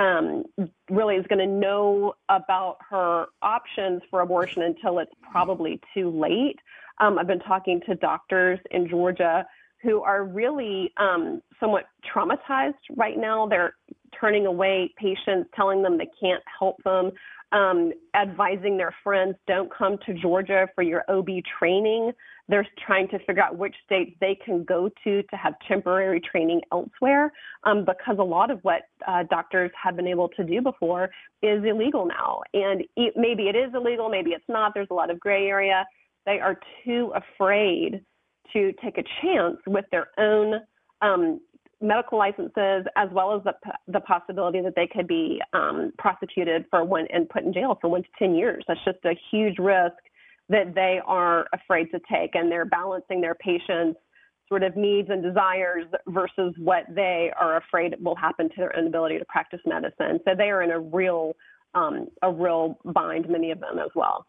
um, 0.00 0.44
really 0.90 1.16
is 1.16 1.26
going 1.28 1.38
to 1.38 1.46
know 1.46 2.14
about 2.30 2.78
her 2.88 3.26
options 3.42 4.00
for 4.10 4.22
abortion 4.22 4.62
until 4.62 4.98
it's 4.98 5.12
probably 5.30 5.78
too 5.94 6.10
late. 6.10 6.56
Um, 6.98 7.18
I've 7.18 7.26
been 7.26 7.40
talking 7.40 7.80
to 7.86 7.94
doctors 7.94 8.58
in 8.70 8.88
Georgia 8.88 9.46
who 9.82 10.02
are 10.02 10.24
really 10.24 10.92
um, 10.96 11.42
somewhat 11.58 11.84
traumatized 12.14 12.74
right 12.96 13.18
now. 13.18 13.46
They're 13.46 13.74
turning 14.18 14.46
away 14.46 14.92
patients, 14.96 15.50
telling 15.54 15.82
them 15.82 15.98
they 15.98 16.08
can't 16.20 16.42
help 16.58 16.76
them, 16.84 17.12
um, 17.52 17.92
advising 18.14 18.76
their 18.76 18.94
friends, 19.02 19.34
don't 19.46 19.70
come 19.76 19.98
to 20.06 20.14
Georgia 20.14 20.68
for 20.74 20.82
your 20.82 21.04
OB 21.08 21.28
training. 21.58 22.12
They're 22.50 22.66
trying 22.84 23.08
to 23.08 23.18
figure 23.20 23.42
out 23.42 23.56
which 23.56 23.74
states 23.86 24.12
they 24.20 24.36
can 24.44 24.64
go 24.64 24.90
to 25.04 25.22
to 25.22 25.36
have 25.36 25.54
temporary 25.66 26.20
training 26.20 26.60
elsewhere 26.72 27.32
um, 27.64 27.84
because 27.86 28.16
a 28.18 28.24
lot 28.24 28.50
of 28.50 28.58
what 28.62 28.82
uh, 29.06 29.22
doctors 29.30 29.70
have 29.82 29.96
been 29.96 30.08
able 30.08 30.28
to 30.30 30.44
do 30.44 30.60
before 30.60 31.10
is 31.42 31.62
illegal 31.64 32.06
now. 32.06 32.42
And 32.52 32.82
it, 32.96 33.14
maybe 33.16 33.44
it 33.44 33.56
is 33.56 33.72
illegal, 33.74 34.08
maybe 34.08 34.30
it's 34.30 34.44
not. 34.48 34.72
There's 34.74 34.88
a 34.90 34.94
lot 34.94 35.10
of 35.10 35.18
gray 35.18 35.46
area 35.46 35.86
they 36.26 36.38
are 36.40 36.58
too 36.84 37.12
afraid 37.14 38.04
to 38.52 38.72
take 38.82 38.98
a 38.98 39.04
chance 39.22 39.56
with 39.66 39.84
their 39.90 40.08
own 40.18 40.60
um, 41.02 41.40
medical 41.80 42.18
licenses, 42.18 42.84
as 42.96 43.08
well 43.12 43.34
as 43.34 43.42
the, 43.44 43.54
the 43.88 44.00
possibility 44.00 44.60
that 44.60 44.74
they 44.76 44.86
could 44.86 45.06
be 45.06 45.40
um, 45.52 45.92
prosecuted 45.98 46.66
for 46.70 46.84
one 46.84 47.06
and 47.12 47.28
put 47.28 47.42
in 47.42 47.52
jail 47.52 47.78
for 47.80 47.88
one 47.88 48.02
to 48.02 48.08
10 48.18 48.34
years. 48.34 48.64
That's 48.68 48.80
just 48.84 48.98
a 49.04 49.14
huge 49.30 49.58
risk 49.58 49.96
that 50.50 50.74
they 50.74 51.00
are 51.06 51.46
afraid 51.54 51.86
to 51.92 52.00
take, 52.12 52.34
and 52.34 52.50
they're 52.50 52.64
balancing 52.66 53.20
their 53.20 53.36
patients' 53.36 53.98
sort 54.48 54.64
of 54.64 54.76
needs 54.76 55.08
and 55.08 55.22
desires 55.22 55.86
versus 56.08 56.52
what 56.58 56.82
they 56.92 57.30
are 57.40 57.56
afraid 57.56 57.94
will 58.00 58.16
happen 58.16 58.48
to 58.48 58.54
their 58.56 58.76
own 58.76 58.88
ability 58.88 59.16
to 59.16 59.24
practice 59.26 59.60
medicine. 59.64 60.18
So 60.26 60.34
they 60.36 60.50
are 60.50 60.62
in 60.62 60.72
a 60.72 60.80
real, 60.80 61.34
um, 61.74 62.08
a 62.22 62.32
real 62.32 62.76
bind, 62.84 63.28
many 63.28 63.52
of 63.52 63.60
them 63.60 63.78
as 63.78 63.90
well. 63.94 64.26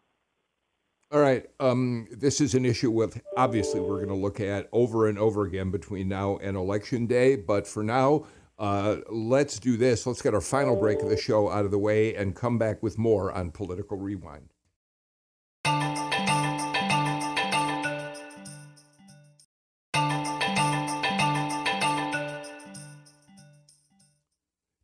All 1.10 1.20
right. 1.20 1.44
Um, 1.60 2.06
this 2.10 2.40
is 2.40 2.54
an 2.54 2.64
issue 2.64 2.90
with 2.90 3.20
obviously 3.36 3.80
we're 3.80 3.96
going 3.96 4.08
to 4.08 4.14
look 4.14 4.40
at 4.40 4.68
over 4.72 5.08
and 5.08 5.18
over 5.18 5.44
again 5.44 5.70
between 5.70 6.08
now 6.08 6.38
and 6.38 6.56
election 6.56 7.06
day. 7.06 7.36
But 7.36 7.66
for 7.66 7.82
now, 7.82 8.24
uh, 8.58 8.98
let's 9.10 9.58
do 9.58 9.76
this. 9.76 10.06
Let's 10.06 10.22
get 10.22 10.34
our 10.34 10.40
final 10.40 10.76
break 10.76 11.02
of 11.02 11.10
the 11.10 11.16
show 11.16 11.50
out 11.50 11.64
of 11.64 11.72
the 11.72 11.78
way 11.78 12.14
and 12.14 12.34
come 12.34 12.58
back 12.58 12.82
with 12.82 12.96
more 12.96 13.32
on 13.32 13.50
Political 13.50 13.98
Rewind. 13.98 14.51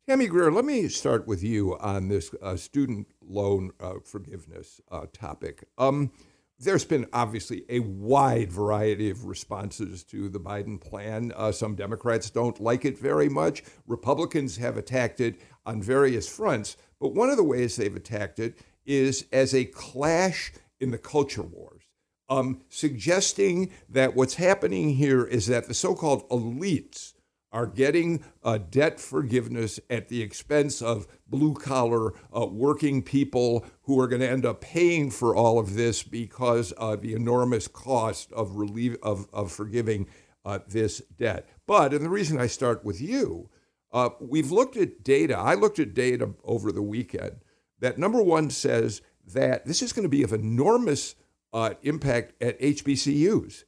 Tammy 0.09 0.25
Greer, 0.25 0.51
let 0.51 0.65
me 0.65 0.87
start 0.87 1.27
with 1.27 1.43
you 1.43 1.77
on 1.77 2.07
this 2.07 2.33
uh, 2.41 2.55
student 2.55 3.05
loan 3.21 3.69
uh, 3.79 3.99
forgiveness 4.03 4.81
uh, 4.89 5.05
topic. 5.13 5.65
Um, 5.77 6.11
there's 6.57 6.83
been 6.83 7.05
obviously 7.13 7.63
a 7.69 7.81
wide 7.81 8.51
variety 8.51 9.11
of 9.11 9.25
responses 9.25 10.03
to 10.05 10.27
the 10.27 10.39
Biden 10.39 10.81
plan. 10.81 11.31
Uh, 11.35 11.51
some 11.51 11.75
Democrats 11.75 12.31
don't 12.31 12.59
like 12.59 12.85
it 12.85 12.97
very 12.97 13.29
much. 13.29 13.61
Republicans 13.85 14.57
have 14.57 14.77
attacked 14.77 15.19
it 15.19 15.39
on 15.63 15.79
various 15.79 16.27
fronts. 16.27 16.75
But 16.99 17.13
one 17.13 17.29
of 17.29 17.37
the 17.37 17.43
ways 17.43 17.75
they've 17.75 17.95
attacked 17.95 18.39
it 18.39 18.57
is 18.87 19.27
as 19.31 19.53
a 19.53 19.65
clash 19.65 20.51
in 20.79 20.89
the 20.89 20.97
culture 20.97 21.43
wars, 21.43 21.83
um, 22.29 22.61
suggesting 22.67 23.69
that 23.87 24.15
what's 24.15 24.33
happening 24.33 24.95
here 24.95 25.23
is 25.23 25.45
that 25.45 25.67
the 25.67 25.75
so 25.75 25.93
called 25.93 26.27
elites 26.29 27.13
are 27.51 27.65
getting 27.65 28.23
uh, 28.43 28.57
debt 28.57 28.99
forgiveness 28.99 29.79
at 29.89 30.07
the 30.07 30.21
expense 30.21 30.81
of 30.81 31.07
blue 31.27 31.53
collar 31.53 32.13
uh, 32.35 32.45
working 32.45 33.01
people 33.01 33.65
who 33.83 33.99
are 33.99 34.07
going 34.07 34.21
to 34.21 34.29
end 34.29 34.45
up 34.45 34.61
paying 34.61 35.09
for 35.09 35.35
all 35.35 35.57
of 35.57 35.73
this 35.73 36.03
because 36.03 36.71
of 36.73 37.01
the 37.01 37.13
enormous 37.13 37.67
cost 37.67 38.31
of 38.33 38.55
relief 38.55 38.95
of, 39.01 39.27
of 39.33 39.51
forgiving 39.51 40.07
uh, 40.45 40.59
this 40.67 41.01
debt. 41.17 41.47
But, 41.65 41.93
and 41.93 42.05
the 42.05 42.09
reason 42.09 42.39
I 42.39 42.47
start 42.47 42.85
with 42.85 43.01
you, 43.01 43.49
uh, 43.91 44.09
we've 44.19 44.51
looked 44.51 44.77
at 44.77 45.03
data. 45.03 45.37
I 45.37 45.55
looked 45.55 45.79
at 45.79 45.93
data 45.93 46.33
over 46.43 46.71
the 46.71 46.83
weekend 46.83 47.41
that 47.79 47.97
number 47.97 48.21
one 48.21 48.49
says 48.49 49.01
that 49.25 49.65
this 49.65 49.81
is 49.81 49.93
going 49.93 50.03
to 50.03 50.09
be 50.09 50.23
of 50.23 50.33
enormous 50.33 51.15
uh, 51.53 51.73
impact 51.81 52.33
at 52.41 52.59
HBCUs 52.59 53.63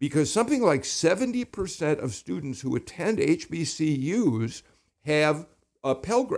because 0.00 0.32
something 0.32 0.62
like 0.62 0.82
70% 0.82 2.02
of 2.02 2.14
students 2.14 2.62
who 2.62 2.74
attend 2.74 3.18
HBCUs 3.18 4.62
have 5.04 5.46
a 5.84 5.94
Pell 5.94 6.28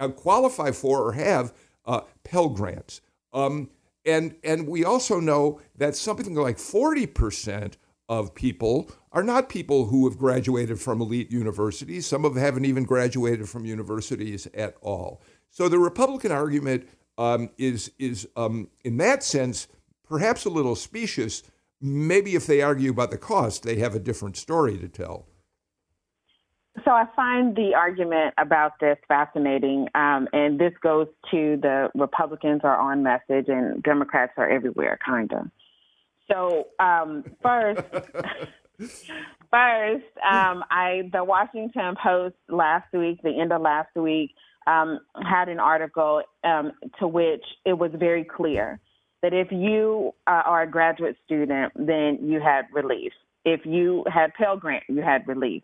uh, 0.00 0.08
qualify 0.08 0.72
for 0.72 1.02
or 1.02 1.12
have 1.12 1.52
uh, 1.84 2.00
Pell 2.24 2.48
Grants. 2.48 3.02
Um, 3.32 3.70
and, 4.04 4.34
and 4.42 4.66
we 4.66 4.84
also 4.84 5.20
know 5.20 5.60
that 5.76 5.94
something 5.94 6.34
like 6.34 6.56
40% 6.56 7.74
of 8.08 8.34
people 8.34 8.90
are 9.12 9.22
not 9.22 9.48
people 9.48 9.86
who 9.86 10.08
have 10.08 10.18
graduated 10.18 10.80
from 10.80 11.00
elite 11.00 11.30
universities. 11.30 12.06
Some 12.06 12.24
of 12.24 12.34
them 12.34 12.42
haven't 12.42 12.64
even 12.64 12.84
graduated 12.84 13.48
from 13.48 13.66
universities 13.66 14.48
at 14.54 14.76
all. 14.80 15.20
So 15.50 15.68
the 15.68 15.78
Republican 15.78 16.32
argument 16.32 16.88
um, 17.18 17.50
is, 17.58 17.92
is 17.98 18.26
um, 18.34 18.68
in 18.82 18.96
that 18.96 19.22
sense, 19.22 19.68
perhaps 20.08 20.46
a 20.46 20.50
little 20.50 20.74
specious 20.74 21.42
maybe 21.80 22.34
if 22.34 22.46
they 22.46 22.62
argue 22.62 22.90
about 22.90 23.10
the 23.10 23.18
cost, 23.18 23.62
they 23.62 23.76
have 23.76 23.94
a 23.94 24.00
different 24.00 24.36
story 24.36 24.78
to 24.78 24.88
tell. 24.88 25.26
So 26.84 26.92
I 26.92 27.04
find 27.16 27.56
the 27.56 27.74
argument 27.74 28.34
about 28.38 28.72
this 28.80 28.96
fascinating, 29.08 29.88
um, 29.94 30.28
and 30.32 30.58
this 30.58 30.72
goes 30.82 31.08
to 31.30 31.58
the 31.60 31.90
Republicans 31.94 32.60
are 32.64 32.78
on 32.78 33.02
message 33.02 33.46
and 33.48 33.82
Democrats 33.82 34.32
are 34.36 34.48
everywhere, 34.48 34.98
kind 35.04 35.32
of. 35.32 35.50
So 36.30 36.68
um, 36.78 37.24
first, 37.42 37.82
first, 38.78 40.04
um, 40.24 40.64
I 40.70 41.10
the 41.12 41.24
Washington 41.24 41.96
Post 42.02 42.36
last 42.48 42.92
week, 42.92 43.20
the 43.22 43.40
end 43.40 43.52
of 43.52 43.60
last 43.60 43.94
week, 43.96 44.30
um, 44.66 45.00
had 45.28 45.48
an 45.48 45.58
article 45.58 46.22
um, 46.44 46.72
to 47.00 47.08
which 47.08 47.44
it 47.66 47.72
was 47.76 47.90
very 47.98 48.24
clear 48.24 48.80
that 49.22 49.32
if 49.32 49.48
you 49.50 50.12
uh, 50.26 50.42
are 50.46 50.62
a 50.62 50.70
graduate 50.70 51.16
student, 51.24 51.72
then 51.76 52.18
you 52.22 52.40
had 52.40 52.66
relief. 52.72 53.12
If 53.44 53.64
you 53.64 54.04
had 54.12 54.32
Pell 54.34 54.56
Grant, 54.56 54.84
you 54.88 55.02
had 55.02 55.26
relief. 55.26 55.62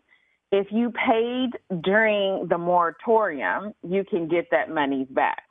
If 0.51 0.67
you 0.71 0.91
paid 0.91 1.49
during 1.83 2.47
the 2.49 2.57
moratorium, 2.57 3.73
you 3.83 4.03
can 4.09 4.27
get 4.27 4.47
that 4.51 4.69
money 4.69 5.05
back. 5.09 5.43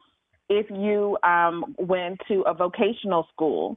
If 0.49 0.71
you 0.71 1.19
um, 1.23 1.75
went 1.79 2.21
to 2.29 2.43
a 2.43 2.55
vocational 2.55 3.27
school 3.33 3.77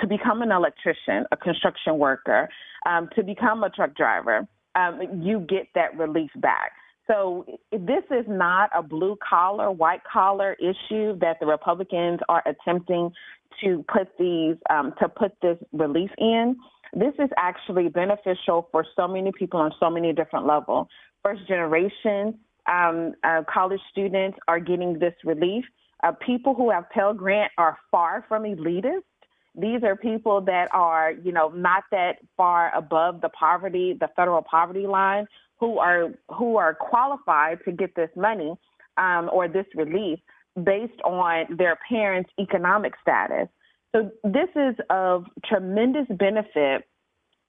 to 0.00 0.06
become 0.06 0.42
an 0.42 0.50
electrician, 0.50 1.26
a 1.32 1.36
construction 1.36 1.98
worker, 1.98 2.48
um, 2.86 3.08
to 3.16 3.22
become 3.22 3.62
a 3.64 3.70
truck 3.70 3.94
driver, 3.94 4.46
um, 4.74 5.00
you 5.20 5.40
get 5.40 5.66
that 5.74 5.96
relief 5.98 6.30
back. 6.36 6.72
So 7.06 7.44
this 7.70 8.04
is 8.10 8.24
not 8.26 8.70
a 8.74 8.82
blue 8.82 9.16
collar, 9.28 9.70
white 9.70 10.00
collar 10.10 10.54
issue 10.54 11.18
that 11.18 11.36
the 11.38 11.46
Republicans 11.46 12.20
are 12.28 12.42
attempting 12.46 13.12
to 13.62 13.84
put 13.92 14.08
these 14.18 14.56
um, 14.70 14.94
to 15.00 15.08
put 15.08 15.32
this 15.42 15.58
relief 15.72 16.10
in. 16.18 16.56
This 16.92 17.14
is 17.18 17.30
actually 17.36 17.88
beneficial 17.88 18.68
for 18.70 18.84
so 18.96 19.08
many 19.08 19.32
people 19.36 19.60
on 19.60 19.72
so 19.80 19.90
many 19.90 20.12
different 20.12 20.46
levels. 20.46 20.86
First 21.22 21.46
generation 21.48 22.38
um, 22.70 23.14
uh, 23.24 23.42
college 23.52 23.80
students 23.90 24.38
are 24.48 24.60
getting 24.60 24.98
this 24.98 25.14
relief. 25.24 25.64
Uh, 26.02 26.12
people 26.24 26.54
who 26.54 26.70
have 26.70 26.88
Pell 26.90 27.14
Grant 27.14 27.52
are 27.58 27.78
far 27.90 28.24
from 28.28 28.44
elitist. 28.44 29.02
These 29.56 29.82
are 29.84 29.96
people 29.96 30.40
that 30.42 30.68
are, 30.72 31.12
you 31.12 31.30
know, 31.30 31.48
not 31.48 31.84
that 31.92 32.16
far 32.36 32.74
above 32.76 33.20
the 33.20 33.28
poverty, 33.28 33.96
the 33.98 34.08
federal 34.16 34.42
poverty 34.42 34.86
line, 34.86 35.26
who 35.60 35.78
are 35.78 36.08
who 36.36 36.56
are 36.56 36.74
qualified 36.74 37.58
to 37.64 37.72
get 37.72 37.94
this 37.94 38.10
money 38.16 38.54
um, 38.96 39.30
or 39.32 39.46
this 39.48 39.66
relief 39.74 40.18
based 40.62 41.00
on 41.04 41.56
their 41.56 41.78
parents' 41.88 42.30
economic 42.38 42.92
status. 43.00 43.48
So 43.94 44.10
this 44.24 44.48
is 44.56 44.74
of 44.90 45.24
tremendous 45.44 46.06
benefit 46.18 46.84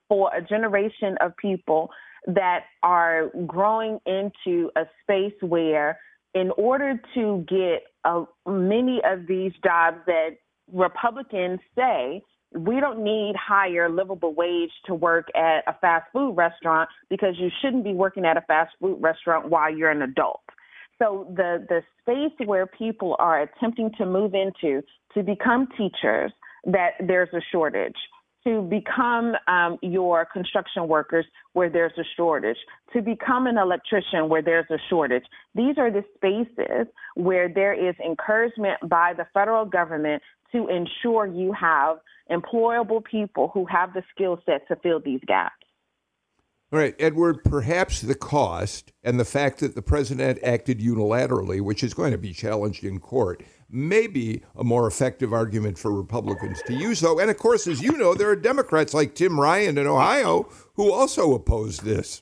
for 0.08 0.32
a 0.36 0.42
generation 0.42 1.18
of 1.22 1.36
people 1.38 1.90
that 2.28 2.66
are 2.84 3.32
growing 3.46 4.00
into 4.06 4.72
a 4.76 4.86
space 5.04 5.34
where 5.42 6.00
in 6.34 6.52
order 6.58 7.00
to 7.16 7.46
get 7.48 7.84
uh, 8.04 8.26
many 8.48 9.02
of 9.06 9.28
these 9.28 9.54
jobs 9.64 9.98
that 10.06 10.38
Republicans 10.72 11.60
say 11.76 12.22
we 12.56 12.80
don't 12.80 13.04
need 13.04 13.36
higher 13.36 13.90
livable 13.90 14.34
wage 14.34 14.72
to 14.86 14.94
work 14.94 15.28
at 15.36 15.64
a 15.68 15.78
fast 15.80 16.06
food 16.14 16.36
restaurant 16.36 16.90
because 17.10 17.36
you 17.38 17.50
shouldn't 17.62 17.84
be 17.84 17.94
working 17.94 18.26
at 18.26 18.38
a 18.38 18.42
fast 18.42 18.72
food 18.80 18.98
restaurant 19.02 19.50
while 19.50 19.76
you're 19.76 19.92
an 19.92 20.02
adult. 20.02 20.42
So 21.02 21.28
the 21.36 21.66
the 21.68 21.82
space 22.02 22.48
where 22.48 22.66
people 22.66 23.16
are 23.20 23.42
attempting 23.42 23.92
to 23.98 24.06
move 24.06 24.34
into 24.34 24.82
to 25.14 25.24
become 25.24 25.68
teachers, 25.78 26.32
that 26.66 26.92
there's 27.00 27.30
a 27.34 27.42
shortage. 27.52 27.96
To 28.46 28.62
become 28.62 29.34
um, 29.48 29.80
your 29.82 30.24
construction 30.26 30.88
workers 30.88 31.26
where 31.54 31.68
there's 31.68 31.94
a 31.98 32.04
shortage, 32.16 32.58
to 32.94 33.02
become 33.02 33.48
an 33.48 33.58
electrician 33.58 34.30
where 34.30 34.44
there's 34.44 34.70
a 34.70 34.78
shortage. 34.88 35.24
These 35.56 35.80
are 35.80 35.90
the 35.90 36.04
spaces 36.16 36.86
where 37.16 37.50
there 37.52 37.74
is 37.74 37.96
encouragement 38.06 38.78
by 38.88 39.14
the 39.18 39.26
federal 39.34 39.66
government 39.66 40.22
to 40.52 40.68
ensure 40.68 41.26
you 41.26 41.54
have 41.54 41.98
employable 42.30 43.04
people 43.04 43.50
who 43.52 43.66
have 43.66 43.94
the 43.94 44.04
skill 44.14 44.40
set 44.46 44.68
to 44.68 44.76
fill 44.76 45.00
these 45.00 45.22
gaps. 45.26 45.65
All 46.76 46.82
right, 46.82 46.96
Edward, 47.00 47.42
perhaps 47.46 48.02
the 48.02 48.16
cost 48.16 48.92
and 49.02 49.18
the 49.18 49.24
fact 49.24 49.60
that 49.60 49.76
the 49.76 49.82
president 49.82 50.40
acted 50.44 50.82
unilaterally, 50.82 51.62
which 51.62 51.86
is 51.86 51.94
going 51.94 52.12
to 52.12 52.18
be 52.18 52.34
challenged 52.34 52.84
in 52.84 53.00
court, 53.00 53.42
may 53.70 54.08
be 54.08 54.44
a 54.58 54.64
more 54.66 54.86
effective 54.86 55.32
argument 55.32 55.78
for 55.78 55.90
Republicans 55.90 56.62
to 56.68 56.74
use, 56.74 57.00
though. 57.00 57.18
And 57.18 57.32
of 57.32 57.38
course, 57.38 57.66
as 57.66 57.82
you 57.82 57.94
know, 57.94 58.14
there 58.14 58.30
are 58.30 58.36
Democrats 58.36 58.94
like 58.94 59.16
Tim 59.16 59.40
Ryan 59.40 59.78
in 59.78 59.88
Ohio 59.88 60.50
who 60.74 60.92
also 60.92 61.34
oppose 61.34 61.78
this. 61.78 62.22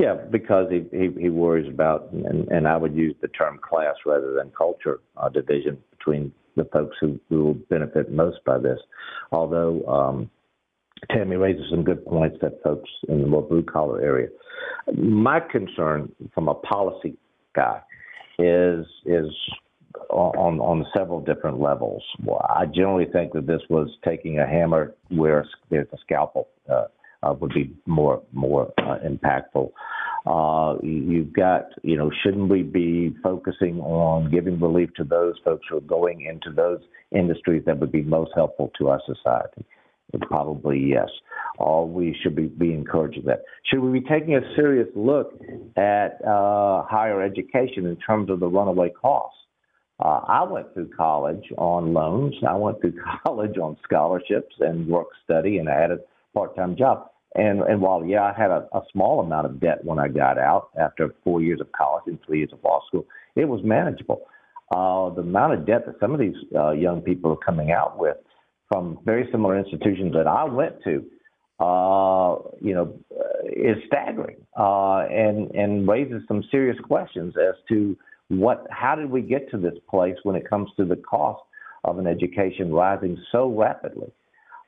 Yeah, 0.00 0.14
because 0.14 0.70
he, 0.70 0.86
he, 0.90 1.10
he 1.20 1.28
worries 1.28 1.68
about, 1.68 2.10
and, 2.10 2.48
and 2.48 2.66
I 2.66 2.78
would 2.78 2.96
use 2.96 3.14
the 3.20 3.28
term 3.28 3.60
class 3.62 3.96
rather 4.06 4.32
than 4.32 4.50
culture 4.56 5.00
uh, 5.18 5.28
division 5.28 5.76
between 5.90 6.32
the 6.56 6.64
folks 6.72 6.96
who, 7.02 7.20
who 7.28 7.44
will 7.44 7.54
benefit 7.68 8.10
most 8.10 8.42
by 8.46 8.56
this. 8.56 8.78
Although 9.30 9.84
um, 9.86 10.30
Tammy 11.10 11.36
raises 11.36 11.64
some 11.70 11.84
good 11.84 12.04
points 12.04 12.38
that 12.40 12.62
folks 12.62 12.90
in 13.08 13.20
the 13.20 13.26
more 13.26 13.42
blue 13.42 13.62
collar 13.62 14.00
area. 14.00 14.28
My 14.96 15.40
concern 15.40 16.12
from 16.34 16.48
a 16.48 16.54
policy 16.54 17.16
guy 17.54 17.80
is 18.38 18.86
is 19.06 19.30
on 20.10 20.60
on 20.60 20.86
several 20.96 21.20
different 21.20 21.60
levels. 21.60 22.02
I 22.48 22.66
generally 22.66 23.06
think 23.06 23.32
that 23.32 23.46
this 23.46 23.62
was 23.68 23.88
taking 24.04 24.38
a 24.38 24.46
hammer 24.46 24.94
where 25.08 25.46
there's 25.70 25.88
a 25.92 25.98
scalpel 26.04 26.48
uh, 26.70 26.86
uh, 27.22 27.32
would 27.34 27.52
be 27.54 27.72
more 27.86 28.22
more 28.32 28.72
uh, 28.78 28.98
impactful. 29.06 29.70
Uh, 30.26 30.78
you've 30.82 31.34
got, 31.34 31.66
you 31.82 31.98
know, 31.98 32.10
shouldn't 32.22 32.48
we 32.48 32.62
be 32.62 33.14
focusing 33.22 33.78
on 33.80 34.30
giving 34.30 34.58
relief 34.58 34.88
to 34.96 35.04
those 35.04 35.34
folks 35.44 35.66
who 35.68 35.76
are 35.76 35.82
going 35.82 36.22
into 36.22 36.50
those 36.50 36.80
industries 37.12 37.62
that 37.66 37.78
would 37.78 37.92
be 37.92 38.02
most 38.02 38.30
helpful 38.34 38.72
to 38.78 38.88
our 38.88 39.00
society? 39.04 39.66
Probably 40.22 40.78
yes. 40.78 41.08
All 41.58 41.88
we 41.88 42.16
should 42.22 42.36
be, 42.36 42.46
be 42.46 42.72
encouraging 42.72 43.24
that. 43.26 43.42
Should 43.64 43.80
we 43.80 44.00
be 44.00 44.06
taking 44.06 44.34
a 44.36 44.40
serious 44.54 44.88
look 44.94 45.32
at 45.76 46.18
uh, 46.26 46.82
higher 46.84 47.22
education 47.22 47.86
in 47.86 47.96
terms 47.96 48.30
of 48.30 48.40
the 48.40 48.48
runaway 48.48 48.90
costs? 48.90 49.38
Uh, 50.00 50.20
I 50.26 50.42
went 50.42 50.72
through 50.74 50.90
college 50.96 51.44
on 51.56 51.92
loans. 51.94 52.34
I 52.46 52.54
went 52.56 52.80
through 52.80 52.94
college 53.24 53.56
on 53.58 53.76
scholarships 53.84 54.54
and 54.60 54.88
work 54.88 55.08
study, 55.24 55.58
and 55.58 55.68
I 55.68 55.80
had 55.80 55.90
a 55.90 55.98
part-time 56.34 56.76
job. 56.76 57.10
And 57.36 57.62
and 57.62 57.80
while 57.80 58.04
yeah, 58.04 58.22
I 58.22 58.32
had 58.32 58.50
a, 58.50 58.68
a 58.72 58.82
small 58.92 59.20
amount 59.20 59.46
of 59.46 59.60
debt 59.60 59.84
when 59.84 59.98
I 59.98 60.08
got 60.08 60.38
out 60.38 60.68
after 60.78 61.14
four 61.24 61.42
years 61.42 61.60
of 61.60 61.70
college 61.72 62.04
and 62.06 62.18
three 62.24 62.38
years 62.38 62.50
of 62.52 62.62
law 62.62 62.80
school, 62.86 63.06
it 63.34 63.46
was 63.46 63.60
manageable. 63.64 64.22
Uh, 64.74 65.10
the 65.10 65.20
amount 65.20 65.54
of 65.54 65.66
debt 65.66 65.84
that 65.86 65.96
some 66.00 66.12
of 66.12 66.20
these 66.20 66.36
uh, 66.56 66.70
young 66.70 67.00
people 67.00 67.32
are 67.32 67.44
coming 67.44 67.72
out 67.72 67.98
with 67.98 68.16
from 68.74 68.98
very 69.04 69.28
similar 69.30 69.56
institutions 69.56 70.12
that 70.14 70.26
I 70.26 70.42
went 70.44 70.82
to, 70.82 71.04
uh, 71.60 72.38
you 72.60 72.74
know, 72.74 72.98
is 73.44 73.76
staggering 73.86 74.38
uh, 74.58 75.06
and 75.08 75.52
and 75.52 75.86
raises 75.86 76.22
some 76.26 76.42
serious 76.50 76.76
questions 76.82 77.34
as 77.36 77.54
to 77.68 77.96
what 78.28 78.66
how 78.70 78.96
did 78.96 79.10
we 79.10 79.22
get 79.22 79.48
to 79.52 79.58
this 79.58 79.74
place 79.88 80.16
when 80.24 80.34
it 80.34 80.48
comes 80.50 80.70
to 80.76 80.84
the 80.84 80.96
cost 80.96 81.40
of 81.84 81.98
an 81.98 82.08
education 82.08 82.72
rising 82.72 83.16
so 83.30 83.48
rapidly. 83.48 84.10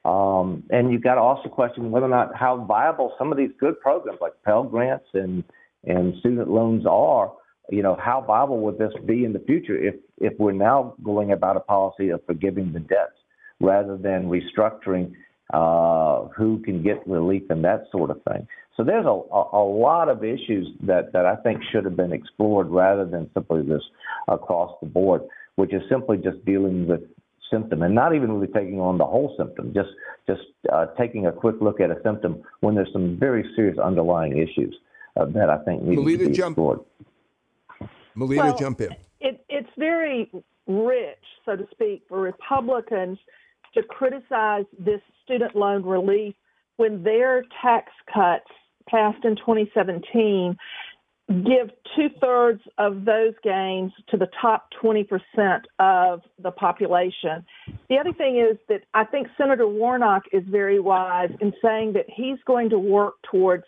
Um, 0.05 0.63
and 0.71 0.93
you've 0.93 1.03
got 1.03 1.17
to 1.17 1.21
also 1.21 1.49
question 1.49 1.91
whether 1.91 2.07
or 2.07 2.11
not 2.11 2.37
how 2.37 2.65
viable 2.65 3.13
some 3.19 3.33
of 3.33 3.39
these 3.39 3.51
good 3.59 3.81
programs 3.81 4.21
like 4.21 4.35
Pell 4.45 4.63
Grants 4.63 5.09
and 5.15 5.43
and 5.85 6.15
student 6.21 6.49
loans 6.49 6.85
are. 6.89 7.33
You 7.71 7.83
know, 7.83 7.97
how 8.01 8.23
viable 8.25 8.61
would 8.61 8.79
this 8.79 8.93
be 9.05 9.25
in 9.25 9.33
the 9.33 9.41
future 9.41 9.77
if 9.77 9.97
if 10.19 10.39
we're 10.39 10.53
now 10.53 10.95
going 11.03 11.33
about 11.33 11.57
a 11.57 11.61
policy 11.61 12.11
of 12.11 12.25
forgiving 12.25 12.73
the 12.73 12.79
debts 12.79 13.19
rather 13.61 13.97
than 13.97 14.31
restructuring 14.31 15.13
uh, 15.53 16.29
who 16.37 16.61
can 16.63 16.83
get 16.83 17.07
relief 17.07 17.43
and 17.51 17.65
that 17.65 17.85
sort 17.93 18.11
of 18.11 18.21
thing. 18.25 18.47
So 18.77 18.85
there's 18.85 19.07
a, 19.07 19.09
a, 19.09 19.51
a, 19.53 19.65
lot 19.65 20.09
of 20.09 20.23
issues 20.23 20.69
that, 20.83 21.13
that 21.13 21.25
I 21.25 21.37
think 21.37 21.63
should 21.73 21.85
have 21.85 21.97
been 21.97 22.13
explored 22.13 22.69
rather 22.69 23.07
than 23.07 23.31
simply 23.33 23.63
this 23.63 23.83
across 24.29 24.73
the 24.83 24.89
board, 24.89 25.23
which 25.55 25.73
is 25.73 25.83
simply 25.89 26.19
just 26.19 26.45
dealing 26.45 26.87
with 26.87 27.01
symptom 27.51 27.83
and 27.83 27.95
not 27.95 28.15
even 28.15 28.33
really 28.33 28.53
taking 28.53 28.81
on 28.81 28.99
the 28.99 29.07
whole 29.07 29.35
symptom, 29.39 29.73
just 29.73 29.91
just 30.27 30.43
uh, 30.73 30.87
taking 30.99 31.27
a 31.27 31.33
quick 31.33 31.55
look 31.61 31.81
at 31.81 31.91
a 31.91 31.97
symptom 32.03 32.43
when 32.61 32.75
there's 32.75 32.93
some 32.93 33.17
very 33.19 33.49
serious 33.55 33.79
underlying 33.79 34.37
issues 34.37 34.77
uh, 35.17 35.25
that 35.27 35.49
I 35.49 35.59
think 35.59 35.83
need 35.83 35.99
Melita, 35.99 36.25
to 36.25 36.31
be 36.31 36.37
jump, 36.37 36.55
explored. 36.55 36.81
Melita, 38.17 38.43
well, 38.43 38.59
jump 38.59 38.81
in. 38.81 38.91
It, 39.21 39.45
it's 39.49 39.71
very 39.79 40.31
rich, 40.67 41.25
so 41.45 41.57
to 41.57 41.67
speak, 41.71 42.03
for 42.09 42.21
Republicans 42.21 43.19
to 43.77 43.83
criticize 43.83 44.65
this 44.79 45.01
student 45.25 45.55
loan 45.55 45.85
relief 45.85 46.35
when 46.77 47.03
their 47.03 47.45
tax 47.63 47.93
cuts 48.13 48.51
passed 48.89 49.25
in 49.25 49.37
2017 49.37 50.57
give 51.29 51.71
two 51.97 52.09
thirds 52.21 52.61
of 52.79 53.05
those 53.05 53.35
gains 53.43 53.91
to 54.09 54.17
the 54.17 54.29
top 54.41 54.69
20% 54.83 55.07
of 55.81 56.21
the 56.41 56.53
population. 56.53 57.45
The 57.89 57.99
other 57.99 58.13
thing 58.13 58.39
is 58.39 58.59
that 58.69 58.83
I 58.95 59.05
think 59.05 59.27
Senator 59.37 59.67
Warnock 59.67 60.23
is 60.33 60.45
very 60.47 60.79
wise 60.79 61.31
in 61.41 61.53
saying 61.63 61.95
that 61.95 62.07
he's 62.15 62.39
going 62.47 62.71
to 62.71 62.79
work 62.79 63.15
towards 63.29 63.65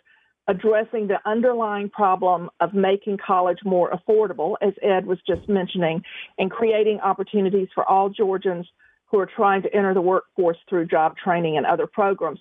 addressing 0.47 1.07
the 1.07 1.19
underlying 1.25 1.89
problem 1.89 2.49
of 2.59 2.73
making 2.73 3.17
college 3.25 3.59
more 3.65 3.91
affordable, 3.91 4.55
as 4.61 4.73
Ed 4.81 5.05
was 5.05 5.19
just 5.27 5.47
mentioning, 5.49 6.01
and 6.37 6.49
creating 6.49 6.99
opportunities 7.01 7.67
for 7.75 7.83
all 7.87 8.09
Georgians 8.09 8.65
who 9.11 9.19
are 9.19 9.25
trying 9.25 9.61
to 9.63 9.75
enter 9.75 9.93
the 9.93 10.01
workforce 10.01 10.57
through 10.67 10.85
job 10.85 11.15
training 11.17 11.57
and 11.57 11.65
other 11.65 11.87
programs. 11.87 12.39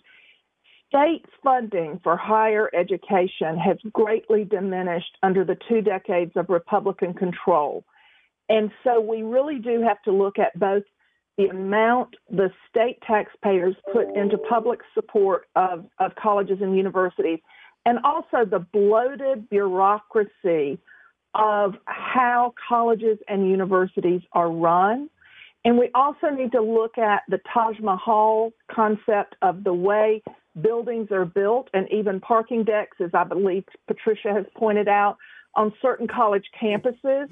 State 0.88 1.24
funding 1.42 2.00
for 2.02 2.16
higher 2.16 2.70
education 2.74 3.58
has 3.58 3.76
greatly 3.92 4.44
diminished 4.44 5.16
under 5.22 5.44
the 5.44 5.56
two 5.68 5.82
decades 5.82 6.32
of 6.36 6.48
Republican 6.48 7.12
control. 7.12 7.84
And 8.48 8.70
so 8.82 9.00
we 9.00 9.22
really 9.22 9.58
do 9.58 9.82
have 9.82 10.02
to 10.04 10.12
look 10.12 10.38
at 10.38 10.58
both 10.58 10.84
the 11.36 11.46
amount 11.46 12.16
the 12.30 12.50
state 12.68 12.98
taxpayers 13.06 13.76
put 13.92 14.08
into 14.16 14.38
public 14.38 14.80
support 14.94 15.46
of, 15.54 15.84
of 15.98 16.14
colleges 16.16 16.58
and 16.60 16.76
universities 16.76 17.38
and 17.86 17.98
also 18.04 18.44
the 18.44 18.58
bloated 18.58 19.48
bureaucracy 19.48 20.78
of 21.34 21.74
how 21.86 22.52
colleges 22.68 23.18
and 23.28 23.48
universities 23.48 24.20
are 24.32 24.50
run. 24.50 25.08
And 25.68 25.76
we 25.76 25.90
also 25.94 26.30
need 26.30 26.52
to 26.52 26.62
look 26.62 26.96
at 26.96 27.24
the 27.28 27.38
Taj 27.52 27.78
Mahal 27.78 28.54
concept 28.74 29.36
of 29.42 29.64
the 29.64 29.74
way 29.74 30.22
buildings 30.62 31.08
are 31.10 31.26
built 31.26 31.68
and 31.74 31.86
even 31.92 32.20
parking 32.20 32.64
decks, 32.64 32.96
as 33.04 33.10
I 33.12 33.24
believe 33.24 33.64
Patricia 33.86 34.32
has 34.32 34.46
pointed 34.56 34.88
out, 34.88 35.18
on 35.56 35.74
certain 35.82 36.08
college 36.08 36.46
campuses. 36.58 37.30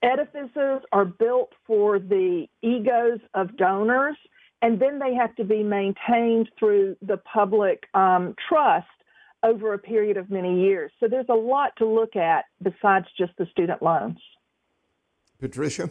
Edifices 0.00 0.84
are 0.92 1.04
built 1.04 1.54
for 1.66 1.98
the 1.98 2.46
egos 2.62 3.18
of 3.34 3.56
donors, 3.56 4.16
and 4.62 4.78
then 4.78 5.00
they 5.00 5.14
have 5.14 5.34
to 5.34 5.42
be 5.42 5.64
maintained 5.64 6.50
through 6.56 6.96
the 7.02 7.16
public 7.16 7.88
um, 7.94 8.36
trust 8.48 8.86
over 9.42 9.74
a 9.74 9.78
period 9.78 10.16
of 10.16 10.30
many 10.30 10.60
years. 10.60 10.92
So 11.00 11.08
there's 11.08 11.26
a 11.28 11.34
lot 11.34 11.72
to 11.78 11.84
look 11.84 12.14
at 12.14 12.44
besides 12.62 13.06
just 13.18 13.32
the 13.38 13.46
student 13.46 13.82
loans. 13.82 14.18
Patricia? 15.40 15.90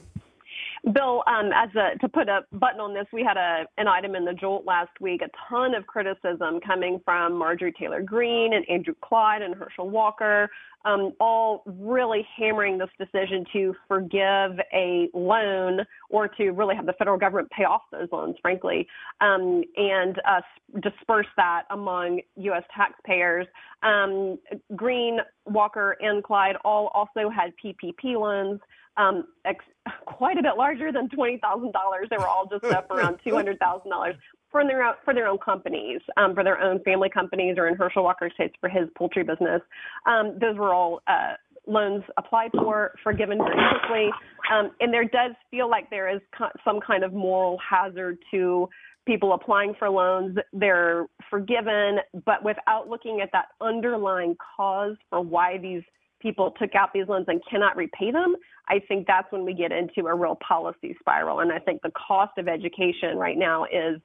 Bill, 0.83 1.23
um, 1.27 1.51
as 1.53 1.69
a, 1.75 1.97
to 1.99 2.09
put 2.09 2.27
a 2.27 2.41
button 2.53 2.79
on 2.79 2.93
this, 2.93 3.05
we 3.13 3.23
had 3.23 3.37
a, 3.37 3.65
an 3.77 3.87
item 3.87 4.15
in 4.15 4.25
the 4.25 4.33
Jolt 4.33 4.65
last 4.65 4.89
week, 4.99 5.21
a 5.21 5.29
ton 5.47 5.75
of 5.75 5.85
criticism 5.85 6.59
coming 6.65 6.99
from 7.05 7.37
Marjorie 7.37 7.73
Taylor 7.79 8.01
Greene 8.01 8.53
and 8.53 8.67
Andrew 8.67 8.95
Clyde 8.99 9.43
and 9.43 9.53
Herschel 9.53 9.91
Walker, 9.91 10.49
um, 10.83 11.13
all 11.19 11.61
really 11.67 12.25
hammering 12.35 12.79
this 12.79 12.89
decision 12.97 13.45
to 13.53 13.75
forgive 13.87 14.59
a 14.73 15.07
loan 15.13 15.81
or 16.09 16.27
to 16.27 16.49
really 16.49 16.75
have 16.75 16.87
the 16.87 16.93
federal 16.93 17.17
government 17.17 17.51
pay 17.51 17.63
off 17.63 17.83
those 17.91 18.07
loans, 18.11 18.35
frankly, 18.41 18.87
um, 19.21 19.63
and 19.77 20.19
uh, 20.27 20.41
disperse 20.81 21.27
that 21.37 21.63
among 21.69 22.21
U.S. 22.37 22.63
taxpayers. 22.75 23.45
Um, 23.83 24.39
Greene, 24.75 25.19
Walker, 25.45 25.95
and 26.01 26.23
Clyde 26.23 26.55
all 26.65 26.87
also 26.95 27.29
had 27.29 27.53
PPP 27.63 28.19
loans 28.19 28.59
um, 28.97 29.25
ex- 29.45 29.65
quite 30.05 30.37
a 30.37 30.43
bit 30.43 30.57
larger 30.57 30.91
than 30.91 31.09
twenty 31.09 31.37
thousand 31.37 31.71
dollars. 31.73 32.07
They 32.09 32.17
were 32.17 32.27
all 32.27 32.47
just 32.47 32.65
up 32.65 32.89
around 32.91 33.19
two 33.25 33.35
hundred 33.35 33.59
thousand 33.59 33.89
dollars 33.89 34.15
for 34.51 34.65
their 34.65 34.83
own, 34.83 34.95
for 35.05 35.13
their 35.13 35.27
own 35.27 35.37
companies, 35.37 36.01
um, 36.17 36.33
for 36.33 36.43
their 36.43 36.59
own 36.61 36.79
family 36.83 37.09
companies, 37.09 37.55
or 37.57 37.67
in 37.67 37.75
Herschel 37.75 38.03
Walker's 38.03 38.33
case 38.37 38.51
for 38.59 38.69
his 38.69 38.89
poultry 38.97 39.23
business. 39.23 39.61
Um, 40.05 40.37
those 40.39 40.57
were 40.57 40.73
all 40.73 41.01
uh, 41.07 41.33
loans 41.67 42.03
applied 42.17 42.51
for, 42.53 42.93
forgiven 43.03 43.37
very 43.37 43.79
quickly, 43.79 44.09
um, 44.51 44.71
and 44.79 44.93
there 44.93 45.05
does 45.05 45.31
feel 45.49 45.69
like 45.69 45.89
there 45.89 46.13
is 46.13 46.21
co- 46.37 46.51
some 46.65 46.79
kind 46.85 47.03
of 47.03 47.13
moral 47.13 47.57
hazard 47.67 48.17
to 48.31 48.67
people 49.07 49.33
applying 49.33 49.73
for 49.79 49.89
loans. 49.89 50.37
They're 50.53 51.07
forgiven, 51.29 51.99
but 52.25 52.43
without 52.43 52.87
looking 52.87 53.21
at 53.21 53.29
that 53.31 53.47
underlying 53.59 54.35
cause 54.57 54.95
for 55.09 55.21
why 55.21 55.57
these 55.57 55.83
people 56.21 56.51
took 56.59 56.75
out 56.75 56.89
these 56.93 57.07
loans 57.07 57.25
and 57.27 57.41
cannot 57.49 57.75
repay 57.75 58.11
them, 58.11 58.35
I 58.67 58.79
think 58.87 59.07
that's 59.07 59.31
when 59.31 59.43
we 59.43 59.53
get 59.53 59.71
into 59.71 60.07
a 60.07 60.15
real 60.15 60.37
policy 60.47 60.95
spiral. 60.99 61.39
And 61.39 61.51
I 61.51 61.59
think 61.59 61.81
the 61.81 61.91
cost 61.91 62.37
of 62.37 62.47
education 62.47 63.17
right 63.17 63.37
now 63.37 63.65
is 63.65 63.99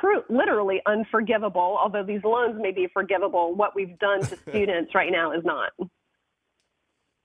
true, 0.00 0.22
literally 0.28 0.80
unforgivable. 0.86 1.78
Although 1.80 2.04
these 2.04 2.22
loans 2.24 2.60
may 2.60 2.72
be 2.72 2.88
forgivable, 2.92 3.54
what 3.54 3.74
we've 3.74 3.98
done 3.98 4.20
to 4.22 4.36
students 4.48 4.94
right 4.94 5.12
now 5.12 5.32
is 5.32 5.44
not. 5.44 5.72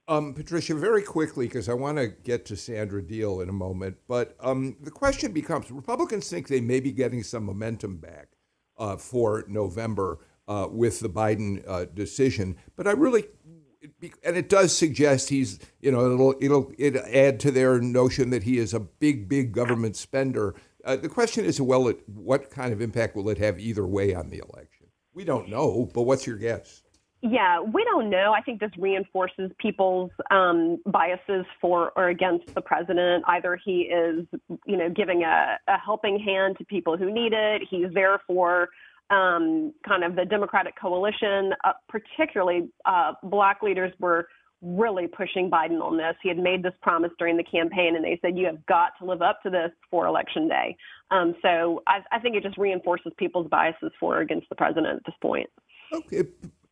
Um, 0.08 0.34
Patricia, 0.34 0.74
very 0.74 1.04
quickly, 1.04 1.46
because 1.46 1.70
I 1.70 1.74
want 1.74 2.00
to 2.00 2.08
get 2.08 2.44
to 2.48 2.56
Sandra 2.56 3.00
Deal 3.00 3.42
in 3.42 3.50
a 3.50 3.54
moment, 3.54 3.98
but 4.08 4.36
um, 4.40 4.76
the 4.82 4.90
question 4.90 5.32
becomes 5.32 5.70
Republicans 5.70 6.28
think 6.28 6.48
they 6.48 6.62
may 6.62 6.80
be 6.80 6.92
getting 6.92 7.22
some 7.22 7.44
momentum 7.44 7.98
back 7.98 8.30
uh, 8.80 8.98
for 8.98 9.46
November 9.48 10.18
uh, 10.48 10.68
with 10.68 11.00
the 11.00 11.10
Biden 11.10 11.64
uh, 11.68 11.86
decision, 11.94 12.58
but 12.76 12.88
I 12.88 12.92
really 12.94 13.26
and 14.24 14.38
it 14.38 14.50
does 14.50 14.76
suggest 14.76 15.30
he's, 15.30 15.60
you 15.80 15.92
know, 15.92 16.12
it'll 16.12 16.36
it'll 16.40 16.72
it 16.78 16.96
add 16.96 17.40
to 17.42 17.52
their 17.52 17.80
notion 17.80 18.30
that 18.32 18.44
he 18.44 18.58
is 18.58 18.74
a 18.74 18.80
big, 18.80 19.30
big 19.30 19.52
government 19.52 19.96
spender. 19.96 20.56
Uh, 20.84 20.96
the 20.96 21.10
question 21.10 21.46
is, 21.46 21.60
well, 21.60 21.88
it, 21.88 22.00
what 22.08 22.50
kind 22.50 22.74
of 22.74 22.82
impact 22.82 23.16
will 23.16 23.30
it 23.30 23.38
have 23.38 23.60
either 23.60 23.86
way 23.86 24.14
on 24.14 24.30
the 24.30 24.40
election? 24.40 24.88
We 25.14 25.24
don't 25.24 25.50
know, 25.50 25.90
but 25.94 26.04
what's 26.04 26.26
your 26.26 26.38
guess? 26.38 26.82
Yeah, 27.22 27.60
we 27.60 27.84
don't 27.84 28.10
know. 28.10 28.32
I 28.34 28.42
think 28.42 28.62
this 28.62 28.72
reinforces 28.78 29.52
people's 29.60 30.12
um, 30.32 30.78
biases 30.86 31.46
for 31.60 31.92
or 31.98 32.08
against 32.08 32.54
the 32.56 32.62
president. 32.62 33.26
Either 33.28 33.60
he 33.64 33.82
is, 33.82 34.26
you 34.66 34.78
know, 34.78 34.90
giving 34.90 35.24
a, 35.24 35.58
a 35.68 35.78
helping 35.78 36.18
hand 36.18 36.58
to 36.60 36.66
people 36.66 36.96
who 36.96 37.12
need 37.12 37.34
it. 37.34 37.64
He's 37.70 37.92
there 37.94 38.22
for 38.26 38.70
um, 39.10 39.74
kind 39.88 40.04
of 40.04 40.16
the 40.16 40.26
Democratic 40.26 40.80
coalition, 40.80 41.54
uh, 41.64 41.74
particularly 41.88 42.70
uh, 42.86 43.14
black 43.24 43.62
leaders 43.64 43.92
were 44.00 44.28
really 44.62 45.08
pushing 45.08 45.50
Biden 45.50 45.82
on 45.82 45.98
this. 45.98 46.16
He 46.22 46.30
had 46.30 46.38
made 46.38 46.64
this 46.64 46.74
promise 46.82 47.12
during 47.18 47.38
the 47.38 47.44
campaign, 47.44 47.96
and 47.96 48.04
they 48.04 48.20
said, 48.22 48.38
You 48.38 48.46
have 48.46 48.66
got 48.66 48.92
to 49.00 49.06
live 49.06 49.22
up 49.22 49.42
to 49.44 49.50
this 49.50 49.72
for 49.90 50.06
election 50.06 50.48
day. 50.48 50.76
Um, 51.12 51.36
so 51.42 51.82
I, 51.88 52.00
I, 52.12 52.20
think 52.20 52.36
it 52.36 52.44
just 52.44 52.58
reinforces 52.58 53.14
people's 53.18 53.48
biases 53.48 53.92
for 54.00 54.18
or 54.18 54.22
against 54.22 54.50
the 54.50 54.56
president 54.56 54.98
at 54.98 55.06
this 55.06 55.16
point. 55.22 55.50
Okay. 55.94 56.24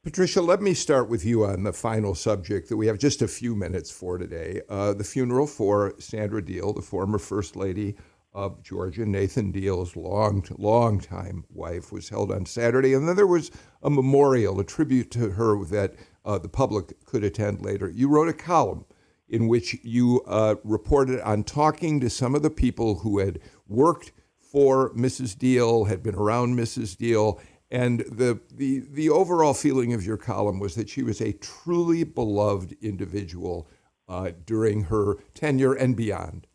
Patricia, 0.04 0.42
let 0.42 0.62
me 0.62 0.74
start 0.74 1.10
with 1.10 1.26
you 1.26 1.44
on 1.44 1.64
the 1.64 1.74
final 1.74 2.16
subject 2.16 2.70
that 2.70 2.78
we 2.78 2.88
have 2.88 2.98
just 2.98 3.22
a 3.22 3.28
few 3.28 3.56
minutes 3.56 3.92
for 3.92 4.18
today 4.18 4.62
uh, 4.70 4.94
the 4.94 5.04
funeral 5.04 5.48
for 5.48 5.96
Sandra 6.00 6.44
Deal, 6.44 6.72
the 6.72 6.82
former 6.82 7.18
First 7.18 7.56
Lady 7.56 7.98
of 8.38 8.62
Georgia. 8.62 9.04
Nathan 9.04 9.52
Deal's 9.52 9.96
long, 9.96 10.46
long 10.60 11.00
time 11.00 11.44
wife 11.50 11.92
was 11.92 12.10
held 12.10 12.32
on 12.32 12.46
Saturday, 12.46 12.94
and 12.94 13.08
then 13.10 13.16
there 13.16 13.26
was 13.26 13.50
a 13.82 13.90
memorial, 13.90 14.60
a 14.60 14.64
tribute 14.64 15.10
to 15.12 15.32
her 15.32 15.66
that 15.66 15.96
uh, 16.24 16.38
the 16.38 16.48
public 16.48 17.04
could 17.04 17.24
attend 17.24 17.64
later. 17.64 17.90
You 17.90 18.08
wrote 18.08 18.30
a 18.30 18.34
column 18.34 18.86
in 19.28 19.48
which 19.48 19.76
you 19.84 20.22
uh, 20.28 20.56
reported 20.64 21.20
on 21.22 21.44
talking 21.44 22.00
to 22.00 22.12
some 22.12 22.36
of 22.36 22.44
the 22.44 22.52
people 22.52 23.00
who 23.00 23.18
had 23.18 23.40
worked 23.68 24.12
for 24.38 24.94
Mrs. 24.94 25.36
Deal, 25.36 25.86
had 25.86 26.04
been 26.04 26.16
around 26.16 26.56
Mrs. 26.56 26.96
Deal, 26.96 27.42
and 27.72 28.02
the, 28.02 28.40
the, 28.54 28.84
the 28.88 29.10
overall 29.10 29.56
feeling 29.56 29.94
of 29.94 30.06
your 30.06 30.16
column 30.16 30.60
was 30.60 30.76
that 30.76 30.90
she 30.90 31.02
was 31.02 31.20
a 31.20 31.34
truly 31.34 32.04
beloved 32.04 32.78
individual 32.84 33.68
uh, 34.08 34.30
during 34.46 34.84
her 34.84 35.16
tenure 35.34 35.74
and 35.74 35.96
beyond. 35.96 36.46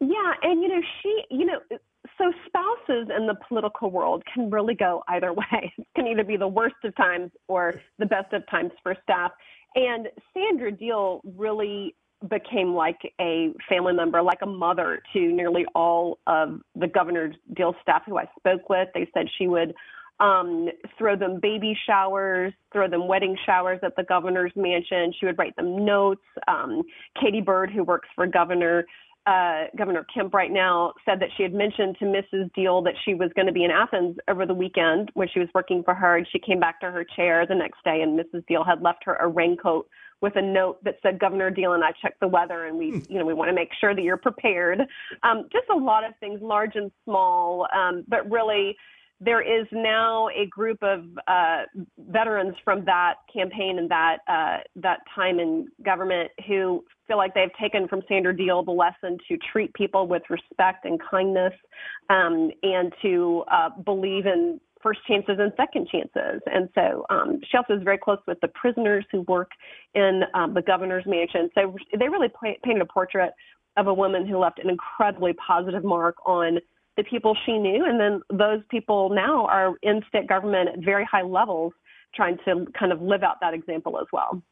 Yeah, 0.00 0.32
and 0.42 0.62
you 0.62 0.68
know, 0.68 0.80
she, 1.02 1.22
you 1.30 1.44
know, 1.44 1.58
so 2.16 2.32
spouses 2.46 3.08
in 3.16 3.26
the 3.26 3.34
political 3.48 3.90
world 3.90 4.22
can 4.32 4.50
really 4.50 4.74
go 4.74 5.02
either 5.08 5.32
way. 5.34 5.72
It 5.76 5.86
can 5.96 6.06
either 6.06 6.24
be 6.24 6.36
the 6.36 6.48
worst 6.48 6.76
of 6.84 6.94
times 6.96 7.30
or 7.48 7.74
the 7.98 8.06
best 8.06 8.32
of 8.32 8.48
times 8.50 8.72
for 8.82 8.94
staff. 9.02 9.32
And 9.74 10.08
Sandra 10.32 10.72
Deal 10.72 11.20
really 11.36 11.94
became 12.28 12.74
like 12.74 12.98
a 13.20 13.52
family 13.68 13.92
member, 13.92 14.22
like 14.22 14.40
a 14.42 14.46
mother 14.46 15.00
to 15.12 15.20
nearly 15.20 15.64
all 15.74 16.18
of 16.26 16.60
the 16.74 16.88
Governor 16.88 17.32
Deal 17.54 17.74
staff 17.82 18.02
who 18.06 18.18
I 18.18 18.24
spoke 18.38 18.68
with. 18.68 18.88
They 18.94 19.08
said 19.14 19.26
she 19.38 19.46
would 19.46 19.74
um, 20.20 20.68
throw 20.96 21.14
them 21.16 21.38
baby 21.40 21.76
showers, 21.86 22.52
throw 22.72 22.88
them 22.88 23.06
wedding 23.06 23.36
showers 23.46 23.78
at 23.84 23.94
the 23.96 24.02
governor's 24.02 24.52
mansion. 24.56 25.12
She 25.18 25.26
would 25.26 25.38
write 25.38 25.54
them 25.54 25.84
notes. 25.84 26.24
Um, 26.48 26.82
Katie 27.20 27.40
Bird, 27.40 27.70
who 27.70 27.84
works 27.84 28.08
for 28.16 28.26
Governor 28.26 28.84
uh, 29.28 29.64
Governor 29.76 30.06
Kemp 30.12 30.32
right 30.32 30.50
now 30.50 30.94
said 31.04 31.20
that 31.20 31.28
she 31.36 31.42
had 31.42 31.52
mentioned 31.52 31.96
to 31.98 32.06
Mrs. 32.06 32.52
Deal 32.54 32.80
that 32.82 32.94
she 33.04 33.14
was 33.14 33.30
going 33.36 33.46
to 33.46 33.52
be 33.52 33.64
in 33.64 33.70
Athens 33.70 34.16
over 34.26 34.46
the 34.46 34.54
weekend 34.54 35.10
when 35.14 35.28
she 35.28 35.38
was 35.38 35.48
working 35.54 35.82
for 35.82 35.94
her, 35.94 36.16
and 36.16 36.26
she 36.32 36.38
came 36.38 36.58
back 36.58 36.80
to 36.80 36.90
her 36.90 37.04
chair 37.04 37.44
the 37.46 37.54
next 37.54 37.84
day, 37.84 38.00
and 38.00 38.18
Mrs. 38.18 38.46
Deal 38.46 38.64
had 38.64 38.80
left 38.80 39.04
her 39.04 39.16
a 39.16 39.28
raincoat 39.28 39.86
with 40.22 40.34
a 40.36 40.42
note 40.42 40.82
that 40.82 40.96
said, 41.02 41.18
"Governor 41.18 41.50
Deal 41.50 41.74
and 41.74 41.84
I 41.84 41.92
checked 42.00 42.20
the 42.20 42.28
weather, 42.28 42.64
and 42.64 42.78
we, 42.78 42.90
hmm. 42.90 43.12
you 43.12 43.18
know, 43.18 43.26
we 43.26 43.34
want 43.34 43.50
to 43.50 43.54
make 43.54 43.70
sure 43.78 43.94
that 43.94 44.02
you're 44.02 44.16
prepared." 44.16 44.80
Um, 45.22 45.46
just 45.52 45.66
a 45.70 45.76
lot 45.76 46.04
of 46.04 46.16
things, 46.20 46.40
large 46.40 46.74
and 46.74 46.90
small, 47.04 47.66
um, 47.74 48.04
but 48.08 48.28
really 48.30 48.76
there 49.20 49.40
is 49.40 49.66
now 49.72 50.28
a 50.28 50.46
group 50.46 50.82
of 50.82 51.04
uh, 51.26 51.62
veterans 51.98 52.54
from 52.64 52.84
that 52.84 53.14
campaign 53.32 53.78
and 53.78 53.90
that 53.90 54.18
uh, 54.28 54.58
that 54.76 55.00
time 55.14 55.40
in 55.40 55.66
government 55.84 56.30
who 56.46 56.84
feel 57.08 57.16
like 57.16 57.34
they've 57.34 57.54
taken 57.60 57.88
from 57.88 58.02
Sandra 58.08 58.36
Deal 58.36 58.62
the 58.62 58.70
lesson 58.70 59.18
to 59.28 59.36
treat 59.52 59.72
people 59.74 60.06
with 60.06 60.22
respect 60.30 60.84
and 60.84 61.00
kindness, 61.10 61.52
um, 62.10 62.50
and 62.62 62.92
to 63.02 63.44
uh, 63.50 63.70
believe 63.84 64.26
in 64.26 64.60
first 64.82 65.00
chances 65.08 65.36
and 65.40 65.52
second 65.56 65.88
chances. 65.88 66.40
And 66.46 66.68
so 66.74 67.04
um, 67.10 67.40
she 67.50 67.56
also 67.56 67.74
is 67.74 67.82
very 67.82 67.98
close 67.98 68.18
with 68.28 68.38
the 68.40 68.48
prisoners 68.48 69.04
who 69.10 69.22
work 69.22 69.50
in 69.94 70.22
um, 70.34 70.54
the 70.54 70.62
governor's 70.62 71.04
mansion. 71.06 71.50
So 71.54 71.74
they 71.98 72.08
really 72.08 72.28
painted 72.64 72.82
a 72.82 72.86
portrait 72.86 73.32
of 73.76 73.88
a 73.88 73.94
woman 73.94 74.26
who 74.26 74.38
left 74.38 74.60
an 74.60 74.70
incredibly 74.70 75.32
positive 75.32 75.82
mark 75.82 76.16
on 76.26 76.58
the 76.98 77.04
people 77.04 77.34
she 77.46 77.56
knew. 77.56 77.86
And 77.86 77.98
then 77.98 78.20
those 78.30 78.60
people 78.70 79.08
now 79.08 79.46
are 79.46 79.74
in 79.82 80.02
state 80.08 80.26
government 80.28 80.68
at 80.68 80.84
very 80.84 81.06
high 81.10 81.22
levels 81.22 81.72
trying 82.14 82.38
to 82.44 82.66
kind 82.78 82.92
of 82.92 83.00
live 83.00 83.22
out 83.22 83.36
that 83.40 83.54
example 83.54 83.98
as 84.00 84.06
well. 84.12 84.42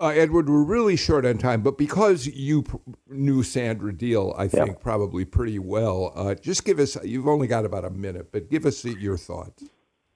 Uh, 0.00 0.08
Edward, 0.08 0.48
we're 0.48 0.64
really 0.64 0.96
short 0.96 1.26
on 1.26 1.36
time, 1.38 1.62
but 1.62 1.76
because 1.76 2.26
you 2.26 2.62
pr- 2.62 2.76
knew 3.08 3.42
Sandra 3.42 3.92
Deal, 3.92 4.34
I 4.36 4.48
think 4.48 4.68
yep. 4.68 4.80
probably 4.80 5.26
pretty 5.26 5.58
well, 5.58 6.12
uh, 6.16 6.34
just 6.34 6.64
give 6.64 6.78
us. 6.78 6.96
You've 7.04 7.28
only 7.28 7.46
got 7.46 7.66
about 7.66 7.84
a 7.84 7.90
minute, 7.90 8.32
but 8.32 8.48
give 8.48 8.64
us 8.64 8.82
your 8.82 9.18
thoughts. 9.18 9.62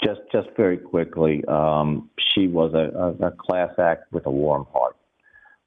Just, 0.03 0.23
just 0.33 0.49
very 0.57 0.79
quickly, 0.79 1.45
um, 1.49 2.09
she 2.35 2.47
was 2.47 2.73
a, 2.73 3.25
a, 3.25 3.29
a, 3.29 3.31
class 3.33 3.73
act 3.79 4.11
with 4.11 4.25
a 4.25 4.31
warm 4.31 4.67
heart, 4.73 4.97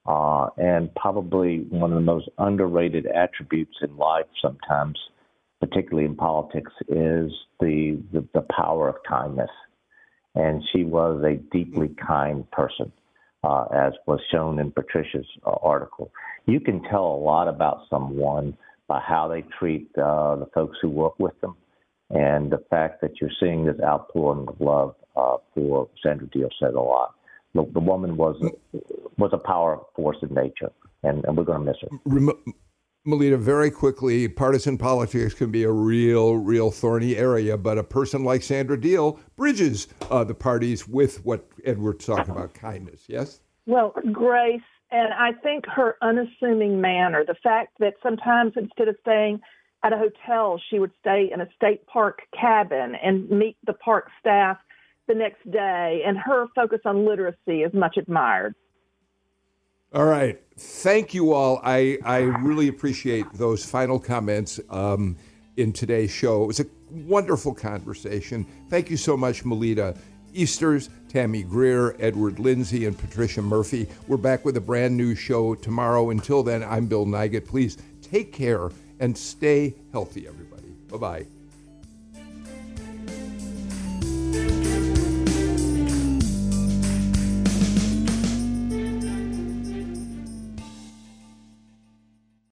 uh, 0.08 0.50
and 0.58 0.94
probably 0.96 1.60
one 1.70 1.92
of 1.92 1.96
the 1.96 2.04
most 2.04 2.28
underrated 2.40 3.06
attributes 3.06 3.78
in 3.84 3.96
life. 3.98 4.26
Sometimes, 4.42 4.98
particularly 5.60 6.06
in 6.06 6.16
politics, 6.16 6.72
is 6.88 7.32
the, 7.60 8.02
the, 8.12 8.26
the 8.34 8.46
power 8.56 8.90
of 8.90 8.96
kindness, 9.08 9.50
and 10.36 10.64
she 10.72 10.84
was 10.84 11.24
a 11.24 11.36
deeply 11.52 11.90
kind 12.06 12.50
person 12.52 12.92
uh, 13.44 13.66
as 13.74 13.94
was 14.06 14.20
shown 14.32 14.60
in 14.60 14.72
Patricia's 14.72 15.26
uh, 15.46 15.56
article. 15.62 16.12
You 16.46 16.60
can 16.60 16.82
tell 16.84 17.06
a 17.06 17.20
lot 17.24 17.48
about 17.48 17.82
someone 17.90 18.58
by 18.88 19.00
how 19.00 19.28
they 19.28 19.44
treat 19.60 19.90
uh, 19.98 20.36
the 20.38 20.48
folks 20.54 20.78
who 20.82 20.90
work 20.90 21.20
with 21.20 21.40
them, 21.42 21.56
and 22.10 22.52
the 22.52 22.64
fact 22.70 23.02
that 23.02 23.20
you're 23.20 23.30
seeing 23.40 23.66
this 23.66 23.80
outpouring 23.84 24.48
of 24.48 24.60
love 24.60 24.96
uh, 25.16 25.38
for 25.54 25.90
Sandra 26.02 26.28
Deal 26.28 26.50
said 26.60 26.74
a 26.74 26.82
lot. 26.82 27.16
The, 27.54 27.64
woman 27.64 28.18
was 28.18 28.36
was 29.18 29.32
a 29.34 29.38
power 29.38 29.80
force 29.96 30.18
in 30.22 30.32
nature, 30.34 30.72
and, 31.04 31.26
and 31.26 31.36
we're 31.36 31.44
going 31.44 31.60
to 31.60 31.66
miss 31.66 31.78
her. 31.82 31.90
Melita, 33.08 33.38
very 33.38 33.72
quickly, 33.72 34.28
partisan 34.28 34.78
politics 34.78 35.34
can 35.34 35.50
be 35.50 35.64
a 35.64 35.72
real, 35.72 36.36
real 36.36 36.70
thorny 36.70 37.16
area, 37.16 37.58
but 37.58 37.78
a 37.78 37.84
person 37.84 38.26
like 38.26 38.44
Sandra 38.44 38.78
Deal 38.78 39.18
bridges 39.38 39.88
uh, 40.12 40.26
the 40.26 40.36
parties 40.36 40.90
with 40.90 41.24
what 41.24 41.48
Edward's 41.64 42.06
talking 42.06 42.36
about 42.36 42.54
kindness, 42.54 43.06
yes? 43.08 43.40
Well, 43.66 43.94
grace, 44.12 44.60
and 44.92 45.14
I 45.14 45.32
think 45.42 45.66
her 45.68 45.96
unassuming 46.02 46.82
manner, 46.82 47.24
the 47.26 47.36
fact 47.42 47.78
that 47.80 47.94
sometimes 48.04 48.54
instead 48.58 48.90
of 48.90 48.98
staying 49.00 49.40
at 49.84 49.94
a 49.94 49.98
hotel, 49.98 50.62
she 50.70 50.78
would 50.78 50.92
stay 51.00 51.30
in 51.34 51.40
a 51.40 51.48
state 51.56 51.88
park 51.88 52.24
cabin 52.38 52.94
and 53.02 53.30
meet 53.30 53.56
the 53.66 53.74
park 53.74 54.10
staff 54.20 54.58
the 55.08 55.16
next 55.16 55.50
day, 55.50 56.02
and 56.06 56.18
her 56.18 56.48
focus 56.54 56.82
on 56.84 57.06
literacy 57.06 57.62
is 57.62 57.74
much 57.74 57.96
admired. 57.96 58.54
All 59.98 60.06
right. 60.06 60.40
Thank 60.58 61.16
you 61.16 61.34
all. 61.34 61.60
I, 61.64 61.98
I 62.06 62.20
really 62.20 62.68
appreciate 62.68 63.26
those 63.34 63.66
final 63.66 63.98
comments 63.98 64.60
um, 64.70 65.18
in 65.56 65.74
today's 65.74 66.12
show. 66.12 66.44
It 66.44 66.46
was 66.46 66.60
a 66.60 66.68
wonderful 66.92 67.56
conversation. 67.56 68.46
Thank 68.70 68.92
you 68.92 68.98
so 68.98 69.18
much, 69.18 69.44
Melita 69.44 69.98
Easters, 70.36 70.92
Tammy 71.10 71.42
Greer, 71.42 71.96
Edward 72.00 72.38
Lindsey, 72.38 72.86
and 72.86 72.96
Patricia 72.96 73.42
Murphy. 73.42 73.88
We're 74.08 74.18
back 74.18 74.46
with 74.46 74.56
a 74.58 74.62
brand 74.62 74.96
new 74.96 75.16
show 75.16 75.56
tomorrow. 75.56 76.12
Until 76.12 76.44
then, 76.44 76.64
I'm 76.64 76.86
Bill 76.86 77.08
Nigut. 77.08 77.48
Please 77.48 77.80
take 78.04 78.32
care 78.32 78.70
and 79.00 79.18
stay 79.18 79.74
healthy, 79.94 80.28
everybody. 80.28 80.76
Bye 80.90 80.98
bye. 80.98 81.37